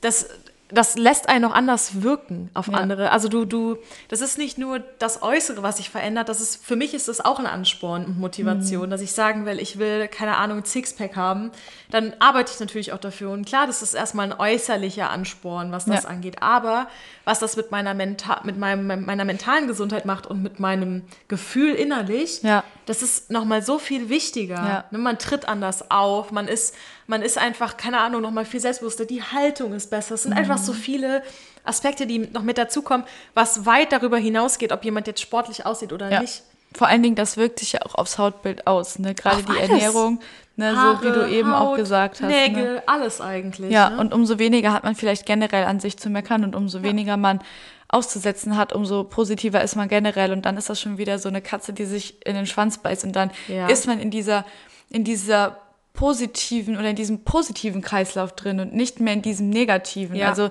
das, 0.01 0.29
das 0.73 0.97
lässt 0.97 1.29
einen 1.29 1.45
auch 1.45 1.55
anders 1.55 2.03
wirken 2.03 2.51
auf 2.55 2.69
ja. 2.69 2.75
andere. 2.75 3.11
Also 3.11 3.29
du, 3.29 3.45
du, 3.45 3.77
das 4.09 4.21
ist 4.21 4.39
nicht 4.39 4.59
nur 4.59 4.81
das 4.99 5.23
Äußere, 5.23 5.63
was 5.63 5.77
sich 5.77 5.91
verändert, 5.91 6.29
das 6.29 6.41
ist, 6.41 6.65
für 6.65 6.77
mich 6.77 6.95
ist 6.95 7.09
das 7.09 7.21
auch 7.21 7.39
ein 7.39 7.47
Ansporn 7.47 8.05
und 8.07 8.19
Motivation, 8.19 8.87
mhm. 8.87 8.91
dass 8.91 9.01
ich 9.01 9.13
sagen 9.13 9.45
will, 9.45 9.59
ich 9.59 9.79
will, 9.79 10.09
keine 10.09 10.37
Ahnung, 10.37 10.59
ein 10.59 10.65
Sixpack 10.65 11.17
haben, 11.17 11.51
dann 11.93 12.15
arbeite 12.21 12.51
ich 12.55 12.59
natürlich 12.59 12.93
auch 12.95 12.99
dafür. 12.99 13.31
Und 13.31 13.45
klar, 13.45 13.67
das 13.67 13.83
ist 13.83 13.93
erstmal 13.93 14.33
ein 14.33 14.41
äußerlicher 14.41 15.11
Ansporn, 15.11 15.73
was 15.73 15.85
das 15.85 16.05
ja. 16.05 16.09
angeht. 16.09 16.43
Aber 16.43 16.89
was 17.27 17.39
das 17.39 17.55
mit 17.57 17.71
meiner, 17.71 17.93
Menta 17.93 18.41
mit 18.45 18.57
meinem, 18.57 19.05
meiner 19.05 19.27
mentalen 19.27 19.69
Gesundheit 19.69 20.07
macht 20.07 20.27
und 20.27 20.43
mit 20.43 20.59
meinem 20.59 21.03
Gefühl 21.29 21.75
innerlich, 21.75 22.43
ja. 22.43 22.65
das 22.87 23.03
ist 23.03 23.31
nochmal 23.31 23.63
so 23.63 23.79
viel 23.79 24.09
wichtiger. 24.09 24.55
Ja. 24.55 24.85
Ne, 24.91 24.97
man 24.97 25.19
tritt 25.19 25.47
anders 25.47 25.91
auf, 25.91 26.33
man 26.33 26.49
ist, 26.49 26.75
man 27.07 27.21
ist 27.21 27.37
einfach, 27.37 27.77
keine 27.77 28.01
Ahnung, 28.01 28.23
nochmal 28.23 28.47
viel 28.47 28.61
selbstbewusster, 28.61 29.05
die 29.05 29.23
Haltung 29.23 29.75
ist 29.75 29.91
besser. 29.91 30.15
Es 30.15 30.23
sind 30.23 30.33
mhm. 30.33 30.39
einfach 30.39 30.57
so 30.57 30.73
viele 30.73 31.23
Aspekte, 31.63 32.07
die 32.07 32.21
noch 32.21 32.43
mit 32.43 32.57
dazukommen, 32.57 33.07
was 33.35 33.67
weit 33.67 33.93
darüber 33.93 34.17
hinausgeht, 34.17 34.73
ob 34.73 34.83
jemand 34.83 35.09
jetzt 35.09 35.21
sportlich 35.21 35.67
aussieht 35.67 35.93
oder 35.93 36.21
nicht. 36.21 36.43
Vor 36.75 36.89
allen 36.89 37.03
Dingen, 37.03 37.15
das 37.15 37.37
wirkt 37.37 37.59
sich 37.59 37.73
ja 37.73 37.83
auch 37.83 37.95
aufs 37.95 38.19
Hautbild 38.19 38.67
aus. 38.67 38.99
Ne? 38.99 39.15
Gerade 39.15 39.43
die 39.43 39.59
Ernährung, 39.59 40.21
ne? 40.57 40.77
Haare, 40.77 40.99
so 40.99 41.05
wie 41.05 41.13
du 41.13 41.29
eben 41.29 41.53
Haut, 41.53 41.69
auch 41.69 41.77
gesagt 41.77 42.21
hast. 42.21 42.29
Ne? 42.29 42.49
Nägel, 42.49 42.75
ne? 42.75 42.83
alles 42.87 43.21
eigentlich. 43.21 43.71
Ja, 43.71 43.91
ne? 43.91 43.99
und 43.99 44.15
umso 44.15 44.39
weniger 44.39 44.73
hat 44.73 44.85
man 44.85 44.95
vielleicht 44.95 45.27
generell 45.27 45.65
an 45.65 45.81
sich 45.81 45.97
zu 45.97 46.11
meckern 46.11 46.45
und 46.45 46.55
umso 46.55 46.79
ja. 46.79 46.85
weniger 46.85 47.17
man 47.17 47.41
auszusetzen 47.89 48.57
hat, 48.57 48.73
umso 48.73 49.05
positiver 49.05 49.63
ist 49.63 49.77
man 49.77 49.89
generell. 49.89 50.33
Und 50.33 50.47
dann 50.47 50.57
ist 50.57 50.71
das 50.71 50.81
schon 50.81 50.99
wieder 50.99 51.19
so 51.19 51.29
eine 51.29 51.43
Katze, 51.43 51.73
die 51.73 51.85
sich 51.85 52.27
in 52.27 52.35
den 52.35 52.47
Schwanz 52.47 52.79
beißt. 52.79 53.05
Und 53.05 53.15
dann 53.15 53.31
ja. 53.49 53.67
ist 53.67 53.87
man 53.87 54.01
in 54.01 54.11
dieser, 54.11 54.47
in 54.89 55.05
dieser 55.05 55.59
positiven 55.93 56.79
oder 56.79 56.89
in 56.89 56.97
diesem 56.97 57.25
positiven 57.25 57.83
Kreislauf 57.83 58.35
drin 58.35 58.61
und 58.61 58.75
nicht 58.75 58.99
mehr 58.99 59.13
in 59.13 59.23
diesem 59.23 59.51
negativen. 59.51 60.17
Ja. 60.17 60.31
Also 60.31 60.51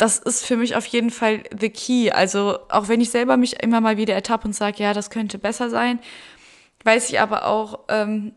das 0.00 0.18
ist 0.18 0.46
für 0.46 0.56
mich 0.56 0.76
auf 0.76 0.86
jeden 0.86 1.10
Fall 1.10 1.42
the 1.58 1.68
key. 1.68 2.10
Also 2.10 2.58
auch 2.70 2.88
wenn 2.88 3.02
ich 3.02 3.10
selber 3.10 3.36
mich 3.36 3.62
immer 3.62 3.82
mal 3.82 3.98
wieder 3.98 4.14
ertappe 4.14 4.46
und 4.48 4.54
sage, 4.54 4.82
ja, 4.82 4.94
das 4.94 5.10
könnte 5.10 5.36
besser 5.36 5.68
sein, 5.68 6.00
weiß 6.84 7.10
ich 7.10 7.20
aber 7.20 7.44
auch, 7.44 7.80
ähm, 7.88 8.32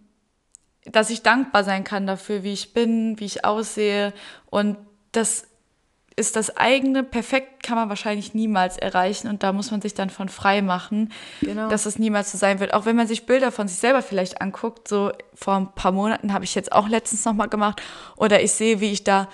dass 0.84 1.10
ich 1.10 1.22
dankbar 1.22 1.64
sein 1.64 1.86
kann 1.86 2.06
dafür, 2.06 2.44
wie 2.44 2.52
ich 2.52 2.74
bin, 2.74 3.18
wie 3.18 3.26
ich 3.26 3.46
aussehe. 3.46 4.14
Und 4.50 4.76
das 5.14 5.48
ist 6.18 6.36
das 6.36 6.58
eigene, 6.58 7.02
perfekt 7.02 7.64
kann 7.64 7.78
man 7.78 7.88
wahrscheinlich 7.88 8.34
niemals 8.34 8.78
erreichen 8.78 9.30
und 9.30 9.42
da 9.42 9.54
muss 9.54 9.72
man 9.72 9.82
sich 9.82 9.94
dann 9.94 10.10
von 10.10 10.30
frei 10.30 10.62
machen, 10.62 11.12
genau. 11.42 11.70
dass 11.70 11.86
es 11.86 11.98
niemals 11.98 12.32
so 12.32 12.38
sein 12.38 12.60
wird. 12.60 12.74
Auch 12.74 12.86
wenn 12.86 12.96
man 12.96 13.08
sich 13.08 13.26
Bilder 13.26 13.52
von 13.52 13.68
sich 13.68 13.78
selber 13.78 14.02
vielleicht 14.02 14.42
anguckt, 14.42 14.88
so 14.88 15.12
vor 15.34 15.56
ein 15.56 15.74
paar 15.74 15.92
Monaten 15.94 16.34
habe 16.34 16.44
ich 16.44 16.56
jetzt 16.56 16.72
auch 16.72 16.88
letztens 16.88 17.26
nochmal 17.26 17.48
gemacht 17.48 17.82
oder 18.16 18.44
ich 18.44 18.52
sehe, 18.52 18.80
wie 18.80 18.92
ich 18.92 19.04
da 19.04 19.30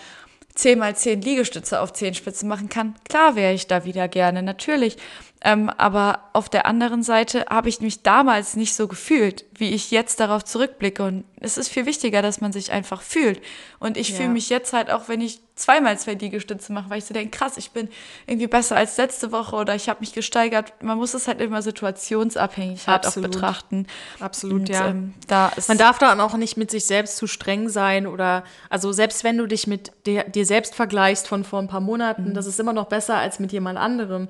10 0.59 0.77
mal 0.77 0.95
10 0.95 1.21
Liegestütze 1.21 1.79
auf 1.79 1.93
Zehenspitzen 1.93 2.49
machen 2.49 2.67
kann, 2.67 2.95
klar 3.07 3.35
wäre 3.35 3.53
ich 3.53 3.67
da 3.67 3.85
wieder 3.85 4.07
gerne, 4.07 4.43
natürlich. 4.43 4.97
Ähm, 5.41 5.69
aber 5.69 6.19
auf 6.33 6.49
der 6.49 6.65
anderen 6.65 7.01
Seite 7.01 7.45
habe 7.49 7.69
ich 7.69 7.79
mich 7.79 8.03
damals 8.03 8.57
nicht 8.57 8.75
so 8.75 8.89
gefühlt, 8.89 9.45
wie 9.53 9.69
ich 9.69 9.89
jetzt 9.89 10.19
darauf 10.19 10.43
zurückblicke. 10.43 11.01
Und 11.01 11.23
es 11.39 11.57
ist 11.57 11.69
viel 11.69 11.85
wichtiger, 11.85 12.21
dass 12.21 12.41
man 12.41 12.51
sich 12.51 12.73
einfach 12.73 13.01
fühlt. 13.01 13.41
Und 13.79 13.95
ich 13.95 14.09
ja. 14.09 14.17
fühle 14.17 14.29
mich 14.29 14.49
jetzt 14.49 14.73
halt 14.73 14.91
auch, 14.91 15.07
wenn 15.07 15.21
ich 15.21 15.39
zweimal 15.55 15.97
zwei 15.97 16.15
Liegestütze 16.15 16.73
mache, 16.73 16.89
weil 16.89 16.97
ich 16.97 17.05
so 17.05 17.13
denke, 17.13 17.37
krass, 17.37 17.57
ich 17.57 17.71
bin 17.71 17.87
irgendwie 18.27 18.47
besser 18.47 18.75
als 18.75 18.97
letzte 18.97 19.31
Woche 19.31 19.55
oder 19.55 19.75
ich 19.75 19.87
habe 19.87 20.01
mich 20.01 20.11
gesteigert. 20.11 20.73
Man 20.81 20.97
muss 20.97 21.13
es 21.13 21.27
halt 21.27 21.39
immer 21.39 21.61
situationsabhängig 21.61 22.87
halt 22.87 23.07
auch 23.07 23.15
betrachten. 23.15 23.87
Absolut, 24.19 24.61
Und, 24.61 24.69
ja. 24.69 24.89
Ähm, 24.89 25.13
da 25.27 25.53
man 25.69 25.77
darf 25.77 25.99
da 25.99 26.21
auch 26.21 26.35
nicht 26.35 26.57
mit 26.57 26.69
sich 26.69 26.85
selbst 26.85 27.15
zu 27.15 27.27
streng 27.27 27.69
sein 27.69 28.07
oder, 28.07 28.43
also 28.69 28.91
selbst 28.91 29.23
wenn 29.23 29.37
du 29.37 29.47
dich 29.47 29.67
mit 29.67 29.91
dir, 30.05 30.25
dir 30.25 30.45
selbst 30.45 30.75
vergleichst 30.75 31.29
von 31.29 31.45
vor 31.45 31.59
ein 31.59 31.67
paar 31.69 31.81
Monaten, 31.81 32.29
mhm. 32.29 32.33
das 32.33 32.45
ist 32.45 32.59
immer 32.59 32.73
noch 32.73 32.87
besser 32.87 33.15
als 33.17 33.39
mit 33.39 33.53
jemand 33.53 33.77
anderem. 33.79 34.27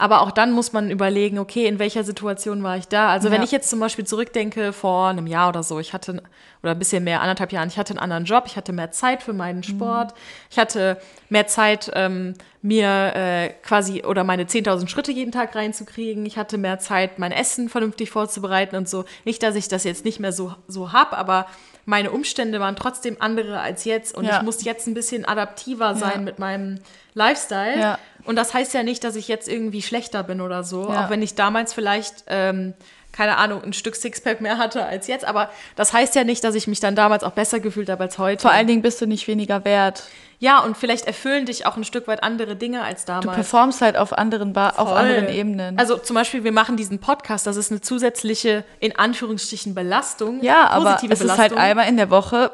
Aber 0.00 0.22
auch 0.22 0.30
dann 0.30 0.52
muss 0.52 0.72
man 0.72 0.90
überlegen, 0.90 1.38
okay, 1.38 1.66
in 1.66 1.78
welcher 1.78 2.04
Situation 2.04 2.62
war 2.62 2.76
ich 2.78 2.88
da? 2.88 3.10
Also 3.10 3.28
ja. 3.28 3.34
wenn 3.34 3.42
ich 3.42 3.52
jetzt 3.52 3.68
zum 3.68 3.80
Beispiel 3.80 4.06
zurückdenke 4.06 4.72
vor 4.72 5.08
einem 5.08 5.26
Jahr 5.26 5.50
oder 5.50 5.62
so, 5.62 5.78
ich 5.78 5.92
hatte, 5.92 6.22
oder 6.62 6.72
ein 6.72 6.78
bisschen 6.78 7.04
mehr, 7.04 7.20
anderthalb 7.20 7.52
Jahren, 7.52 7.68
ich 7.68 7.78
hatte 7.78 7.92
einen 7.92 8.00
anderen 8.00 8.24
Job, 8.24 8.44
ich 8.46 8.56
hatte 8.56 8.72
mehr 8.72 8.90
Zeit 8.92 9.22
für 9.22 9.34
meinen 9.34 9.62
Sport, 9.62 10.12
mhm. 10.12 10.18
ich 10.50 10.58
hatte 10.58 11.00
mehr 11.28 11.46
Zeit, 11.46 11.90
ähm, 11.94 12.34
mir 12.62 13.12
äh, 13.14 13.48
quasi 13.62 14.04
oder 14.04 14.22
meine 14.22 14.44
10.000 14.44 14.88
Schritte 14.88 15.12
jeden 15.12 15.32
Tag 15.32 15.54
reinzukriegen. 15.54 16.26
Ich 16.26 16.36
hatte 16.36 16.58
mehr 16.58 16.78
Zeit, 16.78 17.18
mein 17.18 17.32
Essen 17.32 17.68
vernünftig 17.68 18.10
vorzubereiten 18.10 18.76
und 18.76 18.88
so. 18.88 19.04
Nicht, 19.24 19.42
dass 19.42 19.54
ich 19.54 19.68
das 19.68 19.84
jetzt 19.84 20.04
nicht 20.04 20.20
mehr 20.20 20.32
so, 20.32 20.54
so 20.68 20.92
hab, 20.92 21.14
aber 21.14 21.46
meine 21.86 22.10
Umstände 22.10 22.60
waren 22.60 22.76
trotzdem 22.76 23.16
andere 23.20 23.60
als 23.60 23.84
jetzt 23.84 24.14
und 24.14 24.26
ja. 24.26 24.36
ich 24.36 24.42
muss 24.42 24.62
jetzt 24.62 24.86
ein 24.86 24.94
bisschen 24.94 25.24
adaptiver 25.24 25.94
sein 25.94 26.16
ja. 26.16 26.20
mit 26.20 26.38
meinem 26.38 26.80
Lifestyle. 27.14 27.80
Ja. 27.80 27.98
Und 28.24 28.36
das 28.36 28.52
heißt 28.52 28.74
ja 28.74 28.82
nicht, 28.82 29.02
dass 29.04 29.16
ich 29.16 29.28
jetzt 29.28 29.48
irgendwie 29.48 29.80
schlechter 29.80 30.22
bin 30.22 30.42
oder 30.42 30.62
so, 30.62 30.88
auch 30.90 31.08
wenn 31.08 31.22
ich 31.22 31.34
damals 31.34 31.72
vielleicht, 31.72 32.24
ähm, 32.26 32.74
keine 33.12 33.36
Ahnung, 33.36 33.62
ein 33.62 33.72
Stück 33.72 33.96
Sixpack 33.96 34.40
mehr 34.40 34.58
hatte 34.58 34.84
als 34.84 35.06
jetzt. 35.06 35.24
Aber 35.24 35.50
das 35.76 35.92
heißt 35.92 36.14
ja 36.14 36.24
nicht, 36.24 36.44
dass 36.44 36.54
ich 36.54 36.66
mich 36.66 36.80
dann 36.80 36.94
damals 36.94 37.24
auch 37.24 37.32
besser 37.32 37.60
gefühlt 37.60 37.88
habe 37.88 38.04
als 38.04 38.18
heute. 38.18 38.42
Vor 38.42 38.52
allen 38.52 38.66
Dingen 38.66 38.82
bist 38.82 39.00
du 39.00 39.06
nicht 39.06 39.26
weniger 39.28 39.64
wert. 39.64 40.04
Ja, 40.38 40.60
und 40.60 40.76
vielleicht 40.76 41.06
erfüllen 41.06 41.44
dich 41.44 41.66
auch 41.66 41.76
ein 41.76 41.84
Stück 41.84 42.08
weit 42.08 42.22
andere 42.22 42.56
Dinge 42.56 42.82
als 42.82 43.04
damals. 43.04 43.26
Du 43.26 43.32
performst 43.32 43.82
halt 43.82 43.98
auf 43.98 44.16
anderen, 44.16 44.54
ba 44.54 44.70
auf 44.70 44.90
anderen 44.90 45.28
Ebenen. 45.28 45.78
Also 45.78 45.98
zum 45.98 46.14
Beispiel, 46.14 46.44
wir 46.44 46.52
machen 46.52 46.78
diesen 46.78 46.98
Podcast, 46.98 47.46
das 47.46 47.56
ist 47.56 47.70
eine 47.70 47.82
zusätzliche, 47.82 48.64
in 48.78 48.96
Anführungsstrichen, 48.96 49.74
Belastung. 49.74 50.42
Ja, 50.42 50.68
aber 50.68 50.94
es 50.94 51.02
Belastung. 51.02 51.28
ist 51.28 51.38
halt 51.38 51.56
einmal 51.58 51.88
in 51.88 51.98
der 51.98 52.08
Woche 52.08 52.52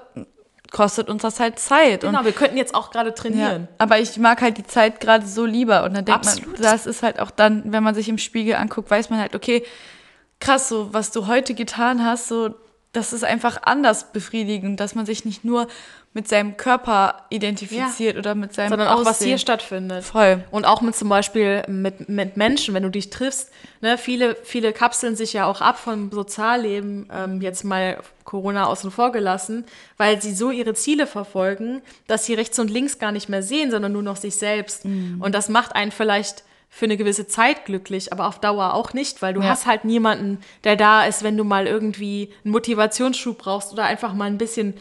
kostet 0.73 1.09
uns 1.09 1.23
das 1.23 1.41
halt 1.41 1.59
Zeit. 1.59 2.01
Genau, 2.01 2.19
und, 2.19 2.25
wir 2.25 2.33
könnten 2.33 2.57
jetzt 2.57 2.75
auch 2.75 2.91
gerade 2.91 3.15
trainieren. 3.15 3.63
Ja, 3.63 3.77
aber 3.79 3.99
ich 3.99 4.19
mag 4.19 4.43
halt 4.43 4.59
die 4.59 4.67
Zeit 4.67 5.01
gerade 5.01 5.27
so 5.27 5.45
lieber. 5.45 5.85
Und 5.85 5.95
dann 5.95 6.05
denkt 6.05 6.27
Absolut. 6.27 6.55
man, 6.55 6.63
das 6.63 6.87
ist 6.87 7.03
halt 7.03 7.21
auch 7.21 7.31
dann, 7.31 7.73
wenn 7.73 7.83
man 7.83 7.95
sich 7.95 8.09
im 8.09 8.19
Spiegel 8.19 8.57
anguckt, 8.57 8.91
weiß 8.91 9.11
man 9.11 9.19
halt, 9.19 9.35
okay, 9.35 9.65
krass, 10.41 10.69
so 10.69 10.93
was 10.93 11.11
du 11.13 11.27
heute 11.27 11.55
getan 11.55 12.05
hast, 12.05 12.29
so 12.29 12.55
das 12.97 13.13
ist 13.13 13.25
einfach 13.25 13.59
anders 13.65 14.13
befriedigend, 14.13 14.81
dass 14.81 14.95
man 14.95 15.05
sich 15.05 15.25
nicht 15.25 15.45
nur 15.45 15.69
mit 16.15 16.29
seinem 16.29 16.57
Körper 16.57 17.27
identifiziert 17.29 18.17
oder 18.17 18.35
mit 18.35 18.55
seinem 18.55 18.71
sondern 18.71 18.89
auch 18.89 19.01
was 19.01 19.19
Aussehen. 19.19 19.29
hier 19.29 19.39
stattfindet. 19.39 20.03
Voll. 20.03 20.43
Und 20.51 20.65
auch 20.65 20.81
mit 20.81 20.97
zum 20.97 21.11
Beispiel 21.11 21.63
mit, 21.69 22.09
mit 22.09 22.39
Menschen, 22.39 22.73
wenn 22.73 22.83
du 22.83 22.89
dich 22.89 23.11
triffst. 23.11 23.51
Ne, 23.83 23.99
viele, 23.99 24.35
viele 24.43 24.73
kapseln 24.73 25.15
sich 25.15 25.35
ja 25.35 25.45
auch 25.45 25.61
ab 25.61 25.79
vom 25.79 26.11
Sozialleben, 26.11 27.11
ähm, 27.13 27.43
jetzt 27.43 27.65
mal 27.65 27.99
Corona 28.25 28.65
außen 28.65 28.91
vor 28.91 29.13
gelassen, 29.13 29.67
weil 29.99 30.23
sie 30.23 30.33
so 30.33 30.51
ihre 30.51 30.73
Ziele 30.73 31.07
verfolgen, 31.07 31.83
dass 32.07 32.25
sie 32.25 32.33
rechts 32.33 32.59
und 32.59 32.71
links 32.71 32.99
gar 32.99 33.13
nicht 33.13 33.29
mehr 33.29 33.43
sehen, 33.43 33.71
sondern 33.71 33.93
nur 33.93 34.03
noch 34.03 34.17
sich 34.17 34.37
selbst. 34.37 34.87
Mhm. 34.87 35.21
Und 35.21 35.35
das 35.35 35.51
macht 35.51 35.77
einen 35.77 35.93
vielleicht 35.93 36.45
für 36.77 36.85
eine 36.85 36.99
gewisse 36.99 37.27
Zeit 37.27 37.65
glücklich, 37.65 38.13
aber 38.13 38.27
auf 38.29 38.39
Dauer 38.39 38.75
auch 38.75 38.93
nicht, 38.93 39.23
weil 39.23 39.33
du 39.33 39.41
Ja. 39.41 39.49
hast 39.49 39.65
halt 39.65 39.87
niemanden, 39.87 40.41
der 40.65 40.77
da 40.77 41.07
ist, 41.07 41.23
wenn 41.23 41.35
du 41.39 41.43
mal 41.43 41.67
irgendwie 41.67 42.29
einen 42.45 42.53
Motivationsschub 42.53 43.39
brauchst 43.39 43.73
oder 43.73 43.85
einfach 43.85 44.13
mal 44.13 44.27
ein 44.27 44.37
bisschen 44.37 44.75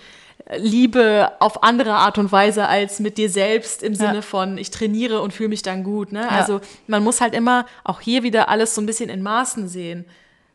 Liebe 0.57 1.31
auf 1.39 1.63
andere 1.63 1.93
Art 1.93 2.17
und 2.17 2.33
Weise 2.33 2.67
als 2.67 2.99
mit 2.99 3.17
dir 3.17 3.29
selbst 3.29 3.81
im 3.81 3.95
Sinne 3.95 4.15
Ja. 4.15 4.21
von 4.21 4.57
ich 4.57 4.71
trainiere 4.71 5.21
und 5.21 5.31
fühle 5.33 5.49
mich 5.49 5.61
dann 5.61 5.85
gut. 5.85 6.11
Ne? 6.11 6.29
Also 6.29 6.59
man 6.87 7.01
muss 7.01 7.21
halt 7.21 7.33
immer 7.33 7.65
auch 7.85 8.01
hier 8.01 8.23
wieder 8.23 8.49
alles 8.49 8.75
so 8.75 8.81
ein 8.81 8.85
bisschen 8.85 9.09
in 9.09 9.23
Maßen 9.23 9.69
sehen, 9.69 10.03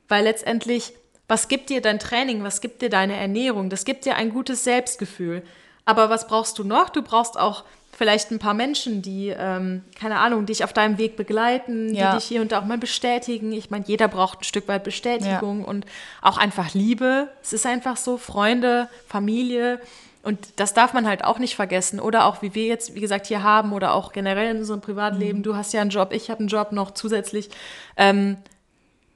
weil 0.08 0.24
letztendlich, 0.24 0.92
was 1.26 1.48
gibt 1.48 1.70
dir 1.70 1.80
dein 1.80 1.98
Training, 1.98 2.44
was 2.44 2.60
gibt 2.60 2.82
dir 2.82 2.90
deine 2.90 3.16
Ernährung? 3.16 3.70
Das 3.70 3.84
gibt 3.86 4.04
dir 4.04 4.16
ein 4.16 4.30
gutes 4.30 4.62
Selbstgefühl. 4.62 5.42
Aber 5.84 6.10
was 6.10 6.26
brauchst 6.26 6.58
du 6.58 6.64
noch? 6.64 6.88
Du 6.90 7.02
brauchst 7.02 7.38
auch 7.38 7.64
vielleicht 7.92 8.30
ein 8.30 8.38
paar 8.38 8.54
Menschen, 8.54 9.02
die, 9.02 9.28
ähm, 9.28 9.82
keine 9.98 10.18
Ahnung, 10.20 10.46
dich 10.46 10.64
auf 10.64 10.72
deinem 10.72 10.96
Weg 10.96 11.16
begleiten, 11.16 11.92
Ja. 11.94 12.12
die 12.12 12.18
dich 12.18 12.26
hier 12.28 12.40
und 12.40 12.52
da 12.52 12.60
auch 12.60 12.64
mal 12.64 12.78
bestätigen. 12.78 13.52
Ich 13.52 13.70
meine, 13.70 13.84
jeder 13.86 14.08
braucht 14.08 14.40
ein 14.40 14.44
Stück 14.44 14.68
weit 14.68 14.84
Bestätigung 14.84 15.64
und 15.64 15.84
auch 16.22 16.38
einfach 16.38 16.72
Liebe. 16.72 17.28
Es 17.42 17.52
ist 17.52 17.66
einfach 17.66 17.96
so, 17.96 18.16
Freunde, 18.16 18.88
Familie. 19.06 19.80
Und 20.22 20.38
das 20.56 20.72
darf 20.74 20.92
man 20.92 21.06
halt 21.06 21.24
auch 21.24 21.38
nicht 21.38 21.56
vergessen. 21.56 21.98
Oder 22.00 22.24
auch, 22.26 22.40
wie 22.42 22.54
wir 22.54 22.64
jetzt, 22.66 22.94
wie 22.94 23.00
gesagt, 23.00 23.26
hier 23.26 23.42
haben 23.42 23.72
oder 23.72 23.94
auch 23.94 24.12
generell 24.12 24.50
in 24.52 24.58
unserem 24.58 24.80
Privatleben. 24.82 25.42
Du 25.42 25.56
hast 25.56 25.72
ja 25.72 25.80
einen 25.80 25.90
Job, 25.90 26.12
ich 26.12 26.30
habe 26.30 26.40
einen 26.40 26.48
Job 26.48 26.72
noch 26.72 26.92
zusätzlich. 26.92 27.48
Ähm, 27.96 28.36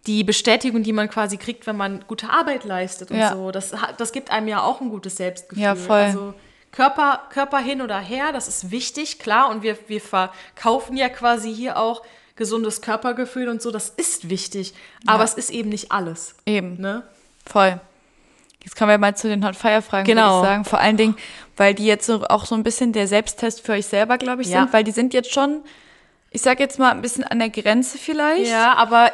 die 0.06 0.24
Bestätigung, 0.24 0.82
die 0.82 0.92
man 0.92 1.08
quasi 1.08 1.38
kriegt, 1.38 1.66
wenn 1.66 1.76
man 1.76 2.04
gute 2.06 2.28
Arbeit 2.28 2.64
leistet 2.64 3.10
und 3.10 3.18
Ja. 3.18 3.32
so, 3.32 3.50
das, 3.50 3.72
das 3.96 4.12
gibt 4.12 4.30
einem 4.30 4.48
ja 4.48 4.62
auch 4.62 4.80
ein 4.82 4.90
gutes 4.90 5.16
Selbstgefühl. 5.16 5.62
Ja, 5.64 5.74
voll. 5.74 5.96
Also 6.00 6.34
Körper, 6.74 7.20
Körper 7.30 7.58
hin 7.58 7.82
oder 7.82 8.00
her, 8.00 8.32
das 8.32 8.48
ist 8.48 8.72
wichtig, 8.72 9.20
klar. 9.20 9.48
Und 9.48 9.62
wir, 9.62 9.78
wir 9.86 10.00
verkaufen 10.00 10.96
ja 10.96 11.08
quasi 11.08 11.54
hier 11.54 11.76
auch 11.78 12.02
gesundes 12.34 12.80
Körpergefühl 12.82 13.48
und 13.48 13.62
so, 13.62 13.70
das 13.70 13.90
ist 13.90 14.28
wichtig. 14.28 14.74
Aber 15.06 15.18
Ja. 15.20 15.24
es 15.24 15.34
ist 15.34 15.50
eben 15.50 15.68
nicht 15.68 15.92
alles. 15.92 16.34
Eben. 16.46 16.80
Ne? 16.80 17.04
Voll. 17.46 17.80
Jetzt 18.64 18.76
kommen 18.76 18.90
wir 18.90 18.98
mal 18.98 19.14
zu 19.14 19.28
den 19.28 19.46
Hot 19.46 19.54
Fire 19.54 19.82
Fragen, 19.82 20.04
Genau. 20.06 20.38
würde 20.40 20.46
ich 20.46 20.50
sagen. 20.50 20.64
Vor 20.64 20.80
allen 20.80 20.96
Dingen, 20.96 21.16
weil 21.56 21.74
die 21.74 21.86
jetzt 21.86 22.06
so, 22.06 22.24
auch 22.24 22.44
so 22.44 22.56
ein 22.56 22.64
bisschen 22.64 22.92
der 22.92 23.06
Selbsttest 23.06 23.60
für 23.64 23.72
euch 23.72 23.86
selber, 23.86 24.18
glaube 24.18 24.42
ich, 24.42 24.48
Ja. 24.48 24.62
sind, 24.62 24.72
weil 24.72 24.82
die 24.82 24.90
sind 24.90 25.14
jetzt 25.14 25.32
schon, 25.32 25.62
ich 26.30 26.42
sag 26.42 26.58
jetzt 26.58 26.80
mal, 26.80 26.90
ein 26.90 27.02
bisschen 27.02 27.22
an 27.22 27.38
der 27.38 27.50
Grenze 27.50 27.98
vielleicht. 27.98 28.50
Ja, 28.50 28.74
aber 28.74 29.12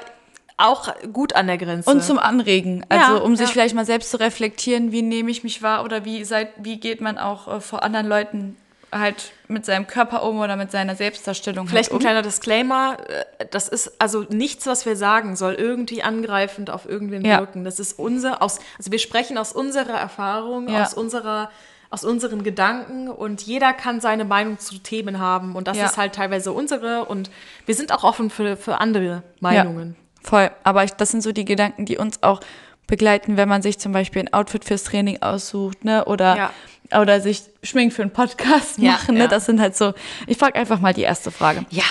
auch 0.60 0.92
gut 1.12 1.34
an 1.34 1.46
der 1.46 1.58
Grenze. 1.58 1.90
Und 1.90 2.02
zum 2.02 2.18
Anregen, 2.18 2.84
also 2.88 3.16
Ja, 3.16 3.18
um 3.22 3.36
sich 3.36 3.48
ja. 3.48 3.52
vielleicht 3.52 3.74
mal 3.74 3.84
selbst 3.86 4.10
zu 4.10 4.18
reflektieren, 4.20 4.92
wie 4.92 5.02
nehme 5.02 5.30
ich 5.30 5.42
mich 5.44 5.62
wahr 5.62 5.84
oder 5.84 6.04
wie, 6.04 6.24
seid, 6.24 6.48
wie 6.58 6.78
geht 6.78 7.00
man 7.00 7.18
auch 7.18 7.48
äh, 7.48 7.60
vor 7.60 7.82
anderen 7.82 8.06
Leuten 8.06 8.56
halt 8.92 9.30
mit 9.46 9.64
seinem 9.64 9.86
Körper 9.86 10.24
um 10.24 10.40
oder 10.40 10.56
mit 10.56 10.72
seiner 10.72 10.96
Selbstdarstellung 10.96 11.68
Vielleicht 11.68 11.90
ein 11.90 11.92
halt 11.92 12.00
um. 12.00 12.04
kleiner 12.04 12.22
Disclaimer, 12.22 12.96
äh, 13.38 13.46
das 13.50 13.68
ist 13.68 14.00
also 14.00 14.24
nichts, 14.30 14.66
was 14.66 14.84
wir 14.84 14.96
sagen, 14.96 15.36
soll 15.36 15.54
irgendwie 15.54 16.02
angreifend 16.02 16.70
auf 16.70 16.88
irgendwen 16.88 17.24
Ja. 17.24 17.38
wirken. 17.38 17.62
Das 17.64 17.78
ist 17.78 17.98
unser, 17.98 18.42
aus, 18.42 18.58
also 18.78 18.90
wir 18.90 18.98
sprechen 18.98 19.38
aus 19.38 19.52
unserer 19.52 19.98
Erfahrung, 19.98 20.68
Ja. 20.68 20.82
aus 20.82 20.94
unserer 20.94 21.50
aus 21.92 22.04
unseren 22.04 22.44
Gedanken 22.44 23.08
und 23.08 23.42
jeder 23.42 23.72
kann 23.72 24.00
seine 24.00 24.24
Meinung 24.24 24.60
zu 24.60 24.78
Themen 24.78 25.18
haben 25.18 25.56
und 25.56 25.66
das 25.66 25.76
Ja. 25.76 25.86
ist 25.86 25.96
halt 25.96 26.14
teilweise 26.14 26.52
unsere 26.52 27.06
und 27.06 27.32
wir 27.66 27.74
sind 27.74 27.90
auch 27.92 28.04
offen 28.04 28.30
für, 28.30 28.56
für 28.56 28.78
andere 28.80 29.24
Meinungen. 29.40 29.96
Ja, 30.22 30.28
voll. 30.28 30.50
Aber 30.64 30.84
ich, 30.84 30.92
das 30.92 31.10
sind 31.10 31.22
so 31.22 31.32
die 31.32 31.44
Gedanken, 31.44 31.84
die 31.86 31.96
uns 31.98 32.22
auch 32.22 32.40
begleiten, 32.86 33.36
wenn 33.36 33.48
man 33.48 33.62
sich 33.62 33.78
zum 33.78 33.92
Beispiel 33.92 34.22
ein 34.22 34.32
Outfit 34.32 34.64
fürs 34.64 34.84
Training 34.84 35.22
aussucht, 35.22 35.84
ne? 35.84 36.04
Oder, 36.06 36.36
Ja. 36.90 37.00
oder 37.00 37.20
sich 37.20 37.42
schminkt 37.62 37.94
für 37.94 38.02
einen 38.02 38.10
Podcast 38.12 38.78
Ja, 38.78 38.92
machen, 38.92 39.14
ne? 39.14 39.20
ja. 39.22 39.26
Das 39.28 39.46
sind 39.46 39.60
halt 39.60 39.76
so. 39.76 39.94
Ich 40.26 40.38
frage 40.38 40.58
einfach 40.58 40.80
mal 40.80 40.92
die 40.92 41.02
erste 41.02 41.30
Frage. 41.30 41.64
Ja. 41.70 41.84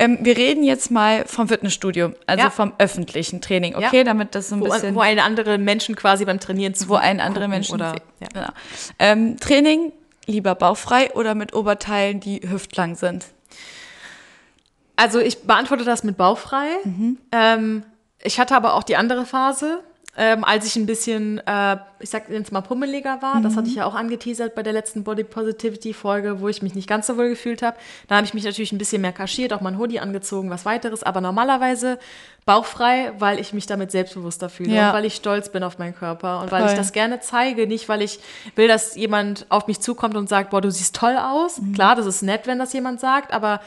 Ähm, 0.00 0.18
wir 0.22 0.36
reden 0.36 0.62
jetzt 0.62 0.90
mal 0.92 1.24
vom 1.26 1.48
Fitnessstudio, 1.48 2.12
also 2.26 2.44
Ja. 2.44 2.50
vom 2.50 2.72
öffentlichen 2.78 3.40
Training, 3.40 3.72
Ja. 3.78 3.88
okay? 3.88 4.04
Damit 4.04 4.34
das 4.34 4.48
so 4.48 4.54
ein 4.54 4.60
Wo, 4.60 4.66
bisschen. 4.66 4.94
wo 4.94 5.00
eine 5.00 5.24
andere 5.24 5.58
Menschen 5.58 5.96
quasi 5.96 6.24
beim 6.24 6.38
Trainieren 6.40 6.72
zu 6.74 6.88
wo 6.88 6.94
ein 6.94 7.20
andere 7.20 7.48
Menschen 7.48 7.74
oder 7.74 7.96
ja. 8.20 8.28
Genau. 8.32 8.48
Ähm, 9.00 9.36
Training 9.40 9.92
lieber 10.26 10.54
bauchfrei 10.54 11.10
oder 11.14 11.34
mit 11.34 11.52
Oberteilen, 11.52 12.20
die 12.20 12.40
hüftlang 12.48 12.94
sind? 12.94 13.24
Also 14.98 15.20
ich 15.20 15.42
beantworte 15.44 15.84
das 15.84 16.02
mit 16.02 16.16
bauchfrei. 16.16 16.66
Ähm, 17.32 17.84
ich 18.22 18.40
hatte 18.40 18.56
aber 18.56 18.74
auch 18.74 18.82
die 18.82 18.96
andere 18.96 19.24
Phase, 19.24 19.78
ähm, 20.16 20.42
als 20.42 20.66
ich 20.66 20.74
ein 20.74 20.86
bisschen, 20.86 21.38
äh, 21.46 21.76
ich 22.00 22.10
sag 22.10 22.28
jetzt 22.28 22.50
mal, 22.50 22.62
pummeliger 22.62 23.22
war. 23.22 23.40
Das 23.40 23.54
hatte 23.56 23.68
ich 23.68 23.76
ja 23.76 23.86
auch 23.86 23.94
angeteasert 23.94 24.56
bei 24.56 24.64
der 24.64 24.72
letzten 24.72 25.04
Body 25.04 25.22
Positivity 25.22 25.94
Folge, 25.94 26.40
wo 26.40 26.48
ich 26.48 26.60
mich 26.60 26.74
nicht 26.74 26.88
ganz 26.88 27.06
so 27.06 27.16
wohl 27.16 27.28
gefühlt 27.28 27.62
habe. 27.62 27.76
Da 28.08 28.16
habe 28.16 28.26
ich 28.26 28.34
mich 28.34 28.42
natürlich 28.42 28.72
ein 28.72 28.78
bisschen 28.78 29.00
mehr 29.00 29.12
kaschiert, 29.12 29.52
auch 29.52 29.60
mein 29.60 29.78
Hoodie 29.78 30.00
angezogen, 30.00 30.50
was 30.50 30.64
weiteres. 30.64 31.04
Aber 31.04 31.20
normalerweise 31.20 32.00
bauchfrei, 32.44 33.12
weil 33.20 33.38
ich 33.38 33.52
mich 33.52 33.66
damit 33.66 33.92
selbstbewusster 33.92 34.48
fühle 34.48 34.74
Ja. 34.74 34.88
und 34.88 34.96
weil 34.96 35.04
ich 35.04 35.14
stolz 35.14 35.50
bin 35.50 35.62
auf 35.62 35.78
meinen 35.78 35.94
Körper 35.94 36.40
und 36.40 36.50
weil 36.50 36.62
Voll. 36.62 36.70
ich 36.72 36.76
das 36.76 36.90
gerne 36.90 37.20
zeige. 37.20 37.68
Nicht, 37.68 37.88
weil 37.88 38.02
ich 38.02 38.18
will, 38.56 38.66
dass 38.66 38.96
jemand 38.96 39.46
auf 39.50 39.68
mich 39.68 39.78
zukommt 39.80 40.16
und 40.16 40.28
sagt, 40.28 40.50
boah, 40.50 40.60
du 40.60 40.72
siehst 40.72 40.96
toll 40.96 41.16
aus. 41.16 41.60
Klar, 41.74 41.94
das 41.94 42.06
ist 42.06 42.22
nett, 42.22 42.48
wenn 42.48 42.58
das 42.58 42.72
jemand 42.72 42.98
sagt, 42.98 43.32
aber 43.32 43.60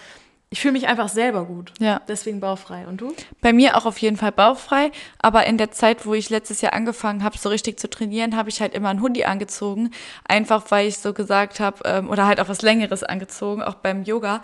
ich 0.53 0.59
fühle 0.59 0.73
mich 0.73 0.87
einfach 0.87 1.07
selber 1.07 1.45
gut. 1.45 1.71
Ja. 1.79 2.01
Deswegen 2.09 2.41
bauchfrei. 2.41 2.85
Und 2.85 2.99
du? 2.99 3.15
Bei 3.39 3.53
mir 3.53 3.77
auch 3.77 3.85
auf 3.85 3.97
jeden 3.99 4.17
Fall 4.17 4.33
bauchfrei, 4.33 4.91
aber 5.19 5.47
in 5.47 5.57
der 5.57 5.71
Zeit, 5.71 6.05
wo 6.05 6.13
ich 6.13 6.29
letztes 6.29 6.59
Jahr 6.59 6.73
angefangen 6.73 7.23
habe, 7.23 7.37
so 7.37 7.47
richtig 7.47 7.79
zu 7.79 7.89
trainieren, 7.89 8.35
habe 8.35 8.49
ich 8.49 8.59
halt 8.59 8.73
immer 8.73 8.89
ein 8.89 9.01
Hoodie 9.01 9.23
angezogen, 9.23 9.91
einfach 10.27 10.65
weil 10.67 10.87
ich 10.89 10.97
so 10.97 11.13
gesagt 11.13 11.61
habe, 11.61 11.77
ähm, 11.85 12.09
oder 12.09 12.27
halt 12.27 12.41
auch 12.41 12.49
was 12.49 12.61
Längeres 12.61 13.01
angezogen, 13.01 13.63
auch 13.63 13.75
beim 13.75 14.03
Yoga, 14.03 14.41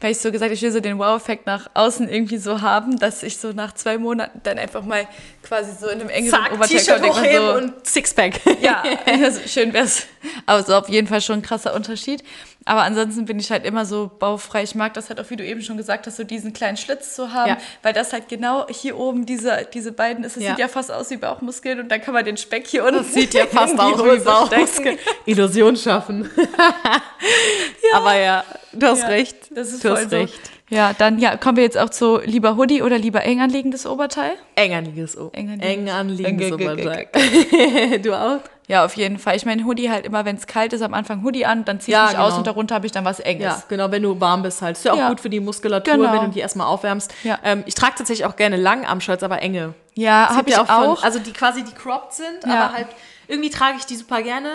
weil 0.00 0.12
ich 0.12 0.18
so 0.18 0.32
gesagt, 0.32 0.50
ich 0.50 0.62
will 0.62 0.72
so 0.72 0.80
den 0.80 0.98
Wow-Effekt 0.98 1.44
nach 1.44 1.68
außen 1.74 2.08
irgendwie 2.08 2.38
so 2.38 2.62
haben, 2.62 2.98
dass 2.98 3.22
ich 3.22 3.36
so 3.36 3.52
nach 3.52 3.74
zwei 3.74 3.98
Monaten 3.98 4.40
dann 4.42 4.58
einfach 4.58 4.82
mal 4.82 5.06
quasi 5.42 5.72
so 5.78 5.88
in 5.88 6.00
einem 6.00 6.08
engeren 6.08 6.54
Oberteil 6.54 6.84
komme, 6.86 7.00
denke 7.00 7.20
mir 7.20 7.40
so, 7.40 7.52
und 7.58 7.86
Sixpack. 7.86 8.40
ja, 8.62 8.82
schön 9.46 9.74
wär's. 9.74 10.06
Aber 10.46 10.62
so 10.62 10.74
auf 10.74 10.88
jeden 10.88 11.06
Fall 11.06 11.20
schon 11.20 11.40
ein 11.40 11.42
krasser 11.42 11.74
Unterschied. 11.74 12.24
Aber 12.66 12.82
ansonsten 12.82 13.24
bin 13.24 13.38
ich 13.40 13.50
halt 13.50 13.64
immer 13.64 13.86
so 13.86 14.10
baufrei. 14.18 14.62
Ich 14.62 14.74
mag 14.74 14.92
das 14.94 15.08
halt 15.08 15.18
auch, 15.18 15.30
wie 15.30 15.36
du 15.36 15.44
eben 15.44 15.62
schon 15.62 15.78
gesagt 15.78 16.06
hast, 16.06 16.18
so 16.18 16.24
diesen 16.24 16.52
kleinen 16.52 16.76
Schlitz 16.76 17.14
zu 17.14 17.32
haben, 17.32 17.48
Ja. 17.48 17.56
weil 17.82 17.94
das 17.94 18.12
halt 18.12 18.28
genau 18.28 18.66
hier 18.68 18.98
oben 18.98 19.24
diese, 19.24 19.66
diese 19.72 19.92
beiden 19.92 20.24
ist. 20.24 20.36
Es 20.36 20.42
Ja. 20.42 20.50
sieht 20.50 20.58
ja 20.58 20.68
fast 20.68 20.92
aus 20.92 21.10
wie 21.10 21.16
Bauchmuskeln 21.16 21.80
und 21.80 21.88
dann 21.88 22.02
kann 22.02 22.12
man 22.12 22.24
den 22.24 22.36
Speck 22.36 22.66
hier 22.66 22.84
unten 22.84 22.98
Das 22.98 23.14
sieht 23.14 23.32
ja 23.32 23.46
fast 23.50 23.78
aus 23.80 23.98
wie 24.04 24.18
Bauchmuskeln. 24.22 24.98
Illusion 25.24 25.74
schaffen. 25.76 26.28
Aber 27.94 28.14
ja, 28.16 28.44
du 28.72 28.86
hast 28.86 29.02
Ja, 29.02 29.08
recht. 29.08 29.36
Das 29.50 29.68
ist 29.72 29.82
du 29.84 29.88
voll 29.88 29.96
hast 29.98 30.10
so. 30.10 30.16
recht. 30.16 30.38
Ja, 30.68 30.92
dann 30.96 31.18
ja, 31.18 31.36
kommen 31.36 31.56
wir 31.56 31.64
jetzt 31.64 31.78
auch 31.78 31.90
zu 31.90 32.20
lieber 32.20 32.56
Hoodie 32.56 32.82
oder 32.82 32.96
lieber 32.98 33.24
eng 33.24 33.40
anliegendes 33.40 33.86
Oberteil? 33.86 34.32
Eng 34.54 34.72
anliegendes 34.74 35.16
O. 35.18 35.30
Eng 35.32 35.48
Eng 35.60 35.88
anliegendes- 35.88 35.92
anliegendes 35.92 36.50
Eng- 36.52 36.70
Oberteil. 36.70 37.98
Du 38.02 38.12
auch? 38.14 38.38
Ja, 38.70 38.84
auf 38.84 38.94
jeden 38.96 39.18
Fall. 39.18 39.34
Ich 39.36 39.44
meine, 39.44 39.64
Hoodie 39.64 39.90
halt 39.90 40.04
immer, 40.06 40.24
wenn 40.24 40.36
es 40.36 40.46
kalt 40.46 40.72
ist, 40.72 40.80
am 40.82 40.94
Anfang 40.94 41.24
Hoodie 41.24 41.44
an, 41.44 41.64
dann 41.64 41.80
ziehe 41.80 41.96
ich 41.96 42.00
Ja, 42.00 42.08
mich 42.08 42.18
aus 42.18 42.26
genau. 42.28 42.38
und 42.38 42.46
darunter 42.46 42.74
habe 42.76 42.86
ich 42.86 42.92
dann 42.92 43.04
was 43.04 43.18
Enges. 43.18 43.44
Ja, 43.44 43.62
genau, 43.68 43.90
wenn 43.90 44.02
du 44.02 44.20
warm 44.20 44.42
bist 44.42 44.62
halt. 44.62 44.76
Ist 44.76 44.84
ja 44.84 44.92
auch 44.92 44.96
Ja. 44.98 45.08
gut 45.08 45.20
für 45.20 45.28
die 45.28 45.40
Muskulatur, 45.40 45.94
Genau. 45.94 46.12
wenn 46.12 46.20
du 46.26 46.28
die 46.28 46.38
erstmal 46.38 46.68
aufwärmst. 46.68 47.12
Ja. 47.24 47.38
Ähm, 47.42 47.64
ich 47.66 47.74
trage 47.74 47.94
tatsächlich 47.96 48.26
auch 48.26 48.36
gerne 48.36 48.56
Langarmshirts, 48.56 49.24
aber 49.24 49.42
enge. 49.42 49.74
Ja, 49.94 50.28
habe 50.36 50.48
ich 50.50 50.56
auch. 50.56 50.66
von- 50.66 51.02
also 51.02 51.18
die 51.18 51.32
quasi 51.32 51.64
die 51.64 51.72
cropped 51.72 52.12
sind, 52.12 52.44
aber 52.44 52.72
halt 52.72 52.86
irgendwie 53.26 53.50
trage 53.50 53.76
ich 53.78 53.86
die 53.86 53.96
super 53.96 54.22
gerne. 54.22 54.48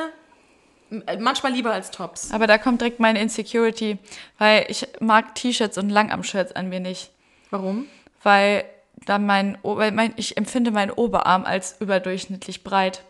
Äh, 1.08 1.18
Manchmal 1.18 1.52
lieber 1.52 1.72
als 1.74 1.92
Tops. 1.92 2.32
Aber 2.32 2.48
da 2.48 2.58
kommt 2.58 2.80
direkt 2.80 3.00
meine 3.02 3.20
Insecurity, 3.20 3.98
weil 4.38 4.66
ich 4.70 4.88
mag 5.02 5.36
T-Shirts 5.36 5.78
und 5.78 5.90
Langarm-Shirts 5.90 6.56
an 6.56 6.70
mir 6.70 6.80
nicht, 6.80 7.12
Warum? 7.50 7.86
weil 8.24 8.64
dann 9.06 9.26
mein, 9.26 9.58
weil 9.64 9.92
mein 9.92 10.14
ich 10.16 10.38
empfinde 10.38 10.72
meinen 10.72 10.92
Oberarm 10.92 11.44
als 11.44 11.76
überdurchschnittlich 11.82 12.64
breit. 12.64 13.02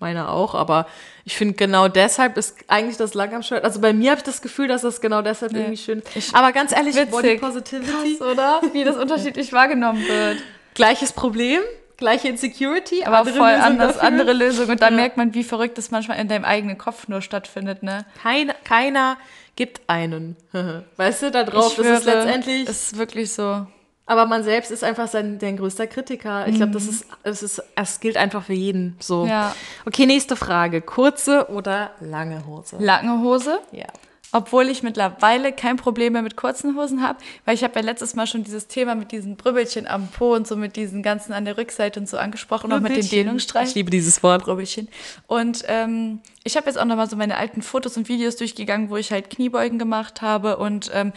Meine 0.00 0.28
auch, 0.30 0.54
aber 0.54 0.86
ich 1.24 1.36
finde 1.36 1.54
genau 1.54 1.88
deshalb 1.88 2.36
ist 2.36 2.56
eigentlich 2.68 2.96
das 2.96 3.14
Langarm-Shirt. 3.14 3.64
Also 3.64 3.80
bei 3.80 3.92
mir 3.92 4.10
habe 4.12 4.18
ich 4.20 4.24
das 4.24 4.40
Gefühl, 4.42 4.68
dass 4.68 4.82
das 4.82 5.00
genau 5.00 5.22
deshalb 5.22 5.52
irgendwie 5.54 5.76
schön 5.76 6.02
Ich- 6.14 6.32
Aber 6.34 6.52
ganz 6.52 6.70
ehrlich, 6.72 6.94
Witzig. 6.94 7.10
Body 7.10 7.36
Positivity, 7.38 8.16
Krass, 8.18 8.28
oder? 8.32 8.60
Wie 8.72 8.84
das 8.84 8.96
unterschiedlich 8.96 9.52
wahrgenommen 9.52 10.06
wird. 10.06 10.38
gleiches 10.74 11.12
Problem, 11.12 11.60
gleiche 11.96 12.28
Insecurity, 12.28 13.02
Aber 13.04 13.18
andere 13.18 13.36
voll 13.36 13.48
Lösung 13.50 13.64
anders, 13.64 13.94
dafür. 13.94 14.02
andere 14.08 14.32
Lösung. 14.34 14.68
Und 14.68 14.80
da 14.80 14.88
Ja. 14.90 14.94
merkt 14.94 15.16
man, 15.16 15.34
wie 15.34 15.42
verrückt 15.42 15.76
das 15.78 15.90
manchmal 15.90 16.20
in 16.20 16.28
deinem 16.28 16.44
eigenen 16.44 16.78
Kopf 16.78 17.08
nur 17.08 17.20
stattfindet, 17.20 17.82
ne? 17.82 18.04
Keiner, 18.22 18.54
keiner 18.62 19.16
gibt 19.56 19.80
einen. 19.88 20.36
weißt 20.96 21.22
du, 21.22 21.30
da 21.32 21.42
drauf, 21.42 21.72
Ich 21.72 21.76
das 21.78 21.86
ist 21.86 22.02
schwöre, 22.04 22.16
letztendlich. 22.24 22.68
Es 22.68 22.92
ist 22.92 22.98
wirklich 22.98 23.32
so. 23.32 23.66
Aber 24.08 24.24
man 24.24 24.42
selbst 24.42 24.70
ist 24.70 24.82
einfach 24.82 25.06
sein 25.06 25.38
dein 25.38 25.58
größter 25.58 25.86
Kritiker. 25.86 26.48
Ich 26.48 26.56
glaube, 26.56 26.72
das 26.72 26.86
ist, 26.86 27.04
das 27.24 27.42
ist, 27.42 27.62
es 27.76 28.00
gilt 28.00 28.16
einfach 28.16 28.42
für 28.42 28.54
jeden 28.54 28.96
so. 29.00 29.26
Ja. 29.26 29.54
Okay, 29.84 30.06
nächste 30.06 30.34
Frage. 30.34 30.80
Kurze 30.80 31.50
oder 31.50 31.90
lange 32.00 32.46
Hose? 32.46 32.76
Lange 32.80 33.20
Hose. 33.22 33.60
Ja. 33.70 33.84
Obwohl 34.32 34.68
ich 34.68 34.82
mittlerweile 34.82 35.52
kein 35.52 35.76
Problem 35.76 36.14
mehr 36.14 36.22
mit 36.22 36.36
kurzen 36.36 36.74
Hosen 36.74 37.02
habe, 37.02 37.18
weil 37.44 37.54
ich 37.54 37.62
habe 37.64 37.74
ja 37.76 37.82
letztes 37.82 38.14
Mal 38.14 38.26
schon 38.26 38.44
dieses 38.44 38.66
Thema 38.66 38.94
mit 38.94 39.12
diesen 39.12 39.36
Brübbelchen 39.36 39.86
am 39.86 40.08
Po 40.08 40.34
und 40.34 40.46
so 40.46 40.56
mit 40.56 40.76
diesen 40.76 41.02
ganzen 41.02 41.34
an 41.34 41.44
der 41.44 41.58
Rückseite 41.58 42.00
und 42.00 42.08
so 42.08 42.16
angesprochen, 42.16 42.72
auch 42.72 42.80
mit 42.80 42.96
den. 42.96 43.06
Dehnungsstreifen. 43.06 43.68
Ich 43.68 43.74
liebe 43.74 43.90
dieses 43.90 44.22
Wort. 44.22 44.44
Brübbelchen. 44.44 44.88
Und 45.26 45.64
ähm, 45.68 46.20
ich 46.44 46.56
habe 46.56 46.66
jetzt 46.66 46.78
auch 46.78 46.86
nochmal 46.86 47.10
so 47.10 47.16
meine 47.16 47.36
alten 47.36 47.60
Fotos 47.60 47.98
und 47.98 48.08
Videos 48.08 48.36
durchgegangen, 48.36 48.88
wo 48.88 48.96
ich 48.96 49.12
halt 49.12 49.28
Kniebeugen 49.28 49.78
gemacht 49.78 50.22
habe. 50.22 50.56
Und 50.56 50.90
ähm, 50.94 51.12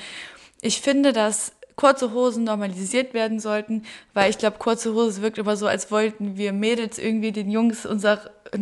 ich 0.62 0.82
finde, 0.82 1.14
dass 1.14 1.54
kurze 1.82 2.14
Hosen 2.14 2.44
normalisiert 2.44 3.16
werden 3.16 3.40
sollten, 3.40 3.84
weil 4.14 4.30
ich 4.30 4.38
glaube, 4.38 4.60
kurze 4.60 4.94
Hose 4.94 5.24
wirkt 5.24 5.40
immer 5.40 5.58
so, 5.58 5.66
als 5.66 5.90
wollten 5.90 6.38
wir 6.38 6.54
Mädels 6.54 7.00
irgendwie 7.00 7.32
den 7.32 7.50
Jungs 7.50 7.88
unseren 7.88 8.20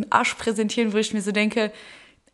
Arsch 0.08 0.34
präsentieren, 0.34 0.94
wo 0.94 0.96
ich 0.96 1.12
mir 1.12 1.20
so 1.20 1.30
denke, 1.30 1.70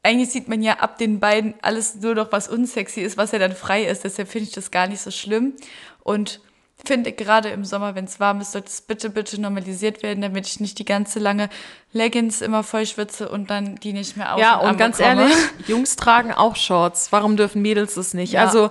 eigentlich 0.05 0.31
sieht 0.31 0.47
man 0.47 0.63
ja 0.63 0.75
ab 0.75 0.97
den 0.99 1.19
beiden 1.19 1.55
alles 1.61 1.97
nur 1.97 2.15
noch, 2.15 2.31
was 2.31 2.47
unsexy 2.47 3.01
ist, 3.01 3.17
was 3.17 3.33
ja 3.33 3.41
dann 3.41 3.57
frei 3.57 3.83
ist. 3.85 4.05
Deshalb 4.05 4.29
finde 4.29 4.47
ich 4.47 4.55
das 4.55 4.71
gar 4.71 4.87
nicht 4.87 5.01
so 5.01 5.11
schlimm. 5.11 5.55
Und 6.05 6.41
finde 6.85 7.11
gerade 7.11 7.49
im 7.49 7.65
Sommer, 7.65 7.97
wenn 7.97 8.05
es 8.05 8.21
warm 8.21 8.41
ist, 8.41 8.53
sollte 8.53 8.69
es 8.69 8.81
bitte, 8.81 9.11
bitte 9.11 9.41
normalisiert 9.41 10.05
werden, 10.05 10.21
damit 10.21 10.47
ich 10.47 10.61
nicht 10.61 10.79
die 10.79 10.85
ganze 10.85 11.19
lange 11.19 11.49
Leggings 11.93 12.43
immer 12.43 12.63
voll 12.63 12.87
schwitze 12.87 13.29
und 13.29 13.51
dann 13.51 13.75
die 13.75 13.93
nicht 13.93 14.17
mehr 14.17 14.35
aus 14.35 14.41
Ja, 14.41 14.59
und 14.59 14.69
an 14.69 14.77
ganz 14.77 14.99
bekomme. 14.99 15.23
ehrlich, 15.23 15.37
Jungs 15.67 15.97
tragen 15.97 16.33
auch 16.33 16.55
Shorts. 16.55 17.11
Warum 17.11 17.37
dürfen 17.37 17.61
Mädels 17.61 17.97
das 17.97 18.15
nicht? 18.15 18.35
Ja. 18.35 18.45
Also, 18.45 18.71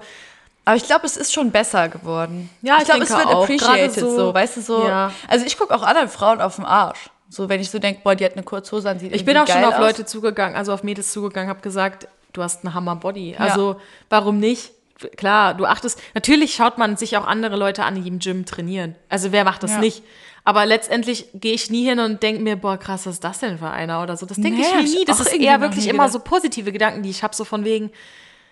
Aber 0.65 0.75
ich 0.77 0.83
glaube, 0.85 1.05
es 1.05 1.15
ist 1.15 1.31
schon 1.31 1.51
besser 1.51 1.89
geworden. 1.89 2.49
Ja, 2.61 2.75
ich 2.77 2.81
ich 2.81 2.85
glaube, 2.89 3.03
es 3.03 3.09
wird 3.11 3.25
auch. 3.27 3.43
appreciated 3.43 3.93
so- 3.93 4.15
so, 4.15 4.33
weißt 4.33 4.57
du, 4.57 4.61
so. 4.61 4.87
Ja. 4.87 5.11
Also 5.27 5.45
ich 5.45 5.57
gucke 5.57 5.73
auch 5.75 5.83
anderen 5.83 6.09
Frauen 6.09 6.41
auf 6.41 6.55
den 6.55 6.65
Arsch. 6.65 7.09
So, 7.29 7.49
wenn 7.49 7.59
ich 7.61 7.69
so 7.69 7.79
denke, 7.79 8.01
boah, 8.03 8.15
die 8.15 8.25
hat 8.25 8.33
eine 8.33 8.43
Kurzhose 8.43 8.89
an, 8.89 8.99
sieht 8.99 9.13
ich 9.13 9.25
bin 9.25 9.37
auch 9.37 9.47
schon 9.47 9.63
auf 9.63 9.75
aus. 9.75 9.79
Leute 9.79 10.05
zugegangen, 10.05 10.55
also 10.55 10.73
auf 10.73 10.83
Mädels 10.83 11.11
zugegangen, 11.11 11.49
habe 11.49 11.61
gesagt, 11.61 12.07
du 12.33 12.43
hast 12.43 12.63
einen 12.65 12.73
Hammer 12.73 12.95
Body. 12.95 13.35
Also, 13.37 13.77
warum 14.09 14.39
nicht? 14.39 14.71
Klar, 15.17 15.53
du 15.55 15.65
achtest, 15.65 15.99
natürlich 16.13 16.55
schaut 16.55 16.77
man 16.77 16.95
sich 16.97 17.17
auch 17.17 17.27
andere 17.27 17.57
Leute 17.57 17.83
an, 17.83 18.01
die 18.01 18.07
im 18.07 18.19
Gym 18.19 18.45
trainieren. 18.45 18.95
Also, 19.09 19.31
wer 19.31 19.43
macht 19.43 19.63
das 19.63 19.71
Ja. 19.71 19.79
nicht? 19.79 20.03
Aber 20.45 20.65
letztendlich 20.65 21.27
gehe 21.33 21.53
ich 21.53 21.69
nie 21.71 21.83
hin 21.83 21.99
und 21.99 22.21
denke 22.23 22.41
mir, 22.41 22.55
boah, 22.55 22.77
krass, 22.77 23.05
was 23.07 23.15
ist 23.15 23.23
das 23.23 23.39
denn 23.39 23.57
für 23.57 23.69
einer 23.71 24.01
oder 24.03 24.15
so. 24.15 24.25
Das 24.27 24.37
denke 24.37 24.59
Nee, 24.59 24.65
ich 24.67 24.73
mir 24.93 24.99
nie. 24.99 25.05
Das 25.05 25.19
ist 25.19 25.33
eher 25.33 25.59
wirklich 25.59 25.87
immer 25.87 26.07
so 26.07 26.19
positive 26.19 26.71
Gedanken, 26.71 27.01
die 27.03 27.09
ich 27.09 27.23
habe, 27.23 27.35
so 27.35 27.43
von 27.43 27.65
wegen, 27.65 27.91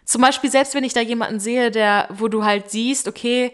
zum 0.06 0.22
Beispiel, 0.22 0.51
selbst 0.51 0.76
wenn 0.76 0.84
ich 0.84 0.93
da 0.93 1.01
jemanden 1.01 1.39
sehe, 1.39 1.72
der, 1.72 2.08
wo 2.12 2.28
du 2.28 2.43
halt 2.43 2.70
siehst, 2.72 3.08
okay, 3.08 3.54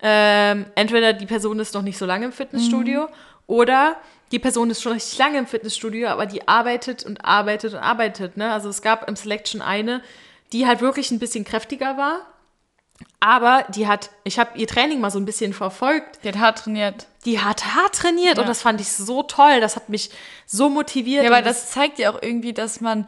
ähm, 0.00 0.66
entweder 0.74 1.12
die 1.12 1.26
Person 1.26 1.58
ist 1.58 1.74
noch 1.74 1.82
nicht 1.82 1.98
so 1.98 2.06
lange 2.06 2.26
im 2.26 2.32
Fitnessstudio 2.32 3.02
Mhm. 3.02 3.08
oder 3.46 3.96
die 4.32 4.38
Person 4.38 4.70
ist 4.70 4.82
schon 4.82 4.92
richtig 4.92 5.18
lange 5.18 5.38
im 5.38 5.46
Fitnessstudio, 5.46 6.08
aber 6.08 6.26
die 6.26 6.46
arbeitet 6.48 7.04
und 7.04 7.24
arbeitet 7.24 7.74
und 7.74 7.78
arbeitet. 7.80 8.36
Ne? 8.36 8.52
Also 8.52 8.68
es 8.68 8.82
gab 8.82 9.08
im 9.08 9.16
Selection 9.16 9.62
eine, 9.62 10.02
die 10.52 10.66
halt 10.66 10.80
wirklich 10.80 11.10
ein 11.10 11.18
bisschen 11.18 11.44
kräftiger 11.44 11.96
war, 11.96 12.20
aber 13.20 13.64
die 13.70 13.86
hat, 13.86 14.10
ich 14.24 14.38
habe 14.38 14.56
ihr 14.58 14.66
Training 14.66 15.00
mal 15.00 15.10
so 15.10 15.18
ein 15.18 15.24
bisschen 15.24 15.52
verfolgt, 15.52 16.18
Die 16.24 16.28
hat 16.28 16.38
hart 16.38 16.58
trainiert. 16.58 17.06
die 17.24 17.40
hat 17.40 17.74
hart 17.74 17.94
trainiert 17.94 18.38
und 18.38 18.42
Ja. 18.44 18.48
das 18.48 18.62
fand 18.62 18.80
ich 18.80 18.92
so 18.92 19.22
toll, 19.22 19.60
das 19.60 19.76
hat 19.76 19.88
mich 19.88 20.10
so 20.46 20.68
motiviert. 20.68 21.24
Ja, 21.24 21.30
und 21.30 21.36
weil 21.36 21.42
das 21.42 21.70
zeigt 21.70 21.98
ja 21.98 22.10
auch 22.12 22.20
irgendwie, 22.22 22.52
dass 22.52 22.80
man 22.80 23.06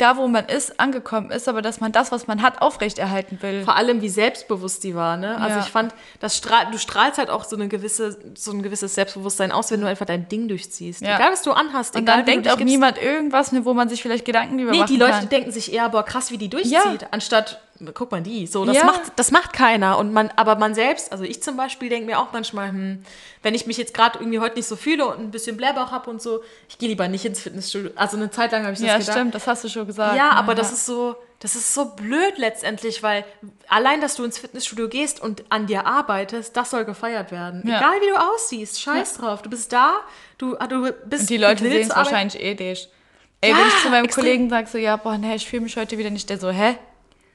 da, 0.00 0.16
wo 0.16 0.26
man 0.28 0.46
ist, 0.46 0.80
angekommen 0.80 1.30
ist, 1.30 1.48
aber 1.48 1.62
dass 1.62 1.80
man 1.80 1.92
das, 1.92 2.10
was 2.12 2.26
man 2.26 2.42
hat, 2.42 2.62
aufrechterhalten 2.62 3.38
will. 3.42 3.62
vor 3.64 3.76
allem 3.76 4.00
wie 4.02 4.08
selbstbewusst 4.08 4.82
die 4.84 4.94
war, 4.94 5.16
ne? 5.16 5.36
Also 5.38 5.58
Ja. 5.58 5.64
ich 5.64 5.70
fand, 5.70 5.94
das 6.20 6.36
strahl, 6.36 6.66
du 6.72 6.78
strahlst 6.78 7.18
halt 7.18 7.30
auch 7.30 7.44
so 7.44 7.56
eine 7.56 7.68
gewisse, 7.68 8.18
so 8.34 8.52
ein 8.52 8.62
gewisses 8.62 8.94
Selbstbewusstsein 8.94 9.52
aus, 9.52 9.70
wenn 9.70 9.80
du 9.80 9.86
einfach 9.86 10.06
dein 10.06 10.28
Ding 10.28 10.48
durchziehst. 10.48 11.02
Ja. 11.02 11.16
Egal 11.16 11.32
was 11.32 11.42
du 11.42 11.52
anhast, 11.52 11.94
Und 11.96 12.02
egal 12.02 12.16
dann 12.18 12.26
denkt 12.26 12.48
auch 12.50 12.58
niemand 12.58 12.96
irgendwas, 13.00 13.52
wo 13.64 13.74
man 13.74 13.88
sich 13.88 14.02
vielleicht 14.02 14.24
Gedanken 14.24 14.58
drüber 14.58 14.70
Nee, 14.72 14.84
die 14.86 14.96
Leute 14.96 15.12
kann. 15.12 15.28
denken 15.28 15.50
sich 15.52 15.72
eher, 15.72 15.88
boah, 15.88 16.04
krass, 16.04 16.30
wie 16.30 16.38
die 16.38 16.48
durchzieht, 16.48 16.72
Ja. 16.72 17.08
anstatt, 17.10 17.60
guck 17.94 18.10
mal 18.10 18.20
die. 18.22 18.46
So, 18.46 18.64
das 18.64 18.76
Ja. 18.76 18.84
macht, 18.84 19.12
das 19.16 19.30
macht 19.30 19.52
keiner. 19.52 19.98
Und 19.98 20.12
man, 20.12 20.30
aber 20.36 20.56
man 20.56 20.74
selbst, 20.74 21.12
also 21.12 21.24
ich 21.24 21.42
zum 21.42 21.56
Beispiel 21.56 21.88
denke 21.88 22.06
mir 22.06 22.18
auch 22.18 22.32
manchmal, 22.32 22.68
hm, 22.68 23.04
wenn 23.42 23.54
ich 23.54 23.66
mich 23.66 23.76
jetzt 23.78 23.94
gerade 23.94 24.18
irgendwie 24.18 24.38
heute 24.38 24.56
nicht 24.56 24.66
so 24.68 24.76
fühle 24.76 25.06
und 25.06 25.18
ein 25.20 25.30
bisschen 25.30 25.56
Blähbauch 25.56 25.90
habe 25.90 26.10
und 26.10 26.20
so, 26.20 26.40
ich 26.68 26.78
gehe 26.78 26.88
lieber 26.88 27.08
nicht 27.08 27.24
ins 27.24 27.40
Fitnessstudio. 27.40 27.90
Also 27.96 28.16
eine 28.16 28.30
Zeit 28.30 28.52
lang 28.52 28.62
habe 28.62 28.72
ich 28.74 28.78
das 28.80 28.88
Ja, 28.88 28.98
gedacht. 28.98 29.16
stimmt, 29.16 29.34
das 29.34 29.46
hast 29.46 29.64
du 29.64 29.68
schon 29.68 29.86
gesagt. 29.86 30.16
Ja, 30.16 30.30
aber 30.30 30.54
das 30.54 30.72
ist 30.72 30.86
so, 30.86 31.16
das 31.40 31.54
ist 31.54 31.72
so 31.72 31.86
blöd 31.86 32.34
letztendlich, 32.36 33.02
weil 33.02 33.24
allein, 33.68 34.00
dass 34.02 34.14
du 34.16 34.24
ins 34.24 34.36
Fitnessstudio 34.38 34.88
gehst 34.88 35.20
und 35.20 35.44
an 35.48 35.66
dir 35.66 35.86
arbeitest, 35.86 36.54
das 36.56 36.70
soll 36.70 36.84
gefeiert 36.84 37.32
werden. 37.32 37.62
Ja. 37.66 37.78
Egal 37.78 38.00
wie 38.02 38.08
du 38.10 38.16
aussiehst, 38.34 38.80
scheiß 38.80 39.14
drauf. 39.14 39.40
Du 39.42 39.48
bist 39.48 39.72
da, 39.72 39.94
du, 40.36 40.54
du 40.68 40.92
bist 41.06 41.22
Und 41.22 41.30
die 41.30 41.38
Leute 41.38 41.64
sehen 41.64 41.88
es 41.88 41.96
wahrscheinlich 41.96 42.40
eh 42.42 42.54
nicht. 42.54 42.90
Ey, 43.42 43.52
Ja, 43.52 43.56
wenn 43.56 43.68
ich 43.68 43.76
zu 43.82 43.88
meinem 43.88 44.04
extrem. 44.04 44.24
Kollegen 44.24 44.50
sage, 44.50 44.66
so, 44.70 44.76
ja, 44.76 44.96
boah, 44.96 45.16
nee, 45.16 45.34
ich 45.34 45.48
fühle 45.48 45.62
mich 45.62 45.74
heute 45.78 45.96
wieder 45.96 46.10
nicht, 46.10 46.28
der 46.28 46.36
so, 46.38 46.50
hä? 46.50 46.76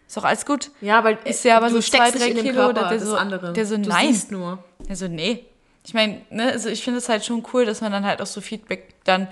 Ist 0.07 0.17
doch 0.17 0.23
alles 0.23 0.45
gut. 0.45 0.71
Ja, 0.81 1.03
weil 1.03 1.17
Ist 1.25 1.43
ja 1.45 1.57
aber 1.57 1.69
so 1.69 1.79
zwei, 1.81 2.11
drei 2.11 2.31
Kilo, 2.31 2.53
Körper, 2.53 2.89
der 2.89 2.99
das 2.99 3.07
so- 3.07 3.15
andere. 3.17 3.53
der 3.53 3.65
so, 3.65 3.75
du 3.77 3.89
nein. 3.89 4.07
siehst 4.13 4.31
nur. 4.31 4.59
Also, 4.89 5.07
nee. 5.07 5.45
Ich 5.85 5.93
meine, 5.93 6.21
ne, 6.29 6.51
also 6.51 6.69
ich 6.69 6.83
finde 6.83 6.99
es 6.99 7.09
halt 7.09 7.25
schon 7.25 7.43
cool, 7.53 7.65
dass 7.65 7.81
man 7.81 7.91
dann 7.91 8.05
halt 8.05 8.21
auch 8.21 8.25
so 8.25 8.41
Feedback 8.41 8.93
dann 9.03 9.27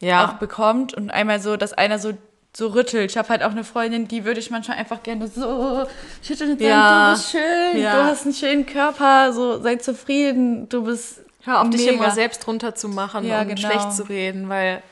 Ja. 0.00 0.26
auch 0.26 0.32
bekommt 0.34 0.94
und 0.94 1.10
einmal 1.10 1.40
so, 1.40 1.56
dass 1.56 1.72
einer 1.72 1.98
so 1.98 2.12
so 2.56 2.68
rüttelt. 2.68 3.10
Ich 3.10 3.16
habe 3.18 3.28
halt 3.30 3.42
auch 3.42 3.50
eine 3.50 3.64
Freundin, 3.64 4.06
die 4.06 4.24
würde 4.24 4.38
ich 4.38 4.48
manchmal 4.48 4.76
einfach 4.78 5.02
gerne 5.02 5.26
so 5.26 5.88
schütteln 6.22 6.52
und 6.52 6.58
sagen, 6.60 6.70
Ja. 6.70 7.08
du 7.10 7.16
bist 7.16 7.30
schön, 7.32 7.82
Ja. 7.82 7.96
du 7.96 8.04
hast 8.04 8.24
einen 8.26 8.34
schönen 8.34 8.64
Körper, 8.64 9.32
so 9.32 9.60
sei 9.60 9.74
zufrieden, 9.74 10.68
du 10.68 10.84
bist 10.84 11.20
Hör 11.42 11.60
auf, 11.62 11.70
dich 11.70 11.80
mega. 11.84 11.94
immer 11.94 12.10
selbst 12.12 12.46
runterzumachen 12.46 13.24
Ja, 13.26 13.40
und 13.40 13.48
genau. 13.48 13.60
schlecht 13.60 13.92
zu 13.92 14.04
reden, 14.04 14.48
weil 14.48 14.84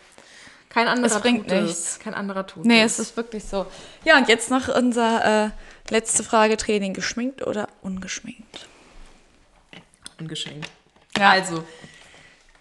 kein 0.73 0.89
anderer 0.89 1.15
Es 1.17 1.21
bringt 1.21 1.49
tut 1.49 1.63
nichts. 1.63 1.79
es. 1.93 1.99
Kein 1.99 2.15
anderer 2.15 2.47
tut 2.47 2.65
Nee, 2.65 2.83
es. 2.83 2.99
ist 2.99 3.17
wirklich 3.17 3.45
so. 3.45 3.67
Ja, 4.05 4.17
und 4.17 4.29
jetzt 4.29 4.51
noch 4.51 4.69
unser 4.75 5.47
äh, 5.47 5.51
letzte 5.91 6.23
Frage, 6.25 6.57
Training, 6.57 6.95
geschminkt 6.95 7.47
oder 7.47 7.69
ungeschminkt? 7.83 8.67
ungeschenkt. 10.19 10.71
Ja. 11.19 11.31
Also, 11.31 11.65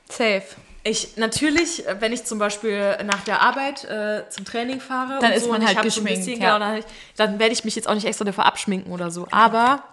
Safe. 0.10 0.44
Ich 0.84 1.16
natürlich, 1.16 1.88
äh, 1.88 1.98
wenn 2.02 2.12
ich 2.12 2.24
zum 2.26 2.40
Beispiel 2.40 2.98
nach 3.06 3.22
der 3.24 3.42
Arbeit 3.42 3.84
äh, 3.86 4.24
zum 4.30 4.46
Training 4.46 4.82
fahre, 4.82 5.20
Dann 5.20 5.32
und 5.32 5.38
ist 5.38 5.44
so, 5.44 5.50
man 5.52 5.62
und 5.62 5.62
ich 5.62 5.68
halt 5.70 5.78
hab 5.78 5.92
so 5.92 6.02
ein 6.02 6.06
geschminkt, 6.06 6.26
bisschen, 6.26 6.42
ja. 6.42 6.58
genau, 6.58 6.74
dann, 6.74 6.84
dann 7.18 7.40
werde 7.40 7.54
ich 7.54 7.64
mich 7.64 7.76
jetzt 7.76 7.88
auch 7.88 7.94
nicht 7.94 8.06
extra 8.06 8.26
dafür 8.26 8.46
abschminken 8.46 8.92
oder 8.92 9.12
so. 9.12 9.28
Aber 9.32 9.84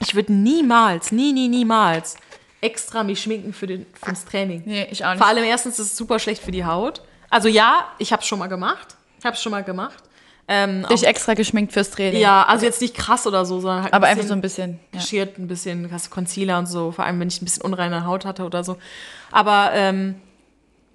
ich 0.00 0.14
würde 0.14 0.32
niemals, 0.32 1.10
nie, 1.12 1.32
nie, 1.32 1.48
niemals 1.48 2.16
extra 2.62 3.02
mich 3.02 3.20
schminken 3.22 3.52
für 3.52 3.66
den, 3.66 3.86
fürs 4.02 4.24
Training. 4.24 4.62
Nee, 4.66 4.86
ich 4.90 5.04
auch 5.04 5.10
nicht. 5.10 5.18
Vor 5.18 5.26
allem 5.26 5.42
erstens 5.44 5.78
ist 5.78 5.86
es 5.92 5.96
super 5.96 6.18
schlecht 6.18 6.42
für 6.42 6.52
die 6.52 6.64
Haut. 6.64 7.02
Also 7.30 7.48
ja, 7.48 7.86
ich 7.98 8.12
habe 8.12 8.20
es 8.22 8.28
schon 8.28 8.38
mal 8.38 8.48
gemacht. 8.48 8.96
Ich 9.18 9.24
habe 9.24 9.34
es 9.36 9.42
schon 9.42 9.52
mal 9.52 9.62
gemacht. 9.64 10.02
Ähm, 10.48 10.84
Dich 10.90 11.06
extra 11.06 11.34
geschminkt 11.34 11.72
fürs 11.72 11.90
Training. 11.90 12.20
ja, 12.20 12.42
also 12.44 12.66
jetzt 12.66 12.80
nicht 12.80 12.96
krass 12.96 13.24
oder 13.26 13.44
so, 13.44 13.60
sondern 13.60 13.84
halt 13.84 13.94
Aber 13.94 14.06
ein 14.08 14.12
einfach 14.16 14.26
so 14.26 14.32
ein 14.34 14.40
bisschen. 14.40 14.80
Ja. 14.92 14.98
kaschiert, 14.98 15.38
ein 15.38 15.46
bisschen 15.46 15.92
hast 15.92 16.06
du 16.06 16.10
Concealer 16.10 16.58
und 16.58 16.66
so, 16.66 16.90
vor 16.90 17.04
allem 17.04 17.20
wenn 17.20 17.28
ich 17.28 17.40
ein 17.40 17.44
bisschen 17.44 17.62
unreine 17.62 18.04
Haut 18.04 18.24
hatte 18.24 18.44
oder 18.44 18.64
so. 18.64 18.76
Aber 19.30 19.70
ähm, 19.74 20.16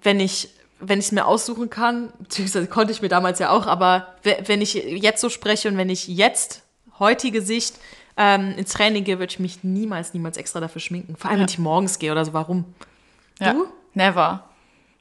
wenn 0.02 0.20
ich 0.20 0.50
wenn 0.78 0.98
ich 0.98 1.06
es 1.06 1.12
mir 1.12 1.24
aussuchen 1.24 1.70
kann, 1.70 2.12
beziehungsweise 2.18 2.66
konnte 2.66 2.92
ich 2.92 3.00
mir 3.00 3.08
damals 3.08 3.38
ja 3.38 3.48
auch, 3.48 3.66
aber 3.66 4.08
we- 4.24 4.36
wenn 4.44 4.60
ich 4.60 4.74
jetzt 4.74 5.22
so 5.22 5.30
spreche 5.30 5.68
und 5.68 5.78
wenn 5.78 5.88
ich 5.88 6.06
jetzt 6.06 6.60
heutige 6.98 7.40
Sicht 7.40 7.76
ähm, 8.18 8.52
ins 8.58 8.74
Training 8.74 9.04
gehe, 9.04 9.18
würde 9.18 9.30
ich 9.30 9.38
mich 9.38 9.64
niemals, 9.64 10.12
niemals 10.12 10.36
extra 10.36 10.60
dafür 10.60 10.82
schminken. 10.82 11.16
Vor 11.16 11.30
allem, 11.30 11.40
wenn 11.40 11.48
ich 11.48 11.58
morgens 11.58 11.98
gehe 11.98 12.12
oder 12.12 12.26
so. 12.26 12.34
Warum? 12.34 12.66
ja. 13.40 13.54
Du? 13.54 13.66
Never. 13.94 14.44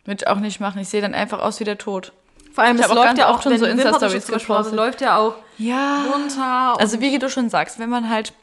Würde 0.05 0.23
ich 0.23 0.27
auch 0.27 0.39
nicht 0.39 0.59
machen. 0.59 0.79
Ich 0.81 0.89
sehe 0.89 1.01
dann 1.01 1.13
einfach 1.13 1.39
aus 1.39 1.59
wie 1.59 1.63
der 1.63 1.77
Tod. 1.77 2.13
Vor 2.53 2.63
allem, 2.63 2.77
Ich 2.77 2.83
es 2.85 2.93
läuft 2.93 3.17
ja 3.17 3.29
auch 3.29 3.41
schon 3.41 3.57
so 3.57 3.65
Insta-Stories 3.65 4.27
gepostet. 4.27 4.73
läuft 4.75 5.01
ja 5.01 5.17
auch 5.17 5.35
Ja. 5.57 6.05
runter. 6.13 6.79
Also 6.79 7.01
wie 7.01 7.17
du 7.19 7.29
schon 7.29 7.49
sagst, 7.49 7.79
wenn 7.79 7.89
man 7.89 8.09
halt 8.09 8.33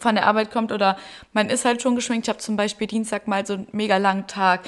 von 0.00 0.14
der 0.14 0.26
Arbeit 0.26 0.52
kommt 0.52 0.70
oder 0.70 0.96
man 1.32 1.50
ist 1.50 1.64
halt 1.64 1.82
schon 1.82 1.96
geschminkt. 1.96 2.26
Ich 2.26 2.28
habe 2.28 2.38
zum 2.38 2.56
Beispiel 2.56 2.86
Dienstag 2.86 3.26
mal 3.26 3.44
so 3.44 3.54
einen 3.54 3.66
mega 3.72 3.96
langen 3.96 4.26
Tag 4.28 4.60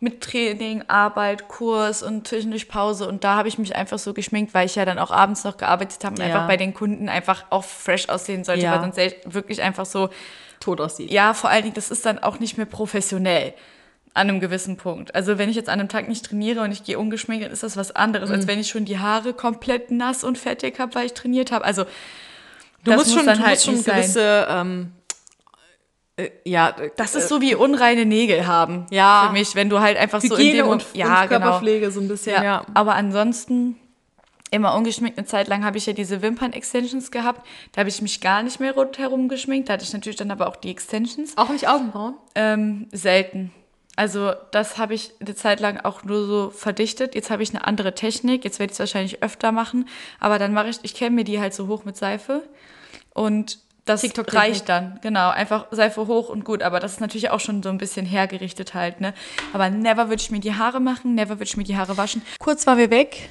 mit 0.00 0.20
Training, 0.22 0.84
Arbeit, 0.88 1.48
Kurs 1.48 2.02
und 2.02 2.26
zwischendurch 2.28 2.68
Pause 2.68 3.08
und 3.08 3.24
da 3.24 3.34
habe 3.34 3.48
ich 3.48 3.58
mich 3.58 3.74
einfach 3.76 3.98
so 3.98 4.14
geschminkt, 4.14 4.54
weil 4.54 4.64
ich 4.66 4.76
ja 4.76 4.84
dann 4.84 4.98
auch 4.98 5.10
abends 5.10 5.42
noch 5.44 5.56
gearbeitet 5.58 6.02
habe 6.04 6.14
und 6.14 6.20
Ja. 6.20 6.26
einfach 6.26 6.46
bei 6.46 6.56
den 6.56 6.72
Kunden 6.72 7.08
einfach 7.08 7.44
auch 7.50 7.64
fresh 7.64 8.08
aussehen 8.08 8.44
sollte, 8.44 8.62
Ja. 8.62 8.72
weil 8.72 8.80
sonst 8.92 8.96
wirklich 9.34 9.60
einfach 9.60 9.84
so, 9.86 10.08
tot 10.60 10.80
aussieht. 10.80 11.10
ja, 11.10 11.34
vor 11.34 11.50
allen 11.50 11.64
Dingen, 11.64 11.74
das 11.74 11.90
ist 11.90 12.06
dann 12.06 12.18
auch 12.20 12.38
nicht 12.38 12.56
mehr 12.56 12.66
professionell 12.66 13.54
an 14.18 14.28
einem 14.28 14.40
gewissen 14.40 14.76
Punkt. 14.76 15.14
Also 15.14 15.38
wenn 15.38 15.48
ich 15.48 15.56
jetzt 15.56 15.68
an 15.68 15.80
einem 15.80 15.88
Tag 15.88 16.08
nicht 16.08 16.26
trainiere 16.26 16.60
und 16.62 16.72
ich 16.72 16.84
gehe 16.84 16.98
ungeschminkt, 16.98 17.44
dann 17.44 17.52
ist 17.52 17.62
das 17.62 17.76
was 17.76 17.94
anderes, 17.96 18.28
Mhm. 18.28 18.34
als 18.36 18.46
wenn 18.46 18.58
ich 18.60 18.68
schon 18.68 18.84
die 18.84 18.98
Haare 18.98 19.32
komplett 19.32 19.90
nass 19.90 20.24
und 20.24 20.36
fettig 20.38 20.78
habe, 20.78 20.94
weil 20.94 21.06
ich 21.06 21.14
trainiert 21.14 21.50
habe. 21.52 21.64
Also 21.64 21.84
Du 22.84 22.92
musst 22.92 23.06
muss 23.06 23.16
schon, 23.16 23.26
dann 23.26 23.38
du 23.38 23.44
halt 23.44 23.54
musst 23.54 23.64
schon 23.64 23.82
gewisse, 23.84 24.46
ähm, 24.50 24.92
äh, 26.16 26.28
ja, 26.44 26.70
äh, 26.70 26.90
Das 26.96 27.14
ist 27.14 27.28
so 27.28 27.40
wie 27.40 27.54
unreine 27.54 28.04
Nägel 28.06 28.46
haben. 28.46 28.86
Ja. 28.90 29.24
Für 29.26 29.32
mich, 29.32 29.54
wenn 29.54 29.68
du 29.70 29.80
halt 29.80 29.96
einfach 29.96 30.20
so 30.20 30.34
in 30.34 30.40
Hygiene 30.40 30.56
dem 30.58 30.68
und, 30.68 30.86
ja, 30.94 31.06
und 31.06 31.28
genau. 31.28 31.40
Körperpflege 31.40 31.90
so 31.90 32.00
ein 32.00 32.08
bisschen, 32.08 32.34
Ja. 32.34 32.42
ja. 32.44 32.66
Aber 32.74 32.94
ansonsten 32.94 33.76
immer 34.50 34.74
ungeschminkt. 34.74 35.18
Eine 35.18 35.26
Zeit 35.26 35.46
lang 35.48 35.64
habe 35.64 35.76
ich 35.76 35.84
ja 35.86 35.92
diese 35.92 36.22
Wimpern-Extensions 36.22 37.10
gehabt. 37.10 37.46
Da 37.72 37.80
habe 37.80 37.90
ich 37.90 38.00
mich 38.00 38.20
gar 38.22 38.42
nicht 38.42 38.60
mehr 38.60 38.72
rundherum 38.72 39.28
geschminkt. 39.28 39.68
Da 39.68 39.74
hatte 39.74 39.84
ich 39.84 39.92
natürlich 39.92 40.16
dann 40.16 40.30
aber 40.30 40.48
auch 40.48 40.56
die 40.56 40.70
Extensions. 40.70 41.36
Auch 41.36 41.50
nicht 41.50 41.68
Augenbrauen? 41.68 42.14
Ähm, 42.34 42.86
selten. 42.92 43.52
Also 43.98 44.32
das 44.52 44.78
habe 44.78 44.94
ich 44.94 45.10
eine 45.18 45.34
Zeit 45.34 45.58
lang 45.58 45.78
auch 45.78 46.04
nur 46.04 46.24
so 46.24 46.50
verdichtet. 46.50 47.16
Jetzt 47.16 47.30
habe 47.32 47.42
ich 47.42 47.50
eine 47.50 47.66
andere 47.66 47.96
Technik. 47.96 48.44
Jetzt 48.44 48.60
werde 48.60 48.70
ich 48.70 48.76
es 48.76 48.78
wahrscheinlich 48.78 49.24
öfter 49.24 49.50
machen. 49.50 49.88
Aber 50.20 50.38
dann 50.38 50.54
mache 50.54 50.68
ich, 50.68 50.78
ich 50.82 50.94
kenne 50.94 51.16
mir 51.16 51.24
die 51.24 51.40
halt 51.40 51.52
so 51.52 51.66
hoch 51.66 51.84
mit 51.84 51.96
Seife. 51.96 52.44
Und 53.12 53.58
das 53.88 54.00
TikTok-Technik. 54.02 54.42
reicht 54.42 54.68
dann, 54.68 54.98
genau. 55.02 55.30
Einfach 55.30 55.66
Seife 55.70 56.06
hoch 56.06 56.28
und 56.28 56.44
gut. 56.44 56.62
Aber 56.62 56.80
das 56.80 56.92
ist 56.92 57.00
natürlich 57.00 57.30
auch 57.30 57.40
schon 57.40 57.62
so 57.62 57.68
ein 57.68 57.78
bisschen 57.78 58.06
hergerichtet 58.06 58.74
halt, 58.74 59.00
ne? 59.00 59.14
Aber 59.52 59.70
never 59.70 60.08
würde 60.08 60.20
ich 60.20 60.30
mir 60.30 60.40
die 60.40 60.54
Haare 60.54 60.80
machen, 60.80 61.14
never 61.14 61.30
würde 61.30 61.44
ich 61.44 61.56
mir 61.56 61.64
die 61.64 61.76
Haare 61.76 61.96
waschen. 61.96 62.22
Kurz 62.38 62.66
waren 62.66 62.78
wir 62.78 62.90
weg. 62.90 63.30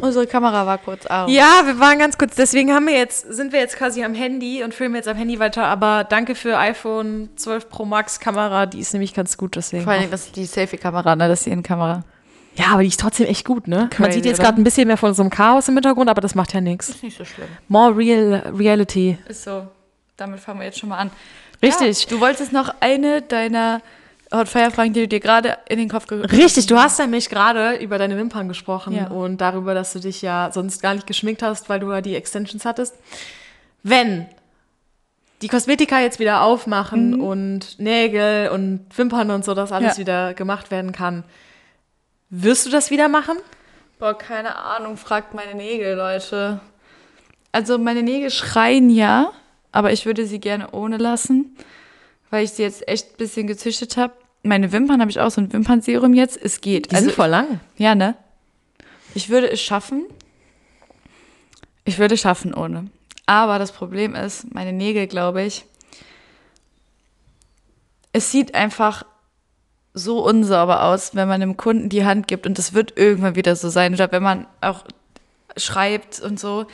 Unsere 0.00 0.26
Kamera 0.26 0.66
war 0.66 0.78
kurz 0.78 1.06
aus. 1.06 1.30
Ja, 1.30 1.62
wir 1.64 1.78
waren 1.78 1.98
ganz 1.98 2.16
kurz. 2.18 2.34
Deswegen 2.34 2.72
haben 2.72 2.86
wir 2.86 2.94
jetzt, 2.94 3.32
sind 3.32 3.52
wir 3.52 3.60
jetzt 3.60 3.76
quasi 3.76 4.04
am 4.04 4.14
Handy 4.14 4.62
und 4.62 4.74
filmen 4.74 4.94
jetzt 4.94 5.08
am 5.08 5.16
Handy 5.16 5.38
weiter. 5.38 5.64
Aber 5.64 6.04
danke 6.04 6.34
für 6.34 6.58
iPhone 6.58 7.30
12 7.36 7.68
Pro 7.68 7.84
Max 7.84 8.20
Kamera. 8.20 8.66
Die 8.66 8.80
ist 8.80 8.92
nämlich 8.92 9.14
ganz 9.14 9.36
gut, 9.36 9.56
deswegen. 9.56 9.84
Vor 9.84 9.92
allem, 9.92 10.10
das 10.10 10.26
ist 10.26 10.36
die 10.36 10.46
Selfie-Kamera, 10.46 11.16
ne? 11.16 11.28
Das 11.28 11.40
ist 11.40 11.46
die 11.46 11.50
Innenkamera. 11.50 12.04
Ja, 12.58 12.72
aber 12.72 12.82
die 12.82 12.88
ist 12.88 12.98
trotzdem 12.98 13.26
echt 13.26 13.44
gut, 13.44 13.68
ne? 13.68 13.76
Man 13.76 13.90
Crazy, 13.90 14.12
sieht 14.14 14.24
jetzt 14.26 14.40
gerade 14.40 14.60
ein 14.60 14.64
bisschen 14.64 14.88
mehr 14.88 14.96
von 14.96 15.14
so 15.14 15.22
einem 15.22 15.30
Chaos 15.30 15.68
im 15.68 15.74
Hintergrund, 15.74 16.10
aber 16.10 16.20
das 16.20 16.34
macht 16.34 16.52
ja 16.54 16.60
nichts. 16.60 16.88
Ist 16.88 17.04
nicht 17.04 17.16
so 17.16 17.24
schlimm. 17.24 17.46
More 17.68 17.96
real 17.96 18.52
reality. 18.56 19.16
Ist 19.28 19.44
so. 19.44 19.68
Damit 20.18 20.40
fangen 20.40 20.58
wir 20.60 20.66
jetzt 20.66 20.78
schon 20.78 20.90
mal 20.90 20.98
an. 20.98 21.10
Richtig. 21.62 22.04
Ja, 22.04 22.10
du 22.10 22.20
wolltest 22.20 22.52
noch 22.52 22.74
eine 22.80 23.22
deiner 23.22 23.80
Hot 24.32 24.48
Fire 24.48 24.70
Fragen, 24.70 24.92
die 24.92 25.00
du 25.02 25.08
dir 25.08 25.20
gerade 25.20 25.56
in 25.68 25.78
den 25.78 25.88
Kopf 25.88 26.06
ge 26.06 26.20
Richtig, 26.26 26.66
du 26.66 26.76
hast 26.76 26.98
nämlich 26.98 27.30
gerade 27.30 27.76
über 27.76 27.96
deine 27.98 28.16
Wimpern 28.18 28.46
gesprochen 28.48 28.94
Ja. 28.94 29.06
und 29.08 29.38
darüber, 29.40 29.72
dass 29.74 29.92
du 29.94 30.00
dich 30.00 30.20
ja 30.20 30.50
sonst 30.52 30.82
gar 30.82 30.92
nicht 30.94 31.06
geschminkt 31.06 31.42
hast, 31.42 31.68
weil 31.70 31.80
du 31.80 31.90
ja 31.92 32.00
die 32.02 32.14
Extensions 32.14 32.64
hattest. 32.66 32.94
Wenn 33.82 34.26
die 35.40 35.48
Kosmetika 35.48 36.00
jetzt 36.00 36.18
wieder 36.18 36.42
aufmachen 36.42 37.20
und 37.20 37.78
Nägel 37.78 38.48
und 38.50 38.86
Wimpern 38.96 39.30
und 39.30 39.44
so, 39.44 39.54
dass 39.54 39.70
alles 39.72 39.94
Ja. 39.94 39.98
wieder 39.98 40.34
gemacht 40.34 40.70
werden 40.70 40.92
kann, 40.92 41.22
wirst 42.28 42.66
du 42.66 42.70
das 42.70 42.90
wieder 42.90 43.08
machen? 43.08 43.36
Boah, 44.00 44.18
keine 44.18 44.56
Ahnung, 44.56 44.96
fragt 44.96 45.32
meine 45.32 45.54
Nägel, 45.54 45.96
Leute. 45.96 46.60
Also 47.52 47.78
meine 47.78 48.02
Nägel 48.02 48.30
schreien 48.30 48.90
ja, 48.90 49.30
aber 49.72 49.92
ich 49.92 50.06
würde 50.06 50.26
sie 50.26 50.40
gerne 50.40 50.70
ohne 50.72 50.96
lassen, 50.96 51.56
weil 52.30 52.44
ich 52.44 52.52
sie 52.52 52.62
jetzt 52.62 52.86
echt 52.88 53.12
ein 53.12 53.16
bisschen 53.16 53.46
gezüchtet 53.46 53.96
habe. 53.96 54.14
Meine 54.42 54.72
Wimpern 54.72 55.00
habe 55.00 55.10
ich 55.10 55.20
auch 55.20 55.30
so 55.30 55.40
ein 55.40 55.52
Wimpernserum 55.52 56.14
jetzt. 56.14 56.38
Es 56.40 56.60
geht. 56.60 56.92
Die 56.92 56.96
sind 56.96 57.12
voll 57.12 57.28
lang. 57.28 57.60
Ja, 57.76 57.94
ne? 57.94 58.16
Ich 59.14 59.28
würde 59.28 59.50
es 59.50 59.60
schaffen. 59.60 60.04
Ich 61.84 61.98
würde 61.98 62.14
es 62.14 62.20
schaffen 62.20 62.54
ohne. 62.54 62.88
Aber 63.26 63.58
das 63.58 63.72
Problem 63.72 64.14
ist, 64.14 64.54
meine 64.54 64.72
Nägel, 64.72 65.06
glaube 65.06 65.42
ich, 65.42 65.64
es 68.12 68.30
sieht 68.30 68.54
einfach 68.54 69.04
so 69.92 70.24
unsauber 70.24 70.84
aus, 70.84 71.14
wenn 71.14 71.28
man 71.28 71.40
dem 71.40 71.56
Kunden 71.56 71.88
die 71.88 72.04
Hand 72.04 72.28
gibt 72.28 72.46
und 72.46 72.58
das 72.58 72.72
wird 72.72 72.96
irgendwann 72.96 73.34
wieder 73.34 73.56
so 73.56 73.68
sein. 73.68 73.94
Oder 73.94 74.10
wenn 74.12 74.22
man 74.22 74.46
auch 74.60 74.84
schreibt 75.56 76.20
und 76.20 76.38
so. 76.38 76.66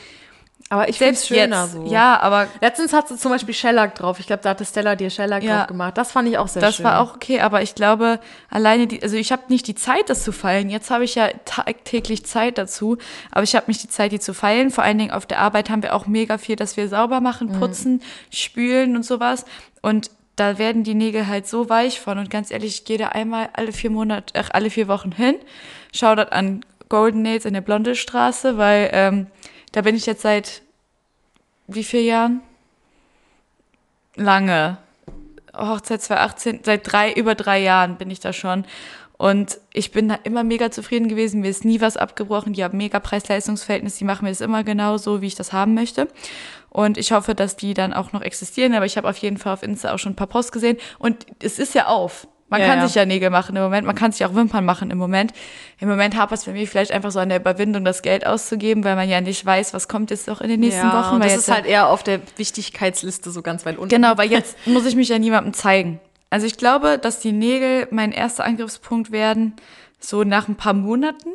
Aber 0.70 0.88
ich 0.88 0.96
Selbst 0.96 1.26
schöner 1.28 1.62
jetzt. 1.64 1.72
so. 1.72 1.84
Ja, 1.86 2.18
aber 2.20 2.48
Letztens 2.62 2.94
hat 2.94 3.06
sie 3.08 3.16
zum 3.18 3.30
Beispiel 3.30 3.52
Shellac 3.54 3.94
drauf. 3.96 4.18
Ich 4.18 4.26
glaube, 4.26 4.42
da 4.42 4.50
hatte 4.50 4.64
Stella 4.64 4.96
dir 4.96 5.10
Shellac 5.10 5.42
Ja. 5.42 5.58
drauf 5.58 5.66
gemacht. 5.68 5.98
Das 5.98 6.10
fand 6.10 6.26
ich 6.26 6.38
auch 6.38 6.48
sehr 6.48 6.62
das 6.62 6.76
schön. 6.76 6.86
war 6.86 7.00
auch 7.00 7.14
okay, 7.14 7.40
aber 7.40 7.60
ich 7.62 7.74
glaube, 7.74 8.18
alleine 8.48 8.86
die, 8.86 9.02
also 9.02 9.14
ich 9.16 9.30
habe 9.30 9.42
nicht 9.48 9.66
die 9.66 9.74
Zeit, 9.74 10.08
das 10.08 10.24
zu 10.24 10.32
feilen. 10.32 10.70
Jetzt 10.70 10.90
habe 10.90 11.04
ich 11.04 11.16
ja 11.16 11.28
tagtäglich 11.44 12.24
Zeit 12.24 12.56
dazu, 12.56 12.96
aber 13.30 13.42
ich 13.42 13.54
habe 13.54 13.66
nicht 13.68 13.82
die 13.82 13.88
Zeit, 13.88 14.12
die 14.12 14.18
zu 14.20 14.32
feilen. 14.32 14.70
Vor 14.70 14.82
allen 14.84 14.96
Dingen 14.98 15.10
auf 15.10 15.26
der 15.26 15.38
Arbeit 15.40 15.68
haben 15.68 15.82
wir 15.82 15.94
auch 15.94 16.06
mega 16.06 16.38
viel, 16.38 16.56
dass 16.56 16.76
wir 16.78 16.88
sauber 16.88 17.20
machen, 17.20 17.52
putzen, 17.60 18.02
spülen 18.30 18.96
und 18.96 19.04
sowas. 19.04 19.44
Und 19.82 20.10
da 20.36 20.58
werden 20.58 20.82
die 20.82 20.94
Nägel 20.94 21.28
halt 21.28 21.46
so 21.46 21.68
weich 21.68 22.00
von. 22.00 22.18
Und 22.18 22.30
ganz 22.30 22.50
ehrlich, 22.50 22.74
ich 22.78 22.84
gehe 22.86 22.98
da 22.98 23.10
einmal 23.10 23.50
alle 23.52 23.70
vier 23.72 23.90
Monate, 23.90 24.32
ach, 24.40 24.48
alle 24.52 24.70
vier 24.70 24.88
Wochen 24.88 25.12
hin, 25.12 25.36
schau 25.92 26.14
dort 26.16 26.32
an 26.32 26.64
Golden 26.88 27.22
Nails 27.22 27.44
in 27.44 27.54
der 27.54 27.60
Blondestraße, 27.60 28.56
weil 28.58 28.90
ähm, 28.92 29.26
da 29.74 29.82
bin 29.82 29.96
ich 29.96 30.06
jetzt 30.06 30.22
seit 30.22 30.62
wie 31.66 31.82
vielen 31.82 32.06
Jahren? 32.06 32.40
Lange. 34.14 34.78
Hochzeit 35.52 36.00
2018, 36.00 36.60
seit 36.62 36.92
drei, 36.92 37.12
über 37.12 37.34
drei 37.34 37.60
Jahren 37.60 37.96
bin 37.96 38.08
ich 38.08 38.20
da 38.20 38.32
schon. 38.32 38.64
Und 39.16 39.58
ich 39.72 39.90
bin 39.90 40.08
da 40.08 40.14
immer 40.22 40.44
mega 40.44 40.70
zufrieden 40.70 41.08
gewesen. 41.08 41.40
Mir 41.40 41.50
ist 41.50 41.64
nie 41.64 41.80
was 41.80 41.96
abgebrochen. 41.96 42.52
Die 42.52 42.62
haben 42.62 42.76
mega 42.78 43.00
Preis-Leistungs-Verhältnis. 43.00 43.96
Die 43.96 44.04
machen 44.04 44.24
mir 44.24 44.30
das 44.30 44.40
immer 44.40 44.62
genau 44.62 44.96
so, 44.96 45.20
wie 45.22 45.26
ich 45.26 45.34
das 45.34 45.52
haben 45.52 45.74
möchte. 45.74 46.06
Und 46.70 46.96
ich 46.96 47.10
hoffe, 47.10 47.34
dass 47.34 47.56
die 47.56 47.74
dann 47.74 47.92
auch 47.92 48.12
noch 48.12 48.22
existieren. 48.22 48.74
Aber 48.74 48.86
ich 48.86 48.96
habe 48.96 49.08
auf 49.08 49.16
jeden 49.18 49.38
Fall 49.38 49.54
auf 49.54 49.62
Insta 49.64 49.92
auch 49.92 49.98
schon 49.98 50.12
ein 50.12 50.16
paar 50.16 50.28
Posts 50.28 50.52
gesehen. 50.52 50.78
Und 51.00 51.26
es 51.42 51.58
ist 51.58 51.74
ja 51.74 51.86
auf. 51.86 52.28
Man 52.48 52.60
Ja, 52.60 52.66
kann 52.68 52.78
ja. 52.78 52.86
sich 52.86 52.94
ja 52.94 53.06
Nägel 53.06 53.30
machen 53.30 53.56
im 53.56 53.62
Moment. 53.62 53.86
Man 53.86 53.96
kann 53.96 54.12
sich 54.12 54.24
auch 54.24 54.34
Wimpern 54.34 54.64
machen 54.64 54.90
im 54.90 54.98
Moment. 54.98 55.32
Im 55.80 55.88
Moment 55.88 56.16
hapert 56.16 56.38
es 56.38 56.44
bei 56.44 56.52
mir 56.52 56.66
vielleicht 56.66 56.92
einfach 56.92 57.10
so 57.10 57.18
an 57.18 57.30
der 57.30 57.40
Überwindung, 57.40 57.84
das 57.84 58.02
Geld 58.02 58.26
auszugeben, 58.26 58.84
weil 58.84 58.96
man 58.96 59.08
ja 59.08 59.20
nicht 59.20 59.44
weiß, 59.44 59.72
was 59.74 59.88
kommt 59.88 60.10
jetzt 60.10 60.28
noch 60.28 60.40
in 60.40 60.48
den 60.48 60.60
nächsten 60.60 60.86
ja, 60.86 60.92
Wochen. 60.92 61.20
weil 61.20 61.28
das 61.30 61.38
ist 61.38 61.50
halt 61.50 61.66
eher 61.66 61.88
auf 61.88 62.02
der 62.02 62.20
Wichtigkeitsliste 62.36 63.30
so 63.30 63.42
ganz 63.42 63.64
weit 63.66 63.78
unten. 63.78 63.88
Genau, 63.94 64.16
weil 64.18 64.30
jetzt 64.30 64.56
muss 64.66 64.84
ich 64.86 64.94
mich 64.94 65.08
ja 65.08 65.18
niemandem 65.18 65.54
zeigen. 65.54 66.00
Also 66.30 66.46
ich 66.46 66.56
glaube, 66.56 66.98
dass 66.98 67.20
die 67.20 67.32
Nägel 67.32 67.88
mein 67.90 68.12
erster 68.12 68.44
Angriffspunkt 68.44 69.10
werden, 69.10 69.54
so 69.98 70.24
nach 70.24 70.48
ein 70.48 70.56
paar 70.56 70.74
Monaten. 70.74 71.30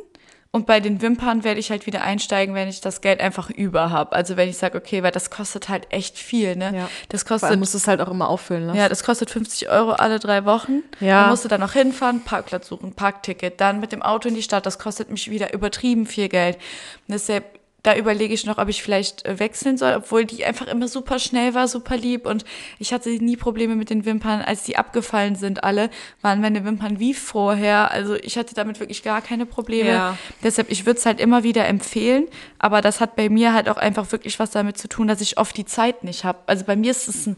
Und 0.52 0.66
bei 0.66 0.80
den 0.80 1.00
Wimpern 1.04 1.44
werde 1.44 1.60
ich 1.60 1.70
halt 1.70 1.86
wieder 1.86 2.02
einsteigen, 2.02 2.56
wenn 2.56 2.68
ich 2.68 2.82
das 2.82 3.02
Geld 3.02 3.20
einfach 3.20 3.52
über 3.52 3.92
habe. 3.92 4.14
Also 4.14 4.36
wenn 4.36 4.50
ich 4.50 4.58
sage, 4.58 4.80
okay, 4.80 5.04
weil 5.04 5.12
das 5.12 5.30
kostet 5.30 5.70
halt 5.70 5.86
echt 5.92 6.18
viel, 6.18 6.56
ne? 6.56 6.72
Ja. 6.76 6.90
Das 7.10 7.24
kostet, 7.26 7.60
musst 7.60 7.76
du 7.76 7.78
es 7.78 7.88
halt 7.88 8.02
auch 8.02 8.10
immer 8.10 8.28
auffüllen 8.28 8.66
lassen. 8.66 8.80
ja, 8.80 8.90
das 8.90 9.04
kostet 9.04 9.30
50 9.30 9.70
Euro 9.70 9.92
alle 9.92 10.18
drei 10.18 10.46
Wochen. 10.46 10.82
Ja. 11.02 11.22
Man 11.22 11.30
musste 11.32 11.50
dann 11.50 11.62
noch 11.62 11.74
hinfahren, 11.74 12.24
Parkplatz 12.24 12.68
suchen, 12.68 12.94
Parkticket, 12.94 13.62
dann 13.62 13.80
mit 13.80 13.92
dem 13.92 14.02
Auto 14.02 14.28
in 14.28 14.34
die 14.34 14.42
Stadt. 14.42 14.66
Das 14.66 14.80
kostet 14.80 15.12
mich 15.12 15.30
wieder 15.30 15.54
übertrieben 15.54 16.08
viel 16.08 16.30
Geld. 16.30 16.56
Und 16.56 17.14
deshalb, 17.14 17.59
da 17.84 17.96
überlege 17.96 18.34
ich 18.34 18.46
noch, 18.46 18.58
ob 18.58 18.68
ich 18.68 18.84
vielleicht 18.84 19.26
äh, 19.26 19.40
wechseln 19.40 19.78
soll, 19.78 19.94
obwohl 19.96 20.26
die 20.26 20.44
einfach 20.44 20.68
immer 20.68 20.88
super 20.88 21.18
schnell 21.20 21.54
war, 21.54 21.68
super 21.68 21.96
lieb 21.96 22.26
und 22.26 22.44
ich 22.78 22.92
hatte 22.92 23.10
nie 23.10 23.38
Probleme 23.38 23.76
mit 23.76 23.90
den 23.90 24.06
Wimpern. 24.06 24.42
Als 24.42 24.64
die 24.64 24.78
abgefallen 24.78 25.36
sind 25.36 25.64
alle, 25.64 25.90
waren 26.22 26.42
meine 26.42 26.66
Wimpern 26.66 27.00
wie 27.00 27.14
vorher. 27.14 27.92
Also 27.92 28.16
ich 28.16 28.38
hatte 28.38 28.54
damit 28.54 28.80
wirklich 28.80 29.04
gar 29.04 29.22
keine 29.22 29.46
Probleme. 29.46 29.90
Ja. 29.90 30.18
Deshalb, 30.44 30.70
ich 30.70 30.86
würde 30.86 31.00
es 31.00 31.06
halt 31.06 31.20
immer 31.20 31.44
wieder 31.44 31.68
empfehlen, 31.68 32.28
aber 32.58 32.82
das 32.82 33.00
hat 33.00 33.16
bei 33.16 33.30
mir 33.30 33.54
halt 33.54 33.70
auch 33.70 33.78
einfach 33.78 34.12
wirklich 34.12 34.40
was 34.40 34.52
damit 34.52 34.78
zu 34.78 34.90
tun, 34.90 35.08
dass 35.08 35.22
ich 35.22 35.38
oft 35.38 35.56
die 35.56 35.66
Zeit 35.66 36.04
nicht 36.04 36.26
habe. 36.26 36.40
Also 36.48 36.66
bei 36.66 36.76
mir 36.76 36.92
ist 36.92 37.08
es 37.08 37.28
ein 37.28 37.38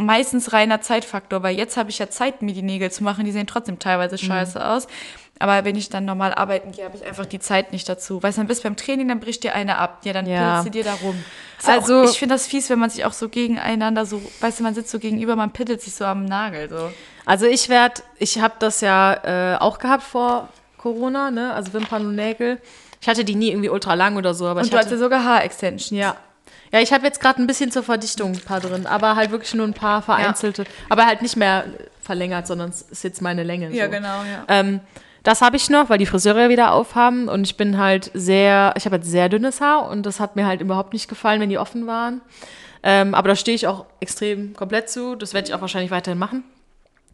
meistens 0.00 0.52
reiner 0.52 0.80
Zeitfaktor, 0.80 1.42
weil 1.42 1.56
jetzt 1.56 1.76
habe 1.76 1.90
ich 1.90 1.98
ja 1.98 2.08
Zeit, 2.08 2.40
mir 2.40 2.54
die 2.54 2.62
Nägel 2.62 2.90
zu 2.92 3.02
machen. 3.02 3.24
Die 3.24 3.32
sehen 3.32 3.48
trotzdem 3.48 3.80
teilweise 3.80 4.14
Mhm. 4.14 4.28
scheiße 4.28 4.64
aus. 4.64 4.86
Aber 5.40 5.64
wenn 5.64 5.76
ich 5.76 5.88
dann 5.88 6.04
normal 6.04 6.34
arbeiten 6.34 6.72
gehe, 6.72 6.84
habe 6.84 6.96
ich 6.96 7.04
einfach 7.06 7.26
die 7.26 7.38
Zeit 7.38 7.72
nicht 7.72 7.88
dazu. 7.88 8.22
Weißt 8.22 8.36
du, 8.38 8.40
dann 8.40 8.48
bist 8.48 8.60
du 8.64 8.68
beim 8.68 8.76
Training, 8.76 9.08
dann 9.08 9.20
bricht 9.20 9.44
dir 9.44 9.54
eine 9.54 9.78
ab. 9.78 10.00
Ja, 10.04 10.12
dann 10.12 10.26
Ja. 10.26 10.62
du 10.64 10.70
dir 10.70 10.82
da 10.84 10.94
rum. 10.94 11.22
Ist 11.58 11.68
Also- 11.68 12.00
auch, 12.02 12.10
ich 12.10 12.18
finde 12.18 12.34
das 12.34 12.46
fies, 12.46 12.68
wenn 12.70 12.78
man 12.78 12.90
sich 12.90 13.04
auch 13.04 13.12
so 13.12 13.28
gegeneinander 13.28 14.04
so, 14.06 14.20
weißt 14.40 14.58
du, 14.58 14.62
man 14.64 14.74
sitzt 14.74 14.90
so 14.90 14.98
gegenüber, 14.98 15.36
man 15.36 15.52
pittelt 15.52 15.80
sich 15.80 15.94
so 15.94 16.04
am 16.04 16.24
Nagel. 16.24 16.68
So. 16.68 16.90
Also 17.24 17.46
ich 17.46 17.68
werde, 17.68 18.02
ich 18.18 18.40
habe 18.40 18.54
das 18.58 18.80
ja 18.80 19.54
äh, 19.54 19.56
auch 19.58 19.78
gehabt 19.78 20.02
vor 20.02 20.48
Corona, 20.76 21.30
ne? 21.30 21.52
Also 21.54 21.72
Wimpern 21.72 22.06
und 22.06 22.14
Nägel. 22.16 22.60
Ich 23.00 23.08
hatte 23.08 23.24
die 23.24 23.34
nie 23.36 23.50
irgendwie 23.50 23.68
ultra 23.70 23.94
lang 23.94 24.16
oder 24.16 24.34
so, 24.34 24.46
aber 24.46 24.60
Und 24.60 24.66
ich 24.66 24.70
du 24.70 24.76
hatte, 24.76 24.86
hattest 24.86 25.00
ja 25.00 25.04
sogar 25.06 25.24
Haarextensions. 25.24 25.90
ja. 25.90 26.16
Ja, 26.70 26.80
ich 26.80 26.92
habe 26.92 27.06
jetzt 27.06 27.20
gerade 27.20 27.40
ein 27.40 27.46
bisschen 27.46 27.70
zur 27.72 27.82
Verdichtung 27.82 28.32
ein 28.32 28.40
paar 28.40 28.60
drin, 28.60 28.86
aber 28.86 29.16
halt 29.16 29.30
wirklich 29.30 29.54
nur 29.54 29.66
ein 29.66 29.72
paar 29.72 30.02
vereinzelte. 30.02 30.64
Aber 30.90 31.06
halt 31.06 31.22
nicht 31.22 31.36
mehr 31.36 31.64
verlängert, 32.02 32.46
sondern 32.46 32.68
es 32.70 32.82
ist 32.82 33.04
jetzt 33.04 33.22
meine 33.22 33.42
Länge. 33.42 33.70
Ja, 33.70 33.86
so. 33.86 33.90
genau, 33.90 34.22
ja. 34.24 34.44
Ähm, 34.48 34.80
das 35.22 35.42
habe 35.42 35.56
ich 35.56 35.68
noch, 35.70 35.90
weil 35.90 35.98
die 35.98 36.06
Friseure 36.06 36.48
wieder 36.48 36.72
aufhaben 36.72 37.28
und 37.28 37.44
ich 37.46 37.56
bin 37.56 37.78
halt 37.78 38.10
sehr, 38.14 38.74
ich 38.76 38.84
habe 38.84 38.94
halt 38.94 39.04
sehr 39.04 39.28
dünnes 39.28 39.60
Haar 39.60 39.90
und 39.90 40.04
das 40.04 40.20
hat 40.20 40.36
mir 40.36 40.46
halt 40.46 40.60
überhaupt 40.60 40.92
nicht 40.92 41.08
gefallen, 41.08 41.40
wenn 41.40 41.50
die 41.50 41.58
offen 41.58 41.86
waren. 41.86 42.20
Ähm, 42.82 43.14
aber 43.14 43.28
da 43.28 43.36
stehe 43.36 43.54
ich 43.54 43.66
auch 43.66 43.86
extrem 44.00 44.54
komplett 44.54 44.88
zu. 44.88 45.16
Das 45.16 45.34
werde 45.34 45.48
ich 45.48 45.54
auch 45.54 45.60
wahrscheinlich 45.60 45.90
weiterhin 45.90 46.18
machen. 46.18 46.44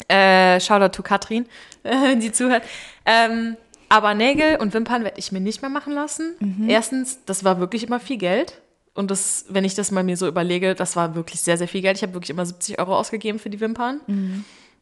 Äh, 0.09 0.61
Shoutout 0.61 0.94
to 0.96 1.02
Katrin, 1.02 1.46
wenn 1.82 2.20
sie 2.20 2.32
zuhört. 2.32 2.62
Ähm, 3.07 3.57
aber 3.88 4.14
Nägel 4.14 4.57
und 4.57 4.74
Wimpern 4.74 5.05
werde 5.05 5.18
ich 5.18 5.32
mir 5.32 5.40
nicht 5.40 5.62
mehr 5.62 5.70
machen 5.70 5.92
lassen. 5.94 6.34
Erstens, 6.68 7.24
das 7.24 7.44
war 7.44 7.61
wirklich 7.61 7.84
immer 7.86 8.00
viel 8.00 8.18
Geld. 8.18 8.61
Und 8.94 9.11
das, 9.11 9.46
wenn 9.48 9.64
ich 9.64 9.74
das 9.74 9.90
mal 9.90 10.05
mir 10.05 10.16
so 10.16 10.28
überlege, 10.28 10.74
das 10.74 10.94
war 10.96 11.14
wirklich 11.14 11.40
sehr, 11.40 11.59
sehr 11.59 11.66
viel 11.68 11.82
Geld. 11.82 11.96
Ich 11.96 12.02
habe 12.02 12.14
wirklich 12.14 12.30
immer 12.30 12.46
70 12.46 12.78
Euro 12.78 12.96
ausgegeben 12.96 13.38
für 13.38 13.50
die 13.50 13.61
Wimpern. 13.61 14.00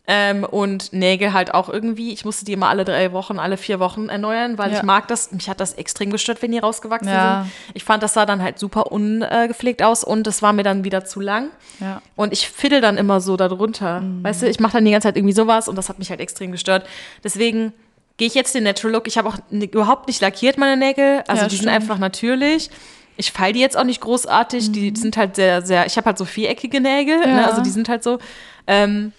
Ähm, 0.08 0.42
und 0.42 0.92
Nägel 0.92 1.32
halt 1.32 1.54
auch 1.54 1.68
irgendwie. 1.68 2.12
Ich 2.12 2.24
musste 2.24 2.44
die 2.44 2.52
immer 2.54 2.68
alle 2.68 2.84
drei 2.84 3.12
Wochen, 3.12 3.38
alle 3.38 3.56
vier 3.56 3.78
Wochen 3.78 4.08
erneuern, 4.08 4.58
weil 4.58 4.72
Ja. 4.72 4.78
ich 4.78 4.82
mag 4.82 5.06
das. 5.06 5.30
Mich 5.30 5.48
hat 5.48 5.60
das 5.60 5.74
extrem 5.74 6.10
gestört, 6.10 6.42
wenn 6.42 6.50
die 6.50 6.58
rausgewachsen 6.58 7.06
Ja. 7.08 7.42
sind. 7.44 7.52
Ich 7.74 7.84
fand, 7.84 8.02
das 8.02 8.12
sah 8.14 8.26
dann 8.26 8.42
halt 8.42 8.58
super 8.58 8.90
ungepflegt 8.90 9.80
aus 9.80 10.02
und 10.02 10.26
es 10.26 10.42
war 10.42 10.52
mir 10.52 10.64
dann 10.64 10.82
wieder 10.82 11.04
zu 11.04 11.20
lang. 11.20 11.50
Ja. 11.78 12.02
Und 12.16 12.32
ich 12.32 12.48
fiddle 12.48 12.80
dann 12.80 12.98
immer 12.98 13.20
so 13.20 13.36
darunter. 13.36 14.02
Weißt 14.22 14.42
du, 14.42 14.48
ich 14.48 14.58
mache 14.58 14.72
dann 14.72 14.84
die 14.84 14.90
ganze 14.90 15.06
Zeit 15.06 15.16
irgendwie 15.16 15.34
sowas 15.34 15.68
und 15.68 15.76
das 15.76 15.88
hat 15.88 16.00
mich 16.00 16.10
halt 16.10 16.18
extrem 16.20 16.50
gestört. 16.50 16.84
Deswegen 17.22 17.72
gehe 18.16 18.26
ich 18.26 18.34
jetzt 18.34 18.56
den 18.56 18.64
Natural 18.64 18.92
Look. 18.94 19.06
Ich 19.06 19.16
habe 19.18 19.28
auch 19.28 19.36
überhaupt 19.50 20.08
nicht 20.08 20.20
lackiert 20.20 20.58
meine 20.58 20.76
Nägel. 20.76 21.22
Also 21.28 21.44
die 21.44 21.50
sind 21.50 21.58
stimmt. 21.68 21.74
einfach 21.76 21.98
natürlich. 21.98 22.70
Ich 23.16 23.30
fall 23.30 23.52
die 23.52 23.60
jetzt 23.60 23.76
auch 23.76 23.84
nicht 23.84 24.00
großartig. 24.00 24.72
Die 24.72 24.92
sind 24.96 25.16
halt 25.16 25.36
sehr, 25.36 25.62
sehr. 25.62 25.86
Ich 25.86 25.96
habe 25.96 26.06
halt 26.06 26.18
so 26.18 26.24
viereckige 26.24 26.80
Nägel. 26.80 27.20
Ne? 27.20 27.26
Mhm. 27.28 27.36
Ja. 27.38 27.46
Also 27.46 27.62
die 27.62 27.70
sind 27.70 27.88
halt 27.88 28.02
so. 28.02 28.18
Ähm, 28.66 29.12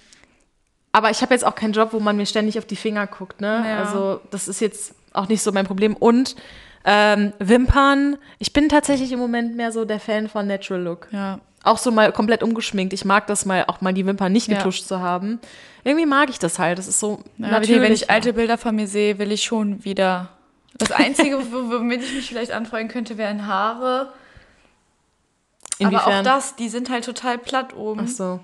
aber 0.93 1.09
ich 1.09 1.21
habe 1.21 1.33
jetzt 1.33 1.43
auch 1.45 1.55
keinen 1.55 1.73
Job, 1.73 1.89
wo 1.91 1.99
man 1.99 2.15
mir 2.15 2.25
ständig 2.25 2.57
auf 2.57 2.65
die 2.65 2.75
Finger 2.77 3.05
guckt. 3.07 3.41
Ne? 3.41 3.65
Ja. 3.67 3.79
Also 3.79 4.21
das 4.31 4.47
ist 4.47 4.61
jetzt 4.61 4.95
auch 5.11 5.27
nicht 5.27 5.41
so 5.41 5.51
mein 5.51 5.65
Problem. 5.65 5.95
Und 5.95 6.35
ähm, 6.85 7.33
Wimpern. 7.39 8.17
Ich 8.39 8.53
bin 8.53 8.69
tatsächlich 8.69 9.11
im 9.11 9.19
Moment 9.19 9.55
mehr 9.55 9.71
so 9.71 9.85
der 9.85 9.99
Fan 9.99 10.27
von 10.29 10.47
Natural 10.47 10.81
Look. 10.81 11.07
Ja. 11.11 11.39
Auch 11.63 11.77
so 11.77 11.91
mal 11.91 12.11
komplett 12.11 12.43
umgeschminkt. 12.43 12.91
Ich 12.93 13.05
mag 13.05 13.25
das 13.27 13.45
mal, 13.45 13.63
auch 13.67 13.79
mal 13.79 13.93
die 13.93 14.05
Wimpern 14.05 14.31
nicht 14.33 14.47
Ja. 14.49 14.57
getuscht 14.57 14.85
zu 14.85 14.99
haben. 14.99 15.39
Irgendwie 15.85 16.05
mag 16.05 16.29
ich 16.29 16.39
das 16.39 16.59
halt. 16.59 16.77
Das 16.77 16.87
ist 16.87 16.99
so 16.99 17.21
Ja, 17.37 17.47
natürlich. 17.51 17.81
wenn 17.81 17.93
ich 17.93 18.09
alte 18.09 18.33
Bilder 18.33 18.57
von 18.57 18.75
mir 18.75 18.87
sehe, 18.87 19.17
will 19.17 19.31
ich 19.31 19.43
schon 19.43 19.83
wieder. 19.85 20.29
Das 20.77 20.91
Einzige, 20.91 21.37
wo- 21.51 21.71
womit 21.71 22.03
ich 22.03 22.13
mich 22.15 22.27
vielleicht 22.27 22.51
anfreuen 22.51 22.87
könnte, 22.89 23.17
wären 23.17 23.47
Haare. 23.47 24.11
Aber 25.79 25.87
auch 25.97 26.07
Inwiefern? 26.07 26.23
das, 26.25 26.55
die 26.55 26.69
sind 26.69 26.89
halt 26.89 27.05
total 27.05 27.37
platt 27.37 27.73
oben. 27.75 28.01
Ach 28.05 28.07
so. 28.09 28.39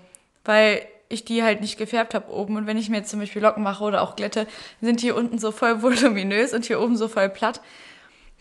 weil 0.45 0.81
ich 1.09 1.25
die 1.25 1.43
halt 1.43 1.59
nicht 1.61 1.77
gefärbt 1.77 2.13
habe 2.13 2.31
oben. 2.31 2.55
Und 2.55 2.67
wenn 2.67 2.77
ich 2.77 2.89
mir 2.89 2.97
jetzt 2.97 3.09
zum 3.09 3.19
Beispiel 3.19 3.41
Locken 3.41 3.63
mache 3.63 3.83
oder 3.83 4.01
auch 4.01 4.15
glätte, 4.15 4.47
sind 4.79 5.01
die 5.01 5.11
unten 5.11 5.39
so 5.39 5.51
voll 5.51 5.81
voluminös 5.81 6.53
und 6.53 6.65
hier 6.65 6.79
oben 6.79 6.95
so 6.97 7.07
voll 7.07 7.29
platt. 7.29 7.61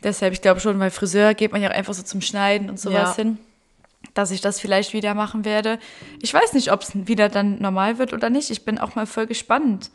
Deshalb, 0.04 0.32
ich 0.32 0.42
glaube 0.42 0.60
schon, 0.60 0.78
weil 0.78 0.90
Friseur 0.90 1.34
geht 1.34 1.50
man 1.52 1.60
ja 1.62 1.70
auch 1.70 1.74
einfach 1.74 1.94
so 1.94 2.02
zum 2.04 2.20
Schneiden 2.20 2.70
und 2.70 2.78
sowas 2.78 3.16
Ja. 3.16 3.22
hin, 3.24 3.38
dass 4.14 4.30
ich 4.30 4.40
das 4.40 4.60
vielleicht 4.60 4.92
wieder 4.92 5.14
machen 5.14 5.44
werde. 5.44 5.78
Ich 6.22 6.32
weiß 6.32 6.52
nicht, 6.52 6.70
ob 6.70 6.82
es 6.82 6.90
wieder 6.94 7.28
dann 7.28 7.60
normal 7.60 7.98
wird 7.98 8.12
oder 8.12 8.30
nicht. 8.30 8.50
Ich 8.50 8.64
bin 8.64 8.78
auch 8.78 8.94
mal 8.94 9.06
voll 9.06 9.26
gespannt. 9.26 9.90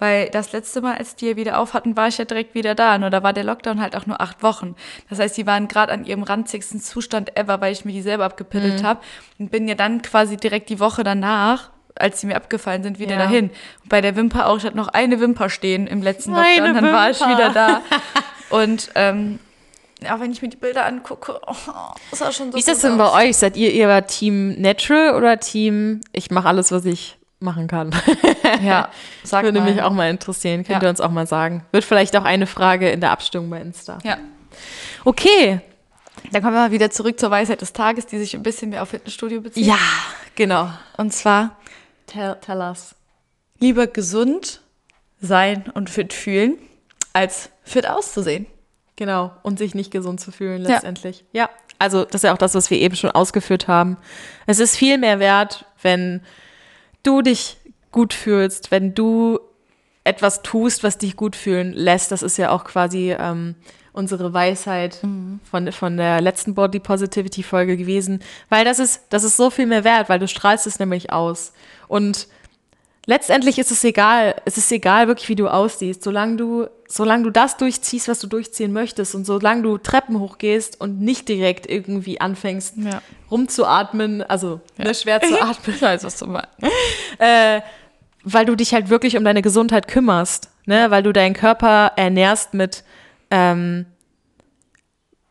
Weil 0.00 0.28
das 0.28 0.52
letzte 0.52 0.80
Mal, 0.82 0.96
als 0.96 1.14
die 1.14 1.36
wieder 1.36 1.58
auf 1.58 1.72
hatten, 1.72 1.96
war 1.96 2.08
ich 2.08 2.18
ja 2.18 2.24
direkt 2.24 2.54
wieder 2.54 2.74
da. 2.74 2.98
Nur 2.98 3.10
da 3.10 3.22
war 3.22 3.32
der 3.32 3.44
Lockdown 3.44 3.80
halt 3.80 3.94
auch 3.96 4.06
nur 4.06 4.20
acht 4.20 4.42
Wochen. 4.42 4.74
Das 5.08 5.20
heißt, 5.20 5.36
die 5.36 5.46
waren 5.46 5.68
gerade 5.68 5.92
an 5.92 6.04
ihrem 6.04 6.24
ranzigsten 6.24 6.80
Zustand 6.80 7.36
ever, 7.36 7.60
weil 7.60 7.72
ich 7.72 7.84
mir 7.84 7.92
die 7.92 8.02
selber 8.02 8.24
abgepittelt 8.24 8.82
Mhm. 8.82 8.86
habe. 8.86 9.00
Und 9.38 9.50
bin 9.52 9.68
ja 9.68 9.76
dann 9.76 10.02
quasi 10.02 10.36
direkt 10.36 10.68
die 10.68 10.80
Woche 10.80 11.04
danach, 11.04 11.70
als 11.96 12.20
sie 12.20 12.26
mir 12.26 12.36
abgefallen 12.36 12.82
sind, 12.82 12.98
wieder 12.98 13.12
Ja. 13.12 13.18
dahin. 13.18 13.50
Und 13.82 13.88
bei 13.88 14.00
der 14.00 14.16
Wimper 14.16 14.46
auch, 14.48 14.56
ich 14.58 14.64
hatte 14.64 14.76
noch 14.76 14.88
eine 14.88 15.20
Wimper 15.20 15.48
stehen 15.50 15.86
im 15.86 16.02
letzten 16.02 16.34
Eine 16.34 16.66
Lockdown, 16.68 16.74
dann 16.84 16.92
war 16.92 17.10
ich 17.10 17.20
Wimper. 17.20 17.32
wieder 17.34 17.50
da. 17.50 17.80
Und 18.50 18.90
ähm, 18.94 19.38
ja, 20.02 20.20
wenn 20.20 20.30
ich 20.32 20.42
mir 20.42 20.48
die 20.48 20.56
Bilder 20.56 20.84
angucke, 20.86 21.40
oh, 21.46 21.54
das 22.10 22.18
sah 22.18 22.30
schon 22.32 22.50
so 22.50 22.56
Wie 22.56 22.58
ist 22.60 22.68
das 22.68 22.80
denn 22.80 23.00
aus. 23.00 23.12
bei 23.12 23.28
euch? 23.28 23.36
Seid 23.36 23.56
ihr 23.56 23.72
eher 23.72 24.06
Team 24.06 24.60
Natural 24.60 25.14
oder 25.14 25.38
Team, 25.40 26.00
ich 26.12 26.30
mache 26.30 26.48
alles, 26.48 26.70
was 26.72 26.84
ich 26.84 27.16
machen 27.40 27.66
kann? 27.68 27.90
Ja, 28.62 28.88
sag 29.24 29.42
Würde 29.44 29.60
mal. 29.60 29.70
mich 29.72 29.82
auch 29.82 29.90
mal 29.90 30.08
interessieren. 30.10 30.64
Könnt 30.64 30.80
Ja. 30.82 30.86
ihr 30.86 30.90
uns 30.90 31.00
auch 31.00 31.10
mal 31.10 31.26
sagen. 31.26 31.64
Wird 31.72 31.82
vielleicht 31.84 32.16
auch 32.16 32.24
eine 32.24 32.46
Frage 32.46 32.90
in 32.90 33.00
der 33.00 33.10
Abstimmung 33.10 33.50
bei 33.50 33.60
Insta. 33.60 33.98
Ja. 34.04 34.16
Okay. 35.04 35.60
Dann 36.30 36.42
kommen 36.42 36.54
wir 36.54 36.60
mal 36.60 36.70
wieder 36.70 36.90
zurück 36.90 37.18
zur 37.18 37.30
Weisheit 37.30 37.60
des 37.60 37.72
Tages, 37.72 38.06
die 38.06 38.18
sich 38.18 38.34
ein 38.34 38.42
bisschen 38.42 38.70
mehr 38.70 38.82
auf 38.82 38.90
Fitnessstudio 38.90 39.40
bezieht. 39.40 39.66
Ja, 39.66 39.78
genau. 40.36 40.70
Und 40.96 41.12
zwar 41.12 41.56
Tell, 42.06 42.36
tell 42.40 42.58
us. 42.58 42.94
lieber 43.60 43.86
gesund 43.86 44.60
sein 45.20 45.64
und 45.74 45.88
fit 45.90 46.12
fühlen, 46.12 46.58
als 47.12 47.50
fit 47.62 47.88
auszusehen. 47.88 48.46
Genau. 48.96 49.32
Und 49.42 49.58
sich 49.58 49.74
nicht 49.74 49.90
gesund 49.90 50.20
zu 50.20 50.30
fühlen 50.32 50.62
Ja. 50.62 50.68
letztendlich. 50.74 51.24
Ja. 51.32 51.48
Also 51.78 52.04
das 52.04 52.16
ist 52.16 52.22
ja 52.24 52.32
auch 52.32 52.38
das, 52.38 52.54
was 52.54 52.70
wir 52.70 52.78
eben 52.78 52.94
schon 52.94 53.10
ausgeführt 53.10 53.66
haben. 53.68 53.96
Es 54.46 54.58
ist 54.60 54.76
viel 54.76 54.98
mehr 54.98 55.18
wert, 55.18 55.64
wenn 55.82 56.20
du 57.02 57.20
dich 57.22 57.56
gut 57.90 58.12
fühlst, 58.14 58.70
wenn 58.70 58.94
du 58.94 59.40
etwas 60.04 60.42
tust, 60.42 60.82
was 60.84 60.98
dich 60.98 61.16
gut 61.16 61.34
fühlen 61.34 61.72
lässt. 61.72 62.12
Das 62.12 62.22
ist 62.22 62.36
ja 62.36 62.50
auch 62.50 62.64
quasi 62.64 63.12
ähm, 63.18 63.54
unsere 63.92 64.32
Weisheit 64.32 64.98
von, 65.50 65.72
von 65.72 65.96
der 65.96 66.20
letzten 66.20 66.54
Body 66.54 66.78
Positivity 66.80 67.42
Folge 67.42 67.76
gewesen, 67.76 68.22
weil 68.50 68.64
das 68.64 68.78
ist, 68.78 69.02
das 69.10 69.24
ist 69.24 69.36
so 69.36 69.50
viel 69.50 69.66
mehr 69.66 69.84
wert, 69.84 70.08
weil 70.08 70.18
du 70.18 70.28
strahlst 70.28 70.66
es 70.66 70.78
nämlich 70.78 71.12
aus. 71.12 71.52
Und 71.88 72.28
letztendlich 73.06 73.58
ist 73.58 73.70
es 73.70 73.84
egal, 73.84 74.34
es 74.44 74.56
ist 74.56 74.70
egal 74.72 75.08
wirklich, 75.08 75.28
wie 75.28 75.34
du 75.36 75.48
aussiehst, 75.48 76.02
solange 76.02 76.36
du, 76.36 76.66
solange 76.88 77.24
du 77.24 77.30
das 77.30 77.56
durchziehst, 77.56 78.08
was 78.08 78.18
du 78.20 78.26
durchziehen 78.26 78.72
möchtest 78.72 79.14
und 79.14 79.24
solange 79.24 79.62
du 79.62 79.78
Treppen 79.78 80.18
hochgehst 80.20 80.80
und 80.80 81.00
nicht 81.00 81.28
direkt 81.28 81.66
irgendwie 81.68 82.20
anfängst, 82.20 82.74
Ja. 82.78 83.02
rumzuatmen, 83.30 84.22
also 84.22 84.60
ne, 84.78 84.94
schwer 84.94 85.20
zu 85.20 85.34
atmen, 85.42 85.74
Ich 85.76 85.82
weiß, 85.82 86.04
was 86.04 86.18
du 86.18 86.26
meinst. 86.26 86.48
äh, 87.18 87.60
weil 88.24 88.46
du 88.46 88.54
dich 88.54 88.72
halt 88.72 88.88
wirklich 88.88 89.16
um 89.18 89.24
deine 89.24 89.42
Gesundheit 89.42 89.86
kümmerst, 89.86 90.48
ne? 90.64 90.90
weil 90.90 91.02
du 91.02 91.12
deinen 91.12 91.34
Körper 91.34 91.92
ernährst 91.96 92.54
mit, 92.54 92.84
ähm, 93.30 93.84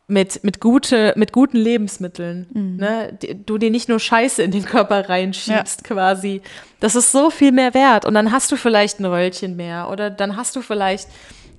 mit, 0.06 0.44
mit, 0.44 0.60
gute, 0.60 1.14
mit 1.16 1.32
guten 1.32 1.56
Lebensmitteln. 1.56 2.46
Ne? 2.78 3.18
Die- 3.22 3.34
Du 3.46 3.56
dir 3.58 3.70
nicht 3.70 3.88
nur 3.88 3.98
Scheiße 3.98 4.42
in 4.42 4.50
den 4.50 4.64
Körper 4.64 5.08
reinschiebst 5.08 5.82
quasi. 5.84 6.42
Das 6.80 6.94
ist 6.94 7.10
so 7.12 7.30
viel 7.30 7.52
mehr 7.52 7.72
wert. 7.74 8.04
Und 8.04 8.14
dann 8.14 8.30
hast 8.30 8.52
du 8.52 8.56
vielleicht 8.56 9.00
ein 9.00 9.06
Röllchen 9.06 9.56
mehr 9.56 9.88
oder 9.90 10.10
dann 10.10 10.36
hast 10.36 10.56
du 10.56 10.60
vielleicht 10.62 11.08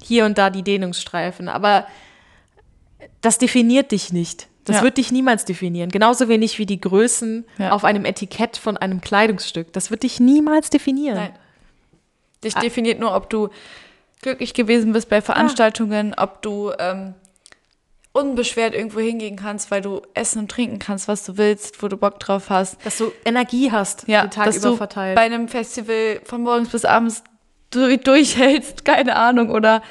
hier 0.03 0.25
und 0.25 0.37
da 0.37 0.49
die 0.51 0.61
Dehnungsstreifen. 0.61 1.49
Aber 1.49 1.87
das 3.21 3.37
definiert 3.39 3.91
dich 3.91 4.13
nicht. 4.13 4.47
Das 4.65 4.77
Ja. 4.77 4.81
wird 4.83 4.97
dich 4.97 5.11
niemals 5.11 5.45
definieren. 5.45 5.89
Genauso 5.89 6.27
wenig 6.27 6.57
wie 6.59 6.65
die 6.65 6.81
Größen 6.81 7.45
Ja. 7.57 7.71
auf 7.71 7.83
einem 7.83 8.05
Etikett 8.05 8.57
von 8.57 8.77
einem 8.77 9.01
Kleidungsstück. 9.01 9.73
Das 9.73 9.89
wird 9.91 10.03
dich 10.03 10.19
niemals 10.19 10.69
definieren. 10.69 11.17
Nein. 11.17 11.33
Dich 12.43 12.53
definiert 12.55 12.99
nur, 12.99 13.15
ob 13.15 13.29
du 13.29 13.49
glücklich 14.21 14.53
gewesen 14.53 14.91
bist 14.93 15.09
bei 15.09 15.21
Veranstaltungen, 15.21 16.13
ob 16.17 16.41
du 16.43 16.71
ähm, 16.79 17.13
unbeschwert 18.15 18.73
irgendwo 18.73 18.99
hingehen 18.99 19.35
kannst, 19.35 19.69
weil 19.71 19.81
du 19.81 20.01
essen 20.13 20.39
und 20.39 20.51
trinken 20.51 20.79
kannst, 20.79 21.07
was 21.07 21.25
du 21.25 21.37
willst, 21.37 21.83
wo 21.83 21.87
du 21.87 21.97
Bock 21.97 22.19
drauf 22.19 22.49
hast. 22.49 22.83
Dass 22.85 22.97
du 22.97 23.11
Energie 23.25 23.71
hast, 23.71 24.07
Ja, 24.07 24.21
den 24.23 24.31
Tag 24.31 24.45
dass 24.45 24.57
über 24.57 24.69
du 24.69 24.77
verteilt. 24.77 25.15
bei 25.15 25.21
einem 25.23 25.47
Festival 25.47 26.21
von 26.23 26.41
morgens 26.43 26.69
bis 26.69 26.85
abends 26.85 27.23
du 27.71 27.97
durchhältst, 27.97 28.85
keine 28.85 29.15
Ahnung. 29.17 29.49
Oder 29.51 29.81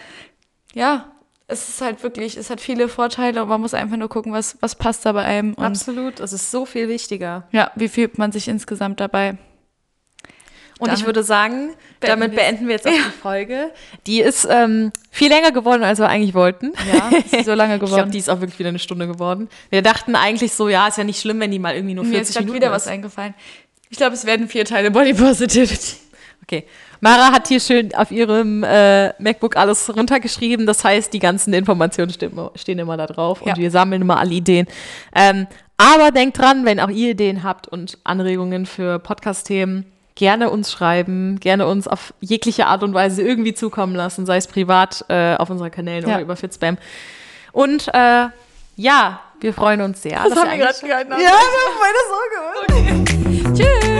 ja, 0.75 1.13
es 1.47 1.69
ist 1.69 1.81
halt 1.83 2.03
wirklich, 2.03 2.37
es 2.39 2.49
hat 2.49 2.61
viele 2.63 2.89
Vorteile 2.89 3.43
und 3.43 3.49
man 3.51 3.61
muss 3.61 3.75
einfach 3.75 3.99
nur 3.99 4.09
gucken, 4.09 4.33
was, 4.33 4.57
was 4.61 4.75
passt 4.75 5.05
da 5.05 5.13
bei 5.13 5.23
einem. 5.25 5.55
Absolut, 5.59 6.19
das 6.21 6.33
ist 6.33 6.51
so 6.51 6.65
viel 6.65 6.89
wichtiger. 6.89 7.47
ja, 7.53 7.71
wie 7.75 7.89
fühlt 7.89 8.17
man 8.17 8.33
sich 8.33 8.49
insgesamt 8.49 9.01
dabei? 9.01 9.37
Und 10.81 10.89
ich 10.89 10.95
Damit 11.01 11.07
würde 11.07 11.23
sagen, 11.23 11.71
damit 12.01 12.33
wir's. 12.33 12.41
beenden 12.41 12.67
wir 12.67 12.75
jetzt 12.75 12.87
auch 12.87 12.93
die 12.93 13.19
Folge. 13.23 13.71
Die 14.07 14.21
ist 14.21 14.47
ähm, 14.51 14.91
viel 15.11 15.29
länger 15.29 15.53
geworden, 15.53 15.85
als 15.85 16.01
wir 16.01 16.09
eigentlich 16.09 16.35
wollten. 16.35 16.73
Ja, 16.93 17.11
ist 17.39 17.47
so 17.47 17.55
lange 17.55 17.75
Ich 17.75 17.79
glaube, 17.81 17.93
geworden. 17.95 18.11
die 18.11 18.19
ist 18.19 18.29
auch 18.29 18.41
wirklich 18.41 18.59
wieder 18.59 18.71
eine 18.71 18.81
Stunde 18.81 19.07
geworden. 19.07 19.49
Wir 19.71 19.83
dachten 19.83 20.17
eigentlich 20.17 20.53
so, 20.53 20.69
ja, 20.69 20.89
ist 20.89 20.99
ja 20.99 21.05
nicht 21.05 21.21
schlimm, 21.21 21.39
wenn 21.41 21.53
die 21.53 21.61
mal 21.61 21.75
irgendwie 21.77 21.95
nur 21.95 22.05
Mir 22.05 22.21
ist 22.21 22.33
40 22.33 22.41
Minuten 22.41 22.57
wieder 22.57 22.67
ist. 22.69 22.73
was 22.75 22.87
eingefallen. 22.89 23.35
Ich 23.91 23.97
glaube, 23.99 24.15
es 24.15 24.25
werden 24.27 24.49
vier 24.49 24.65
Teile 24.65 24.91
Body 24.91 25.15
Positivity. 25.15 25.97
Okay. 26.47 26.65
Mara 27.01 27.33
hat 27.33 27.49
hier 27.49 27.59
schön 27.59 27.95
auf 27.95 28.11
ihrem 28.11 28.63
äh, 28.65 29.15
MacBook 29.19 29.57
alles 29.57 29.97
runtergeschrieben. 29.97 30.67
Das 30.67 30.85
heißt, 30.85 31.11
die 31.15 31.19
ganzen 31.19 31.55
Informationen 31.55 32.13
stehen, 32.13 32.39
stehen 32.55 32.79
immer 32.79 32.99
da 32.99 33.07
drauf 33.07 33.41
und 33.41 33.49
Ja. 33.49 33.57
wir 33.57 33.71
sammeln 33.71 34.03
immer 34.03 34.19
alle 34.19 34.35
Ideen. 34.35 34.67
Ähm, 35.15 35.47
aber 35.79 36.11
denkt 36.11 36.37
dran, 36.37 36.67
wenn 36.67 36.81
auch 36.81 36.91
ihr 36.91 37.13
Ideen 37.13 37.45
habt 37.45 37.67
und 37.69 37.97
Anregungen 38.05 38.67
für 38.67 38.99
Podcast-Themen, 38.99 39.87
gerne 40.17 40.51
uns 40.51 40.71
schreiben, 40.71 41.41
gerne 41.41 41.67
uns 41.67 41.89
auf 41.89 42.15
jegliche 42.21 42.67
Art 42.67 42.83
und 42.83 42.95
Weise 42.95 43.23
irgendwie 43.23 43.55
zukommen 43.55 43.95
lassen, 43.95 44.27
sei 44.27 44.37
es 44.37 44.47
privat 44.47 45.05
äh, 45.09 45.35
auf 45.37 45.51
unseren 45.51 45.71
Kanälen 45.71 46.09
Ja. 46.09 46.15
oder 46.17 46.23
über 46.23 46.37
Fitspam. 46.37 46.79
Und 47.53 47.89
äh, 47.93 48.27
ja, 48.77 49.21
wir 49.41 49.53
freuen 49.55 49.81
uns 49.81 50.03
sehr. 50.03 50.23
dass 50.23 50.37
haben 50.37 50.51
wir 50.51 50.59
gerade 50.59 50.79
gehalten. 50.81 51.13
Ja, 51.13 51.19
wir 51.19 51.29
haben 51.29 51.79
beide 51.81 51.99
so 52.11 53.45
gehört. 53.45 53.59
Tschüss. 53.59 53.94